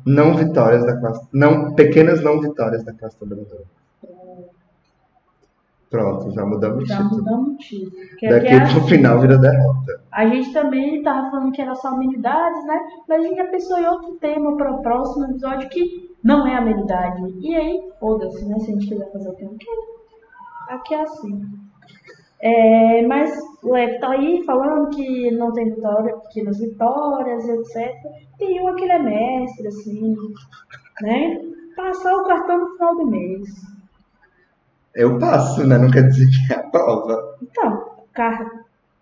Não 0.06 0.34
vitórias 0.34 0.84
da 0.86 0.96
classe. 0.98 1.28
Não, 1.32 1.74
pequenas 1.74 2.22
não 2.22 2.40
vitórias 2.40 2.84
da 2.84 2.92
classe 2.92 3.18
trabalhadora. 3.18 3.64
Pronto, 5.90 6.30
já 6.32 6.46
mudamos 6.46 6.84
o 6.84 6.86
Já 6.86 6.96
título. 7.02 7.16
mudamos 7.16 7.48
o 7.54 7.56
título. 7.56 7.92
Que 8.18 8.28
Daqui 8.28 8.46
aqui 8.46 8.54
é 8.54 8.60
pro 8.70 8.78
assim. 8.78 8.88
final 8.88 9.20
vira 9.20 9.38
derrota. 9.38 10.00
A 10.12 10.26
gente 10.26 10.52
também 10.52 10.98
estava 10.98 11.30
falando 11.30 11.52
que 11.52 11.60
era 11.62 11.74
só 11.74 11.88
amenidades, 11.88 12.64
né? 12.64 12.78
Mas 13.08 13.20
a 13.20 13.22
gente 13.24 13.36
já 13.36 13.46
pensou 13.48 13.78
em 13.78 13.86
outro 13.86 14.12
tema 14.20 14.56
para 14.56 14.72
o 14.72 14.82
próximo 14.82 15.24
episódio 15.26 15.68
que 15.68 16.10
não 16.22 16.46
é 16.46 16.54
amenidade. 16.56 17.22
E 17.40 17.54
aí, 17.56 17.80
foda-se, 17.98 18.44
né? 18.48 18.56
Se 18.60 18.70
a 18.70 18.74
gente 18.74 18.88
quiser 18.88 19.10
fazer 19.12 19.28
o 19.30 19.34
que 19.34 19.46
quer. 19.46 20.74
Aqui 20.74 20.94
é 20.94 21.02
assim. 21.02 21.40
É, 22.42 23.06
mas 23.06 23.36
o 23.62 23.72
Leco 23.72 24.00
tá 24.00 24.12
aí 24.12 24.42
falando 24.44 24.88
que 24.90 25.30
não 25.32 25.52
tem 25.52 25.74
vitória, 25.74 26.16
pequenas 26.18 26.58
vitórias, 26.58 27.46
etc. 27.48 27.92
Tem 28.38 28.60
uma 28.60 28.74
que 28.76 28.84
ele 28.84 28.92
é 28.92 28.98
mestre, 28.98 29.66
assim, 29.66 30.14
né? 31.02 31.40
Passar 31.76 32.14
o 32.14 32.24
cartão 32.24 32.58
no 32.58 32.70
final 32.74 32.96
do 32.96 33.06
mês. 33.08 33.69
Eu 34.94 35.18
passo, 35.18 35.66
né? 35.66 35.78
Não 35.78 35.90
quer 35.90 36.02
dizer 36.08 36.26
que 36.28 36.52
é 36.52 36.56
a 36.56 36.62
prova. 36.64 37.36
Então, 37.42 37.84
car, 38.12 38.44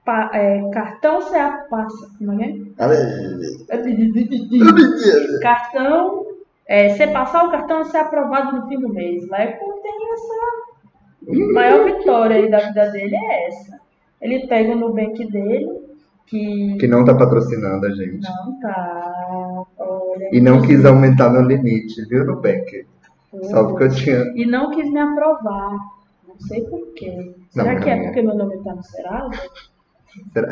pa- 0.05 0.31
é, 0.35 0.69
cartão 0.71 1.21
você 1.21 1.39
passa, 1.71 2.11
não 2.21 2.41
é? 2.43 2.55
Cartão, 5.41 6.27
é, 6.67 6.89
você 6.91 7.07
passar 7.09 7.45
o 7.45 7.51
cartão, 7.51 7.85
você 7.85 7.97
é 7.97 8.01
aprovado 8.01 8.57
no 8.57 8.69
fim 8.69 8.79
do 8.81 8.89
mês. 8.89 9.27
Leco 9.29 9.81
tem 9.83 10.13
essa 10.13 11.53
maior 11.53 11.85
vitória 11.85 12.37
aí 12.37 12.51
da 12.51 12.59
vida 12.61 12.91
dele 12.91 13.17
é 13.17 13.49
essa. 13.49 13.79
Ele 14.21 14.47
pega 14.47 14.73
o 14.73 14.77
Nubank 14.77 15.25
dele, 15.31 15.69
que, 16.27 16.77
Que 16.79 16.87
não 16.87 17.05
tá 17.05 17.15
patrocinando 17.15 17.87
a 17.87 17.91
gente. 17.91 18.21
não 18.29 18.61
tá. 18.61 19.63
Olha, 19.79 20.29
E 20.33 20.41
não 20.41 20.61
quis 20.61 20.85
aumentar 20.85 21.31
meu 21.31 21.43
limite, 21.43 22.05
viu, 22.09 22.25
Nubank? 22.25 22.87
Só 23.51 23.65
porque 23.67 23.85
eu 23.85 23.91
tinha. 23.91 24.19
E 24.35 24.47
não 24.47 24.71
quis 24.71 24.91
me 24.91 24.99
aprovar. 25.01 25.73
Não 26.27 26.39
sei 26.41 26.63
por 26.63 26.81
quê. 26.95 27.35
Será 27.51 27.75
Não, 27.75 27.81
que 27.81 27.91
é 27.91 28.03
porque 28.05 28.23
meu 28.23 28.35
nome 28.37 28.57
tá 28.63 28.75
no 28.75 28.83
Serasa? 28.83 29.31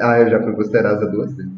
Ah, 0.00 0.18
eu 0.20 0.28
já 0.30 0.42
fui 0.42 0.52
pro 0.54 0.64
Serasa 0.66 1.06
duas 1.10 1.34
vezes. 1.34 1.52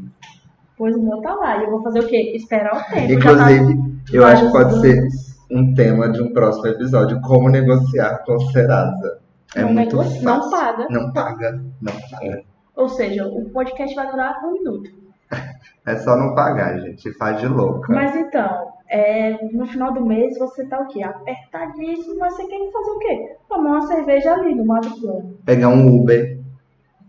Pois 0.77 0.95
o 0.97 1.03
meu 1.03 1.21
tá 1.21 1.35
lá. 1.35 1.57
E 1.59 1.65
eu 1.65 1.71
vou 1.71 1.83
fazer 1.83 2.01
o 2.01 2.07
quê? 2.07 2.33
Esperar 2.37 2.73
o 2.77 2.85
tempo. 2.95 3.09
Tá 3.23 3.33
Inclusive, 3.53 4.01
eu 4.13 4.25
acho 4.27 4.47
que 4.47 4.53
pode 4.53 4.81
ser 4.81 5.09
um 5.51 5.75
tema 5.75 6.11
de 6.11 6.23
um 6.23 6.33
próximo 6.33 6.67
episódio: 6.69 7.21
como 7.23 7.49
negociar 7.49 8.23
com 8.25 8.35
o 8.35 8.41
Serasa. 8.53 9.19
É 9.57 9.63
Não 9.63 9.73
muito 9.73 9.97
negocia- 9.97 10.23
fácil. 10.23 10.25
não 10.41 10.51
paga. 10.51 10.87
Não 10.91 11.13
paga. 11.13 11.65
Não 11.83 11.93
paga. 12.11 12.43
Ou 12.77 12.89
seja, 12.89 13.27
o 13.27 13.49
podcast 13.51 13.95
vai 13.97 14.11
durar 14.11 14.39
um 14.45 14.53
minuto. 14.53 14.91
É 15.87 15.97
só 15.97 16.19
não 16.19 16.35
pagar, 16.35 16.79
gente. 16.81 17.11
Faz 17.15 17.41
de 17.41 17.47
louca. 17.47 17.91
Mas 17.91 18.15
então, 18.15 18.67
é, 18.89 19.37
no 19.53 19.67
final 19.67 19.93
do 19.93 20.05
mês 20.05 20.39
você 20.39 20.67
tá 20.67 20.81
o 20.81 20.87
quê? 20.87 21.03
Apertadíssimo, 21.03 22.19
mas 22.19 22.35
você 22.35 22.47
quer 22.47 22.73
fazer 22.73 22.91
o 22.91 22.99
quê? 22.99 23.37
Tomar 23.49 23.71
uma 23.71 23.87
cerveja 23.87 24.35
ali 24.35 24.55
no 24.55 24.65
madrugão. 24.65 25.35
Pegar 25.45 25.69
um 25.69 26.01
Uber. 26.01 26.39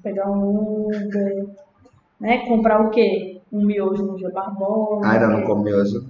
Pegar 0.03 0.29
um 0.29 0.87
Uber, 0.87 1.47
né? 2.19 2.45
Comprar 2.47 2.81
o 2.81 2.89
quê? 2.89 3.41
Um 3.51 3.65
miojo 3.65 4.05
no 4.05 4.17
G 4.17 4.29
Barbosa. 4.29 5.07
Ai, 5.07 5.19
não, 5.19 5.39
não 5.39 5.43
come 5.43 5.73
hoje. 5.73 6.05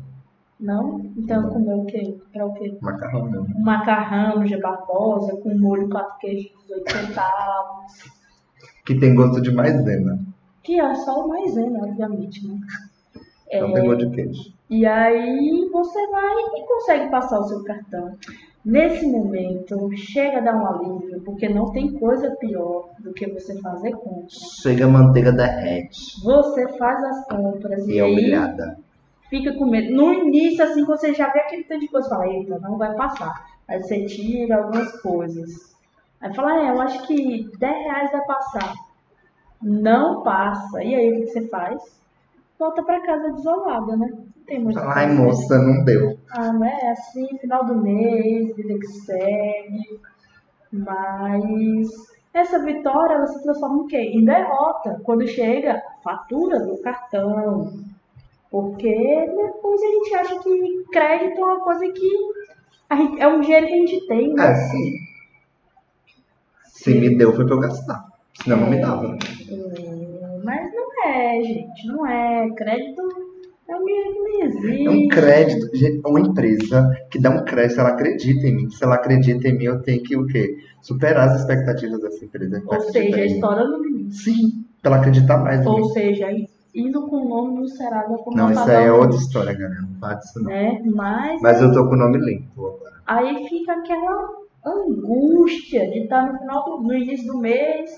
Não? 0.60 1.00
Então 1.16 1.50
comer 1.50 1.76
o 1.76 1.86
quê? 1.86 2.18
Comprar 2.26 2.46
o 2.48 2.54
quê? 2.54 2.78
Macarrão 2.82 3.26
mesmo. 3.26 3.48
Um 3.56 3.62
macarrão 3.62 4.40
no 4.40 4.48
G 4.48 4.58
Barbosa 4.58 5.38
com 5.38 5.58
molho 5.58 5.88
quatro 5.88 6.18
queijos 6.20 6.52
18 6.68 6.92
centavos. 6.92 8.20
Que 8.86 9.00
tem 9.00 9.14
gosto 9.14 9.40
de 9.40 9.52
maisena. 9.52 10.20
Que 10.64 10.80
é 10.80 10.96
só 10.96 11.26
o 11.26 11.30
maisena, 11.30 11.80
obviamente, 11.84 12.46
né? 12.48 12.60
Não 13.62 13.74
tem 13.74 13.86
gosto 13.86 14.10
de 14.10 14.16
queijo. 14.16 14.59
E 14.70 14.86
aí 14.86 15.70
você 15.72 16.08
vai 16.08 16.36
e 16.58 16.66
consegue 16.68 17.10
passar 17.10 17.40
o 17.40 17.44
seu 17.46 17.64
cartão. 17.64 18.16
Nesse 18.64 19.08
momento, 19.08 19.90
chega 19.96 20.38
a 20.38 20.42
dar 20.42 20.56
um 20.56 20.68
alívio, 20.68 21.22
porque 21.24 21.50
não 21.50 21.72
tem 21.72 21.94
coisa 21.98 22.30
pior 22.36 22.90
do 23.00 23.14
que 23.14 23.26
você 23.28 23.60
fazer 23.62 23.92
compras. 23.94 24.34
Chega 24.62 24.86
a 24.86 24.90
manteiga 24.90 25.32
derrete. 25.32 26.22
Você 26.24 26.68
faz 26.78 27.04
as 27.04 27.28
compras 27.28 27.88
E 27.88 27.94
e 27.94 28.00
é 28.00 28.04
aí 28.04 28.12
humilhada. 28.14 28.78
fica 29.30 29.54
com 29.58 29.66
medo. 29.66 29.96
No 29.96 30.14
início, 30.14 30.64
assim, 30.64 30.84
você 30.86 31.14
já 31.14 31.30
vê 31.32 31.40
aquele 31.40 31.64
tanto 31.64 31.82
de 31.82 31.88
coisa, 31.88 32.10
fala, 32.10 32.28
eita, 32.28 32.60
não 32.60 32.78
vai 32.78 32.94
passar. 32.96 33.34
Aí 33.68 33.82
você 33.82 34.06
tira 34.06 34.58
algumas 34.58 34.92
coisas. 35.02 35.76
Aí 36.22 36.34
fala, 36.36 36.58
é, 36.66 36.70
eu 36.70 36.82
acho 36.82 37.08
que 37.08 37.50
10 37.58 37.84
reais 37.86 38.12
vai 38.12 38.26
passar. 38.26 38.74
Não 39.62 40.22
passa. 40.24 40.84
E 40.84 40.96
aí 40.96 41.10
o 41.12 41.16
que 41.16 41.22
que 41.24 41.28
você 41.32 41.48
faz? 41.48 41.82
Volta 42.58 42.84
pra 42.84 43.00
casa 43.06 43.32
desolada, 43.34 43.96
né? 43.96 44.10
Tem 44.50 44.60
muito 44.60 44.80
Ai, 44.80 45.08
fazer. 45.08 45.14
moça, 45.22 45.60
não 45.60 45.84
deu. 45.86 46.18
Ah, 46.32 46.52
não 46.52 46.66
é 46.66 46.92
assim, 46.92 47.28
final 47.40 47.64
do 47.66 47.76
mês, 47.82 48.56
vida 48.56 48.80
que 48.80 48.88
segue. 48.88 50.00
Mas 50.72 51.88
essa 52.34 52.64
vitória 52.64 53.14
ela 53.14 53.28
se 53.28 53.42
transforma 53.44 53.84
em 53.84 53.88
quê? 53.88 53.98
Em 54.14 54.26
derrota. 54.26 55.00
Quando 55.04 55.28
chega 55.28 55.74
a 55.74 56.02
fatura 56.04 56.60
do 56.60 56.78
cartão. 56.82 57.72
Porque 58.52 58.90
depois 58.92 59.82
a 59.82 59.86
gente 59.86 60.16
acha 60.16 60.40
que 60.40 60.84
crédito 60.92 61.40
é 61.40 61.44
uma 61.44 61.60
coisa 61.60 61.88
que 61.92 62.10
gente- 62.96 63.22
é 63.22 63.28
um 63.28 63.42
dinheiro 63.42 63.68
que 63.68 63.74
a 63.74 63.78
gente 63.78 64.08
tem, 64.08 64.34
né? 64.34 64.52
É, 64.52 64.56
sim. 64.56 64.94
Se 66.66 66.94
me 67.00 67.16
deu, 67.16 67.36
foi 67.36 67.46
pra 67.46 67.54
eu 67.56 67.60
gastar. 67.60 68.06
Senão 68.42 68.58
não 68.62 68.70
me 68.70 68.82
dava. 68.82 69.06
É, 69.06 70.40
Mas 70.44 70.74
não 70.74 71.06
é, 71.06 71.42
gente, 71.44 71.88
não 71.88 72.08
é. 72.08 72.50
Crédito 72.56 73.04
é 73.70 73.76
um 73.76 74.46
existe. 74.46 74.88
É 74.88 74.90
um 74.90 75.08
crédito. 75.08 75.70
Uma 76.08 76.20
empresa 76.20 76.90
que 77.12 77.20
dá 77.20 77.30
um 77.30 77.46
crédito, 77.46 77.80
ela 77.80 77.90
acredita 77.90 78.48
em 78.48 78.56
mim. 78.56 78.70
Se 78.70 78.84
ela 78.84 78.96
acredita 78.96 79.48
em 79.48 79.58
mim, 79.58 79.66
eu 79.66 79.82
tenho 79.82 80.02
que 80.02 80.18
o 80.18 80.26
quê? 80.26 80.58
Superar 80.82 81.30
as 81.30 81.42
expectativas 81.42 82.02
dessa 82.02 82.26
empresa. 82.26 82.62
Ou 82.66 82.82
seja, 82.82 83.18
mim. 83.18 83.26
estourando 83.26 83.78
no 83.78 83.84
limite. 83.84 84.16
Sim, 84.16 84.66
pra 84.82 84.92
ela 84.92 85.02
acreditar 85.02 85.38
mais 85.38 85.66
Ou 85.66 85.86
seja, 85.86 86.28
indo 86.74 87.08
com 87.08 87.18
o 87.18 87.30
nome 87.30 87.60
no 87.60 87.68
Serasa 87.68 88.18
como 88.18 88.36
Não, 88.36 88.52
isso 88.52 88.70
aí 88.70 88.86
é 88.86 88.92
outra 88.92 89.18
história, 89.18 89.54
galera. 89.54 89.82
Não 89.82 90.00
faz 90.00 90.26
isso 90.26 90.42
não. 90.42 90.50
Né? 90.50 90.82
Mas, 90.86 91.42
Mas 91.42 91.62
eu 91.62 91.72
tô 91.72 91.88
com 91.88 91.96
o 91.96 91.98
nome 91.98 92.18
limpo 92.18 92.68
agora. 92.68 93.02
aí 93.06 93.48
fica 93.48 93.74
aquela 93.74 94.30
angústia 94.66 95.90
de 95.90 96.00
estar 96.00 96.32
no 96.32 96.40
final 96.40 96.66
do, 96.66 96.84
no 96.84 96.94
início 96.94 97.28
do 97.28 97.40
mês, 97.40 97.90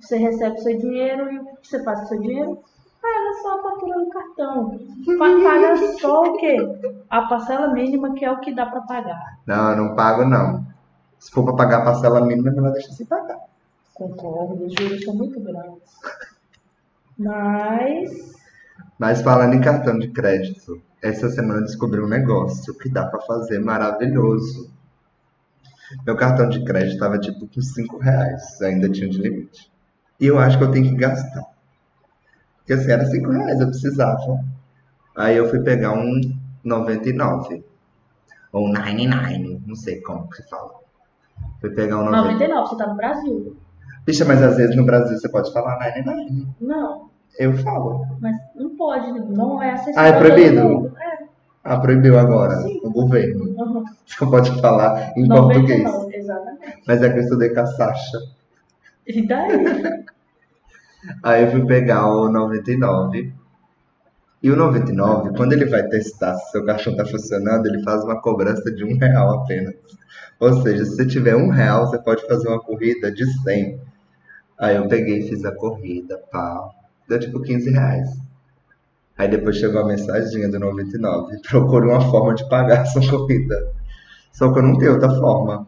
você 0.00 0.16
recebe 0.16 0.60
seu 0.60 0.76
dinheiro 0.78 1.32
e 1.32 1.38
o 1.38 1.44
que 1.44 1.68
você 1.68 1.82
faz 1.82 2.00
com 2.00 2.06
seu 2.06 2.20
dinheiro? 2.20 2.58
Paga 3.04 3.34
só 3.42 3.58
a 3.58 3.62
fatura 3.62 3.98
do 3.98 4.08
cartão. 4.08 4.78
Pa- 5.18 5.42
Paga 5.42 5.76
só 6.00 6.22
o 6.22 6.36
quê? 6.38 6.56
A 7.10 7.22
parcela 7.22 7.68
mínima 7.72 8.14
que 8.14 8.24
é 8.24 8.30
o 8.30 8.40
que 8.40 8.54
dá 8.54 8.64
para 8.66 8.80
pagar. 8.82 9.38
Não, 9.46 9.70
eu 9.72 9.76
não 9.76 9.94
pago 9.94 10.24
não. 10.24 10.64
Se 11.18 11.30
for 11.30 11.44
pra 11.44 11.52
pagar 11.54 11.78
a 11.82 11.84
parcela 11.84 12.20
mínima, 12.24 12.48
é 12.48 12.52
melhor 12.52 12.72
deixar 12.72 12.92
sem 12.92 13.04
pagar. 13.06 13.38
Concordo, 13.92 14.64
os 14.64 14.72
juros 14.72 15.04
são 15.04 15.14
muito 15.14 15.38
grandes. 15.40 15.82
Mas 17.18 18.32
Mas 18.98 19.22
falando 19.22 19.54
em 19.54 19.60
cartão 19.60 19.98
de 19.98 20.08
crédito, 20.08 20.80
essa 21.02 21.28
semana 21.30 21.60
eu 21.60 21.64
descobri 21.64 22.00
um 22.00 22.08
negócio 22.08 22.74
que 22.78 22.88
dá 22.88 23.06
pra 23.06 23.20
fazer 23.20 23.58
maravilhoso. 23.58 24.70
Meu 26.06 26.16
cartão 26.16 26.48
de 26.48 26.64
crédito 26.64 26.98
tava 26.98 27.18
tipo 27.18 27.46
com 27.46 27.60
5 27.60 27.98
reais, 27.98 28.60
ainda 28.62 28.88
tinha 28.88 29.08
de 29.08 29.18
limite. 29.18 29.70
E 30.18 30.26
eu 30.26 30.38
acho 30.38 30.56
que 30.58 30.64
eu 30.64 30.70
tenho 30.70 30.88
que 30.88 30.96
gastar. 30.96 31.44
Porque 32.64 32.72
assim, 32.72 32.90
era 32.90 33.04
5 33.04 33.30
reais, 33.30 33.60
eu 33.60 33.66
precisava. 33.68 34.40
Aí 35.16 35.36
eu 35.36 35.48
fui 35.50 35.60
pegar 35.60 35.92
um 35.92 36.18
99. 36.64 37.62
Ou 38.52 38.68
99, 38.72 39.60
não 39.66 39.74
sei 39.74 40.00
como 40.00 40.28
que 40.30 40.42
fala. 40.48 40.70
Fui 41.60 41.70
pegar 41.70 41.98
um 41.98 42.04
99. 42.04 42.32
99, 42.32 42.68
você 42.68 42.76
tá 42.76 42.86
no 42.86 42.94
Brasil. 42.96 43.56
Bicha, 44.06 44.24
mas 44.24 44.42
às 44.42 44.56
vezes 44.56 44.74
no 44.76 44.86
Brasil 44.86 45.16
você 45.18 45.28
pode 45.28 45.52
falar 45.52 45.78
99. 45.78 46.46
Não, 46.60 47.10
Eu 47.38 47.52
falo. 47.58 48.06
mas 48.20 48.34
não 48.54 48.70
pode, 48.76 49.10
não 49.30 49.62
é 49.62 49.72
acessível. 49.72 50.00
Ah, 50.00 50.06
é 50.06 50.18
proibido? 50.18 50.92
É. 50.98 51.24
Ah, 51.64 51.78
proibiu 51.80 52.18
agora, 52.18 52.56
Sim. 52.56 52.80
o 52.82 52.90
governo. 52.90 53.44
Uhum. 53.44 53.84
Só 54.06 54.26
pode 54.26 54.58
falar 54.60 55.12
em 55.16 55.26
português. 55.26 55.82
99, 55.82 56.16
exatamente. 56.16 56.82
Mas 56.86 57.02
é 57.02 57.10
que 57.10 57.18
eu 57.18 57.22
estudei 57.22 57.48
com 57.50 57.60
a 57.60 57.66
Sasha. 57.66 58.18
E 59.06 59.26
daí? 59.26 60.04
Aí 61.22 61.44
eu 61.44 61.50
fui 61.50 61.66
pegar 61.66 62.06
o 62.06 62.28
99. 62.28 63.32
E 64.42 64.50
o 64.50 64.56
99, 64.56 65.36
quando 65.36 65.54
ele 65.54 65.64
vai 65.64 65.82
testar 65.88 66.34
se 66.34 66.50
seu 66.50 66.64
cartão 66.64 66.94
tá 66.94 67.06
funcionando, 67.06 67.66
ele 67.66 67.82
faz 67.82 68.04
uma 68.04 68.20
cobrança 68.20 68.70
de 68.70 68.84
um 68.84 68.96
real 68.98 69.40
apenas. 69.40 69.74
Ou 70.38 70.52
seja, 70.62 70.84
se 70.84 70.96
você 70.96 71.06
tiver 71.06 71.34
um 71.34 71.48
real, 71.48 71.86
você 71.86 71.98
pode 71.98 72.26
fazer 72.26 72.48
uma 72.48 72.60
corrida 72.60 73.10
de 73.10 73.24
100. 73.42 73.80
Aí 74.58 74.76
eu 74.76 74.86
peguei 74.86 75.20
e 75.20 75.28
fiz 75.28 75.44
a 75.44 75.52
corrida, 75.52 76.18
pá. 76.30 76.68
Deu 77.08 77.18
tipo 77.18 77.40
15 77.40 77.70
reais. 77.70 78.18
Aí 79.16 79.28
depois 79.28 79.56
chegou 79.56 79.80
a 79.80 79.86
mensaginha 79.86 80.48
do 80.48 80.58
99. 80.58 81.40
Procure 81.48 81.86
uma 81.86 82.00
forma 82.10 82.34
de 82.34 82.48
pagar 82.48 82.82
essa 82.82 83.00
corrida. 83.00 83.72
Só 84.32 84.52
que 84.52 84.58
eu 84.58 84.62
não 84.62 84.76
tenho 84.76 84.92
outra 84.92 85.08
forma. 85.08 85.66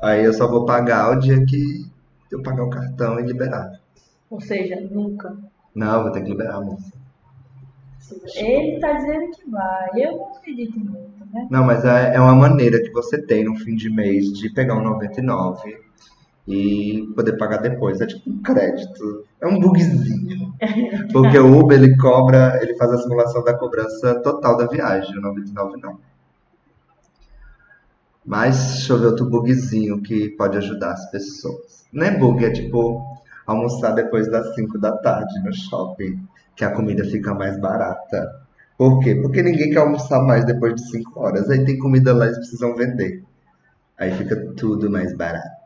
Aí 0.00 0.24
eu 0.24 0.32
só 0.32 0.46
vou 0.46 0.64
pagar 0.64 1.16
o 1.16 1.20
dia 1.20 1.44
que 1.44 1.90
eu 2.30 2.42
pagar 2.42 2.64
o 2.64 2.70
cartão 2.70 3.18
e 3.18 3.22
liberar. 3.22 3.80
Ou 4.30 4.40
seja, 4.40 4.80
nunca. 4.90 5.36
Não, 5.74 6.02
vou 6.02 6.12
ter 6.12 6.22
que 6.22 6.30
liberar, 6.30 6.60
moça. 6.60 6.92
Ele 8.36 8.78
tá 8.78 8.92
dizendo 8.92 9.30
que 9.30 9.50
vai. 9.50 9.90
Eu 9.96 10.16
não 10.16 10.28
acredito 10.36 10.78
muito, 10.78 11.24
né? 11.32 11.48
Não, 11.50 11.64
mas 11.64 11.84
é, 11.84 12.14
é 12.14 12.20
uma 12.20 12.34
maneira 12.34 12.80
que 12.80 12.90
você 12.90 13.20
tem 13.20 13.44
no 13.44 13.56
fim 13.56 13.74
de 13.74 13.90
mês 13.90 14.32
de 14.32 14.48
pegar 14.50 14.78
um 14.78 14.82
99 14.82 15.78
e 16.46 17.08
poder 17.14 17.36
pagar 17.36 17.58
depois. 17.58 18.00
É 18.00 18.06
tipo 18.06 18.30
um 18.30 18.42
crédito. 18.42 19.24
É 19.40 19.46
um 19.46 19.58
bugzinho. 19.58 20.54
Porque 21.12 21.38
o 21.38 21.58
Uber, 21.58 21.76
ele 21.76 21.96
cobra, 21.96 22.58
ele 22.62 22.76
faz 22.76 22.92
a 22.92 22.98
simulação 22.98 23.42
da 23.42 23.54
cobrança 23.54 24.14
total 24.22 24.56
da 24.56 24.66
viagem, 24.66 25.18
o 25.18 25.20
99 25.20 25.80
não. 25.80 25.98
Mas 28.24 28.74
deixa 28.74 28.92
eu 28.92 28.98
ver 28.98 29.06
outro 29.06 29.28
bugzinho 29.28 30.02
que 30.02 30.30
pode 30.30 30.56
ajudar 30.58 30.92
as 30.92 31.10
pessoas. 31.10 31.86
Não 31.92 32.04
é 32.04 32.10
bug, 32.10 32.44
é 32.44 32.50
tipo 32.50 33.04
almoçar 33.46 33.92
depois 33.92 34.30
das 34.30 34.54
5 34.54 34.78
da 34.78 34.92
tarde 34.98 35.42
no 35.44 35.52
shopping, 35.54 36.18
que 36.54 36.64
a 36.64 36.72
comida 36.72 37.04
fica 37.04 37.32
mais 37.34 37.58
barata. 37.60 38.46
Por 38.76 39.00
quê? 39.00 39.14
Porque 39.14 39.42
ninguém 39.42 39.70
quer 39.70 39.78
almoçar 39.78 40.22
mais 40.22 40.44
depois 40.44 40.74
de 40.74 40.90
5 40.90 41.18
horas. 41.18 41.48
Aí 41.48 41.64
tem 41.64 41.78
comida 41.78 42.12
lá 42.12 42.26
e 42.26 42.28
eles 42.28 42.38
precisam 42.38 42.74
vender. 42.74 43.22
Aí 43.98 44.10
fica 44.12 44.36
tudo 44.54 44.90
mais 44.90 45.16
barato. 45.16 45.56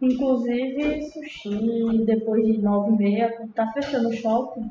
Inclusive, 0.00 1.02
sushi, 1.02 2.04
depois 2.04 2.44
de 2.44 2.60
nove 2.60 2.92
e 2.92 2.96
meia, 2.96 3.32
tá 3.54 3.70
fechando 3.72 4.08
o 4.08 4.12
shopping. 4.12 4.70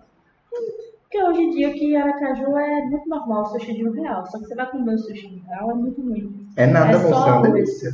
Porque 1.02 1.24
hoje 1.24 1.42
em 1.42 1.50
dia 1.52 1.70
aqui 1.70 1.86
em 1.88 1.98
Aracaju 1.98 2.58
é 2.58 2.86
muito 2.86 3.10
normal 3.10 3.42
o 3.42 3.46
sushi 3.48 3.74
de 3.74 3.88
um 3.88 3.92
real. 3.92 4.26
Só 4.26 4.40
que 4.40 4.46
você 4.46 4.56
vai 4.56 4.70
comer 4.70 4.94
o 4.94 4.98
sushi 4.98 5.28
de 5.30 5.36
um 5.36 5.44
real, 5.46 5.72
é 5.72 5.74
muito 5.74 6.02
ruim. 6.02 6.48
É 6.56 6.66
nada, 6.66 6.98
É 6.98 7.02
é 7.02 7.08
uma 7.08 7.42
delícia. 7.42 7.94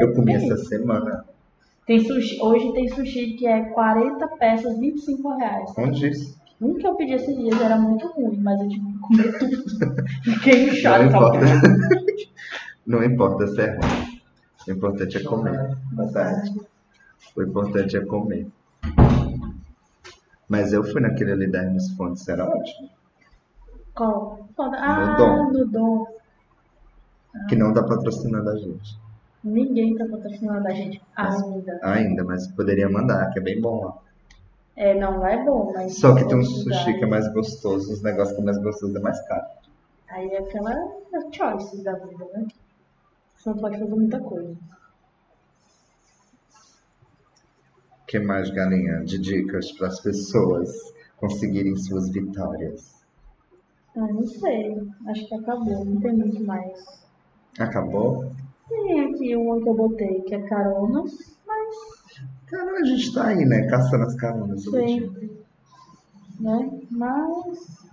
Eu 0.00 0.14
comi 0.14 0.34
essa 0.34 0.56
semana. 0.58 1.24
Tem 1.88 1.98
sushi, 2.00 2.38
hoje 2.42 2.70
tem 2.74 2.86
sushi 2.90 3.32
que 3.32 3.46
é 3.46 3.64
40 3.70 4.28
peças, 4.36 4.78
25 4.78 5.36
reais. 5.38 5.72
Onde 5.78 6.08
isso? 6.10 6.38
Um 6.60 6.74
que 6.74 6.86
eu 6.86 6.94
pedi 6.96 7.14
esses 7.14 7.34
dias 7.34 7.58
era 7.58 7.78
muito 7.78 8.06
ruim, 8.08 8.36
mas 8.42 8.60
eu 8.60 8.68
tive 8.68 8.92
que 8.92 8.98
comer 8.98 9.38
tudo. 9.38 9.56
Fiquei 10.22 10.66
Não 10.66 10.74
inchado. 10.74 11.04
importa. 11.04 11.46
sabe? 11.46 12.28
Não 12.86 13.02
importa 13.02 13.46
se 13.46 13.62
é 13.62 13.70
ruim. 13.70 14.20
O 14.68 14.70
importante 14.70 15.16
é 15.16 15.22
comer. 15.22 15.78
Boa 15.92 16.12
tarde. 16.12 16.60
O 17.34 17.42
importante 17.42 17.96
é 17.96 18.04
comer. 18.04 18.46
Mas 20.46 20.74
eu 20.74 20.84
fui 20.84 21.00
naquele 21.00 21.32
ali 21.32 21.50
da 21.50 21.62
Hermes 21.62 21.90
Fontes, 21.96 22.28
era 22.28 22.44
ótimo. 22.46 22.90
Qual? 23.94 24.46
Ah, 24.58 25.16
Dom. 25.16 25.52
no 25.52 25.66
Dom. 25.66 26.06
Que 27.48 27.56
não 27.56 27.72
tá 27.72 27.82
patrocinando 27.82 28.50
a 28.50 28.56
gente. 28.58 29.07
Ninguém 29.42 29.96
tá 29.96 30.06
patrocinando 30.06 30.66
a 30.66 30.72
gente 30.72 31.00
ainda. 31.16 31.78
Ainda, 31.82 32.24
mas 32.24 32.48
poderia 32.48 32.88
mandar, 32.88 33.30
que 33.30 33.38
é 33.38 33.42
bem 33.42 33.60
bom 33.60 33.84
lá. 33.84 33.98
É, 34.74 34.94
não, 34.94 35.18
lá 35.18 35.32
é 35.32 35.44
bom, 35.44 35.72
mas. 35.74 35.96
Só 35.98 36.14
que 36.14 36.26
tem 36.26 36.38
um 36.38 36.44
sushi 36.44 36.94
que 36.94 37.04
é 37.04 37.06
mais 37.06 37.32
gostoso, 37.32 37.92
os 37.92 38.02
negócios 38.02 38.36
que 38.36 38.42
é 38.42 38.44
mais 38.44 38.58
gostoso 38.58 38.96
é 38.96 39.00
mais 39.00 39.20
caro. 39.26 39.46
Aí 40.08 40.28
é 40.30 40.38
aquela 40.38 40.72
choices 41.32 41.82
da 41.82 41.94
vida, 41.94 42.24
né? 42.32 42.46
Você 43.34 43.50
não 43.50 43.58
pode 43.58 43.78
fazer 43.78 43.90
muita 43.90 44.20
coisa. 44.20 44.56
O 48.02 48.06
que 48.06 48.18
mais, 48.18 48.50
galinha, 48.50 49.04
de 49.04 49.18
dicas 49.18 49.70
para 49.72 49.88
as 49.88 50.00
pessoas 50.00 50.70
conseguirem 51.18 51.76
suas 51.76 52.08
vitórias? 52.10 53.04
Ah, 53.96 54.06
não 54.06 54.26
sei. 54.26 54.76
Acho 55.08 55.28
que 55.28 55.34
acabou. 55.34 55.84
Não 55.84 56.00
tem 56.00 56.12
muito 56.12 56.42
mais. 56.44 57.04
Acabou? 57.58 58.30
Tem 58.68 59.07
aqui 59.18 59.36
uma 59.36 59.60
que 59.60 59.68
eu 59.68 59.74
botei, 59.74 60.20
que 60.22 60.34
é 60.34 60.42
caronas, 60.42 61.36
mas 61.46 61.98
Cara, 62.46 62.78
a 62.78 62.84
gente 62.84 63.12
tá 63.12 63.26
aí, 63.26 63.44
né? 63.44 63.66
Caçando 63.66 64.04
as 64.04 64.14
caronas 64.14 64.62
sempre. 64.62 65.38
Né? 66.40 66.80
Mas. 66.90 67.88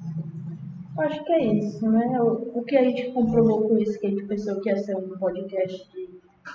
Acho 0.97 1.25
que 1.25 1.33
é 1.33 1.45
isso, 1.55 1.89
né? 1.91 2.21
O, 2.21 2.59
o 2.59 2.63
que 2.63 2.77
a 2.77 2.83
gente 2.83 3.11
comprovou 3.11 3.67
com 3.67 3.77
isso, 3.77 3.99
que 3.99 4.07
a 4.07 4.09
gente 4.09 4.25
pensou 4.25 4.61
que 4.61 4.69
ia 4.69 4.77
ser 4.77 4.95
um 4.95 5.09
podcast 5.17 5.91
de 5.91 6.09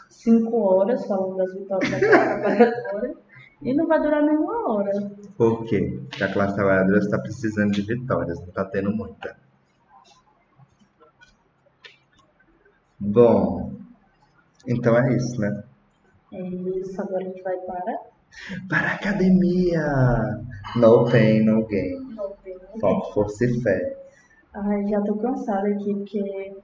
cinco 0.08 0.56
horas 0.62 1.06
falando 1.06 1.36
das 1.36 1.52
vitórias 1.52 1.90
da 1.90 1.98
classe 1.98 2.40
trabalhadora 2.40 3.14
e 3.60 3.74
não 3.74 3.86
vai 3.86 4.00
durar 4.00 4.22
nem 4.22 4.36
uma 4.36 4.72
hora. 4.72 5.12
Por 5.36 5.64
quê? 5.64 6.00
Porque 6.08 6.24
a 6.24 6.32
classe 6.32 6.54
trabalhadora 6.54 7.00
está 7.00 7.18
precisando 7.18 7.72
de 7.72 7.82
vitórias, 7.82 8.40
não 8.40 8.48
está 8.48 8.64
tendo 8.64 8.90
muita. 8.90 9.36
Bom, 12.98 13.79
então 14.66 14.96
é 14.96 15.16
isso, 15.16 15.40
né? 15.40 15.62
É 16.32 16.40
isso, 16.42 17.00
agora 17.00 17.24
a 17.24 17.28
gente 17.28 17.42
vai 17.42 17.56
para. 17.58 17.98
Para 18.68 18.88
a 18.90 18.94
academia! 18.94 20.40
No 20.76 21.04
pain, 21.10 21.44
no 21.44 21.66
gain. 21.66 22.16
Foco, 22.80 23.12
força 23.12 23.44
e 23.44 23.60
fé. 23.62 23.96
Ai, 24.54 24.86
já 24.88 25.00
tô 25.02 25.16
cansada 25.16 25.68
aqui 25.68 25.94
porque 25.94 26.54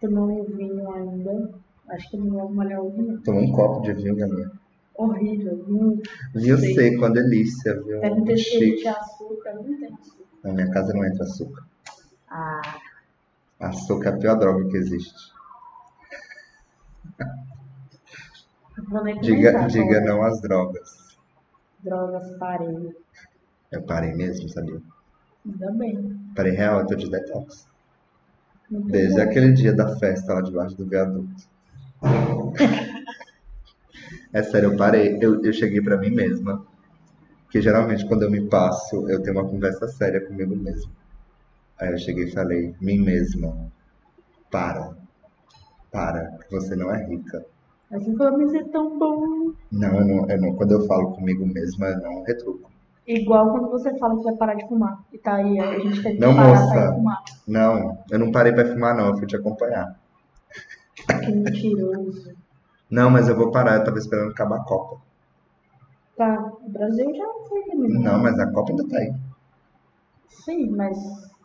tomei 0.00 0.42
vinho 0.44 0.90
ainda. 0.92 1.50
Acho 1.88 2.10
que 2.10 2.16
não 2.16 2.30
vou 2.30 2.52
molhar 2.52 2.82
o 2.82 2.90
vinho. 2.90 3.20
Toma 3.22 3.40
um 3.40 3.52
copo 3.52 3.82
de 3.82 3.92
vinho, 3.92 4.16
Galinha. 4.16 4.50
Horrível, 4.96 5.64
vinho. 5.64 6.02
Vinho 6.34 6.58
Sei. 6.58 6.74
seco, 6.74 6.98
uma 6.98 7.10
delícia, 7.10 7.74
viu? 7.82 8.00
Se 8.00 8.06
ele 8.06 8.36
Chique. 8.36 8.76
tinha 8.78 8.92
açúcar, 8.94 9.54
não 9.54 9.62
tem 9.62 9.86
açúcar. 9.92 10.24
Na 10.42 10.52
minha 10.52 10.70
casa 10.70 10.92
não 10.92 11.04
entra 11.04 11.22
açúcar. 11.24 11.64
Ah, 12.28 12.60
Açúcar 13.60 14.10
é 14.10 14.12
a 14.14 14.16
pior 14.18 14.34
droga 14.38 14.68
que 14.68 14.76
existe. 14.76 15.32
Vou 18.88 19.02
nem 19.04 19.20
Diga, 19.20 19.66
diga 19.66 19.96
é. 19.96 20.00
não 20.04 20.22
às 20.22 20.40
drogas. 20.40 21.16
Drogas, 21.82 22.36
parei. 22.38 22.94
Eu 23.70 23.82
parei 23.82 24.12
mesmo, 24.14 24.48
sabia? 24.48 24.80
Ainda 25.44 25.70
bem. 25.72 26.18
Parei 26.34 26.52
real, 26.52 26.80
eu 26.80 26.86
tô 26.86 26.94
de 26.94 27.10
detox. 27.10 27.66
Muito 28.70 28.88
Desde 28.90 29.14
bom. 29.16 29.22
aquele 29.22 29.52
dia 29.52 29.72
da 29.72 29.96
festa 29.96 30.34
lá 30.34 30.40
debaixo 30.40 30.76
do 30.76 30.86
viaduto. 30.86 31.46
É 34.32 34.42
sério, 34.42 34.72
eu 34.72 34.76
parei. 34.76 35.18
Eu, 35.20 35.42
eu 35.44 35.52
cheguei 35.52 35.80
pra 35.80 35.96
mim 35.96 36.10
mesma. 36.10 36.64
Porque 37.44 37.62
geralmente 37.62 38.06
quando 38.06 38.22
eu 38.22 38.30
me 38.30 38.48
passo, 38.48 39.08
eu 39.08 39.22
tenho 39.22 39.38
uma 39.38 39.48
conversa 39.48 39.86
séria 39.88 40.20
comigo 40.20 40.54
mesmo. 40.56 40.90
Aí 41.78 41.90
eu 41.92 41.98
cheguei 41.98 42.24
e 42.24 42.32
falei, 42.32 42.74
mim 42.80 42.98
mesma, 42.98 43.70
para. 44.50 44.96
Para, 45.90 46.30
que 46.48 46.50
você 46.54 46.76
não 46.76 46.90
é 46.92 47.04
rica. 47.06 47.44
Mas 47.90 48.04
você 48.04 48.16
falou, 48.16 48.38
mas 48.38 48.54
é 48.54 48.64
tão 48.64 48.98
bom. 48.98 49.52
Não, 49.70 50.00
eu 50.00 50.04
não, 50.04 50.30
eu 50.30 50.40
não, 50.40 50.54
quando 50.56 50.72
eu 50.72 50.86
falo 50.86 51.12
comigo 51.12 51.46
mesma, 51.46 51.86
eu 51.86 52.00
não 52.00 52.22
retruco. 52.24 52.70
Igual 53.06 53.50
quando 53.52 53.70
você 53.70 53.96
fala 53.98 54.16
que 54.16 54.24
vai 54.24 54.34
parar 54.34 54.54
de 54.54 54.66
fumar. 54.66 54.98
E 55.12 55.18
tá 55.18 55.34
aí, 55.36 55.58
a 55.60 55.78
gente 55.78 56.02
teve 56.02 56.16
que 56.16 56.20
Não, 56.20 56.34
parar 56.34 56.48
moça. 56.60 56.72
pra 56.72 56.92
fumar. 56.92 57.22
Não, 57.46 57.98
eu 58.10 58.18
não 58.18 58.32
parei 58.32 58.52
pra 58.52 58.66
fumar, 58.66 58.96
não, 58.96 59.06
eu 59.08 59.16
fui 59.16 59.26
te 59.26 59.36
acompanhar. 59.36 59.96
Que 61.24 61.32
mentiroso. 61.32 62.34
Não, 62.90 63.10
mas 63.10 63.28
eu 63.28 63.36
vou 63.36 63.50
parar, 63.52 63.76
eu 63.76 63.84
tava 63.84 63.98
esperando 63.98 64.30
acabar 64.32 64.56
a 64.56 64.64
Copa. 64.64 65.00
Tá, 66.16 66.52
o 66.64 66.68
Brasil 66.70 67.14
já 67.14 67.26
foi 67.48 67.60
eliminado. 67.68 68.02
Não, 68.02 68.22
mas 68.22 68.38
a 68.40 68.50
Copa 68.50 68.72
ainda 68.72 68.88
tá 68.88 68.98
aí. 68.98 69.12
Sim, 70.28 70.70
mas 70.70 70.96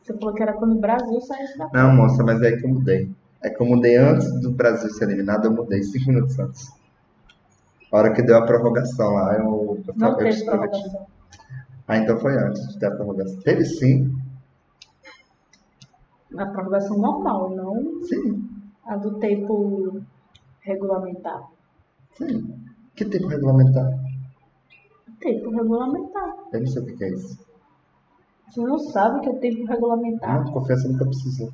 você 0.02 0.18
falou 0.18 0.34
que 0.34 0.42
era 0.42 0.54
quando 0.54 0.74
o 0.78 0.80
Brasil 0.80 1.22
saísse 1.22 1.58
da 1.58 1.70
Não, 1.74 1.96
moça, 1.96 2.24
mas 2.24 2.42
é 2.42 2.48
aí 2.48 2.58
que 2.58 2.66
eu 2.66 2.70
mudei. 2.70 3.12
É 3.44 3.50
que 3.50 3.62
eu 3.62 3.66
mudei 3.66 3.96
antes 3.98 4.40
do 4.42 4.52
Brasil 4.52 4.90
ser 4.92 5.06
eliminado, 5.06 5.46
eu 5.46 5.52
mudei 5.52 5.82
cinco 5.84 6.10
minutos 6.12 6.38
antes. 6.40 6.72
A 7.92 7.98
hora 7.98 8.14
que 8.14 8.22
deu 8.22 8.38
a 8.38 8.46
prorrogação 8.46 9.14
lá, 9.16 9.34
eu, 9.36 9.82
eu, 9.88 9.94
Não 9.96 10.10
eu, 10.10 10.16
teve 10.18 10.40
eu- 10.42 10.46
prorrogação. 10.46 11.08
Ah, 11.88 11.98
então 11.98 12.18
foi 12.20 12.38
antes 12.38 12.68
de 12.70 12.80
ter 12.80 12.86
a 12.86 12.92
prorrogação. 12.96 13.40
Teve 13.42 13.66
sim, 13.66 14.16
A 16.38 16.46
prorrogação 16.46 16.98
normal, 16.98 17.50
não 17.56 18.02
sim, 18.04 18.48
a 18.86 18.96
do 18.96 19.20
tempo 19.20 20.00
regulamentar. 20.62 21.44
sim. 22.16 22.56
Que 22.96 23.06
tempo 23.06 23.28
regulamentar? 23.28 23.90
Tempo 25.20 25.50
regulamentar. 25.50 26.36
Eu 26.54 26.60
não 26.62 26.68
sei 26.68 26.82
o 26.82 26.86
que 26.86 26.94
que 26.98 27.04
é 27.04 27.10
isso. 27.10 27.38
Você 28.50 28.62
não 28.62 28.78
sabe 28.80 29.18
o 29.18 29.22
que 29.22 29.30
é 29.30 29.34
tempo 29.40 29.66
regulamentar? 29.66 30.46
Não, 30.46 30.54
confiança 30.54 30.88
nunca 30.88 31.06
precisou. 31.06 31.52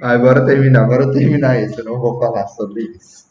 Agora 0.00 0.44
terminar, 0.44 0.84
agora 0.84 1.12
terminar 1.12 1.62
isso, 1.62 1.80
eu 1.80 1.84
não 1.84 2.00
vou 2.00 2.18
falar 2.18 2.46
sobre 2.48 2.82
isso. 2.82 3.30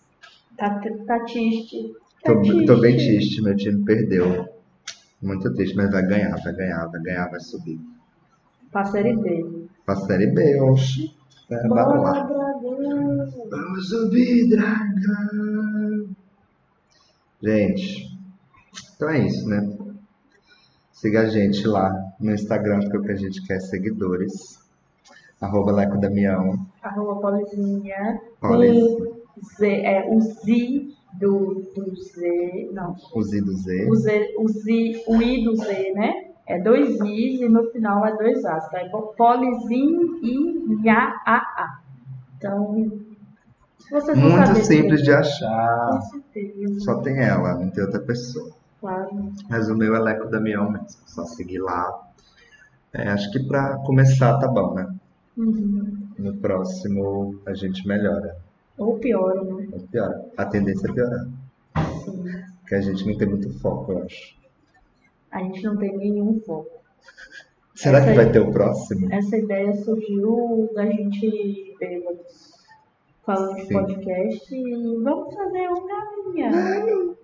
Tá, 0.58 0.80
tá 1.06 1.20
triste. 1.26 1.94
Tá 2.24 2.34
Tô, 2.34 2.66
tô 2.66 2.80
bem 2.80 2.96
triste, 2.96 3.42
meu 3.42 3.56
time 3.56 3.84
perdeu. 3.84 4.48
Muito 5.22 5.54
triste, 5.54 5.76
mas 5.76 5.92
vai 5.92 6.06
ganhar, 6.06 6.36
vai 6.42 6.54
ganhar, 6.54 6.88
vai 6.88 7.02
ganhar, 7.02 7.30
vai 7.30 7.40
subir. 7.40 7.80
Pra 8.72 8.86
série 8.86 9.16
B. 9.16 9.68
Pra 9.86 9.96
Série 9.96 10.28
B, 10.28 10.62
oxi. 10.62 11.14
É, 11.50 11.68
bora 11.68 12.00
lá. 12.00 12.24
Dragão! 12.24 13.50
Vamos 13.50 13.90
subir, 13.90 14.50
dragão. 14.50 16.16
Gente, 17.44 18.18
então 18.96 19.10
é 19.10 19.26
isso, 19.26 19.50
né? 19.50 19.78
Siga 20.94 21.22
a 21.22 21.26
gente 21.26 21.68
lá 21.68 21.92
no 22.20 22.32
Instagram, 22.32 22.80
porque 22.82 22.98
o 22.98 23.02
que 23.02 23.12
a 23.12 23.16
gente 23.16 23.46
quer 23.46 23.56
é 23.56 23.60
seguidores. 23.60 24.61
Arroba 25.42 25.72
Leco 25.72 26.00
Damião. 26.00 26.66
Arroba 26.84 27.20
Paulizinha. 27.20 28.22
Paulis- 28.40 28.96
Com 29.34 29.42
Z, 29.58 29.68
é 29.68 30.08
o 30.10 30.20
Z 30.22 30.88
do, 31.20 31.64
do 31.76 31.96
Z. 31.96 32.70
Não. 32.74 32.96
O 33.14 33.22
Z 33.24 33.42
do 33.42 33.54
Z. 33.54 33.90
O, 33.90 33.96
Z, 33.96 34.36
o, 34.38 34.48
Z, 34.48 35.04
o 35.08 35.22
I 35.22 35.44
do 35.44 35.56
Z, 35.56 35.94
né? 35.94 36.14
É 36.46 36.60
dois 36.62 36.90
Is 37.02 37.42
e 37.42 37.48
no 37.50 37.64
final 37.72 38.06
é 38.06 38.16
dois 38.18 38.44
As. 38.46 38.70
Tá? 38.70 38.80
É 38.82 38.90
Polizinho 38.90 40.20
e 40.24 40.76
Nha 40.84 41.16
A 41.26 41.38
A. 41.38 41.80
Então, 42.38 42.92
vocês 43.90 44.18
Muito 44.18 44.36
saberem 44.46 44.64
simples 44.64 45.02
de 45.04 45.12
achar. 45.12 45.90
Com 45.92 46.02
certeza. 46.02 46.80
Só 46.82 46.96
tem 47.02 47.18
ela, 47.20 47.56
não 47.56 47.70
tem 47.70 47.84
outra 47.84 48.00
pessoa. 48.02 48.52
Claro. 48.80 49.32
Mas 49.50 49.70
o 49.70 49.76
meu 49.76 49.96
é 49.96 50.00
Leco 50.00 50.28
Damião 50.30 50.70
mesmo. 50.72 50.88
Só 51.06 51.24
seguir 51.26 51.60
lá. 51.60 52.10
É, 52.94 53.10
acho 53.10 53.32
que 53.32 53.40
pra 53.48 53.78
começar 53.86 54.38
tá 54.40 54.48
bom, 54.48 54.74
né? 54.74 54.88
Uhum. 55.38 56.08
No 56.18 56.36
próximo 56.38 57.40
a 57.46 57.54
gente 57.54 57.88
melhora. 57.88 58.38
Ou 58.78 58.98
pior, 59.00 59.44
né? 59.46 59.68
Ou 59.72 59.80
piora. 59.88 60.26
A 60.38 60.46
tendência 60.46 60.88
é 60.90 60.94
piorar. 60.94 61.28
Sim. 62.04 62.24
Porque 62.60 62.76
a 62.76 62.82
gente 62.82 63.06
não 63.06 63.18
tem 63.18 63.28
muito 63.28 63.60
foco, 63.60 63.92
eu 63.92 64.04
acho. 64.04 64.36
A 65.32 65.40
gente 65.40 65.64
não 65.64 65.78
tem 65.78 65.98
nenhum 65.98 66.40
foco. 66.42 66.82
Será 67.76 68.00
Essa 68.00 68.10
que 68.10 68.16
vai 68.16 68.32
ter 68.32 68.40
o 68.40 68.52
próximo? 68.52 69.12
Essa 69.12 69.38
ideia 69.38 69.74
surgiu 69.74 70.70
da 70.74 70.86
gente 70.86 71.76
bêbados 71.80 72.52
falando 73.26 73.56
de 73.56 73.66
Sim. 73.66 73.74
podcast 73.74 74.56
e 74.56 74.98
vamos 75.04 75.34
fazer 75.34 75.70
um 75.70 75.88
galinha. 75.88 77.16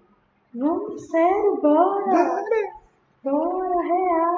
Vamos, 0.55 1.07
sério, 1.07 1.59
bora! 1.61 2.45
Bora, 3.23 3.81
real! 3.83 4.36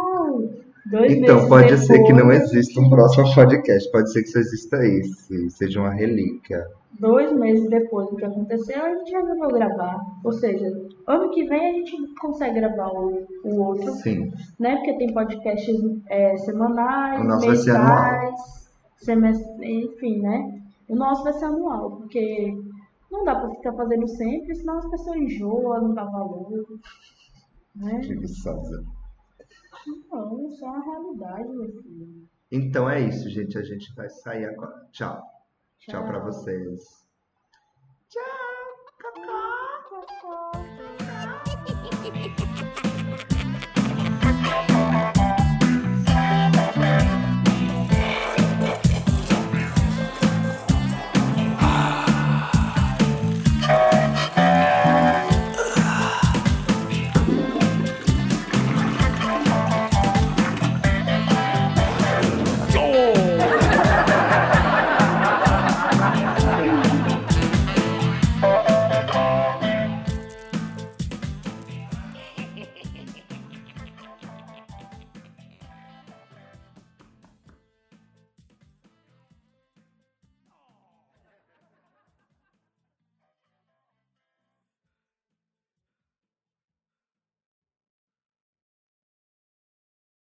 Dois 0.90 1.12
Então, 1.14 1.48
pode 1.48 1.78
ser 1.78 2.02
que 2.04 2.12
não 2.14 2.28
depois- 2.28 2.44
exista 2.52 2.82
um 2.82 2.90
próximo 2.90 3.34
podcast. 3.36 3.92
Pode 3.92 4.12
ser 4.12 4.24
que 4.24 4.30
só 4.30 4.40
exista 4.40 4.78
esse. 4.86 5.50
Seja 5.52 5.80
uma 5.82 5.92
relíquia. 5.92 6.66
Dois 7.00 7.32
meses 7.32 7.70
depois 7.70 8.10
do 8.10 8.16
que 8.16 8.26
aconteceu, 8.26 8.84
a 8.84 8.90
gente 8.96 9.12
resolveu 9.12 9.50
gravar. 9.50 10.00
Ou 10.24 10.32
seja, 10.34 10.66
ano 11.08 11.30
que 11.32 11.46
vem 11.46 11.70
a 11.70 11.74
gente 11.74 12.14
consegue 12.16 12.60
gravar 12.60 12.90
o, 12.92 13.26
o 13.46 13.62
outro, 13.62 13.92
Sim. 13.94 14.32
né? 14.60 14.76
Porque 14.78 14.98
tem 14.98 15.14
podcasts 15.14 15.76
é, 16.08 16.36
semanais, 16.38 17.22
O 17.22 17.24
nosso 17.24 17.46
vai 17.46 17.56
ser 17.56 17.74
mensais, 17.74 18.70
semestre, 18.98 19.84
enfim, 19.86 20.22
né? 20.22 20.60
O 20.90 20.96
nosso 20.96 21.24
vai 21.24 21.34
ser 21.34 21.46
anual, 21.46 21.92
porque 21.92 22.58
não 23.12 23.24
dá 23.24 23.36
pra 23.36 23.50
ficar 23.52 23.74
fazendo 23.74 24.08
sempre, 24.08 24.56
senão 24.56 24.80
as 24.80 24.90
pessoas 24.90 25.18
enjoam, 25.18 25.82
não 25.84 25.94
dá 25.94 26.04
valor. 26.04 26.66
Né? 27.76 28.02
Preguiçosa. 28.06 28.84
Não, 29.88 30.48
isso 30.48 30.66
é 30.66 30.68
a 30.68 30.80
realidade, 30.80 31.50
meu 31.50 31.82
filho. 31.82 32.30
Então 32.52 32.90
é 32.90 33.02
isso, 33.02 33.30
gente. 33.30 33.58
A 33.58 33.64
gente 33.64 33.94
vai 33.96 34.10
sair 34.10 34.46
agora. 34.46 34.88
Tchau. 34.92 35.22
Tchau, 35.80 35.94
Tchau 35.94 36.04
para 36.08 36.20
vocês. 36.20 37.06
Tchau! 38.10 38.49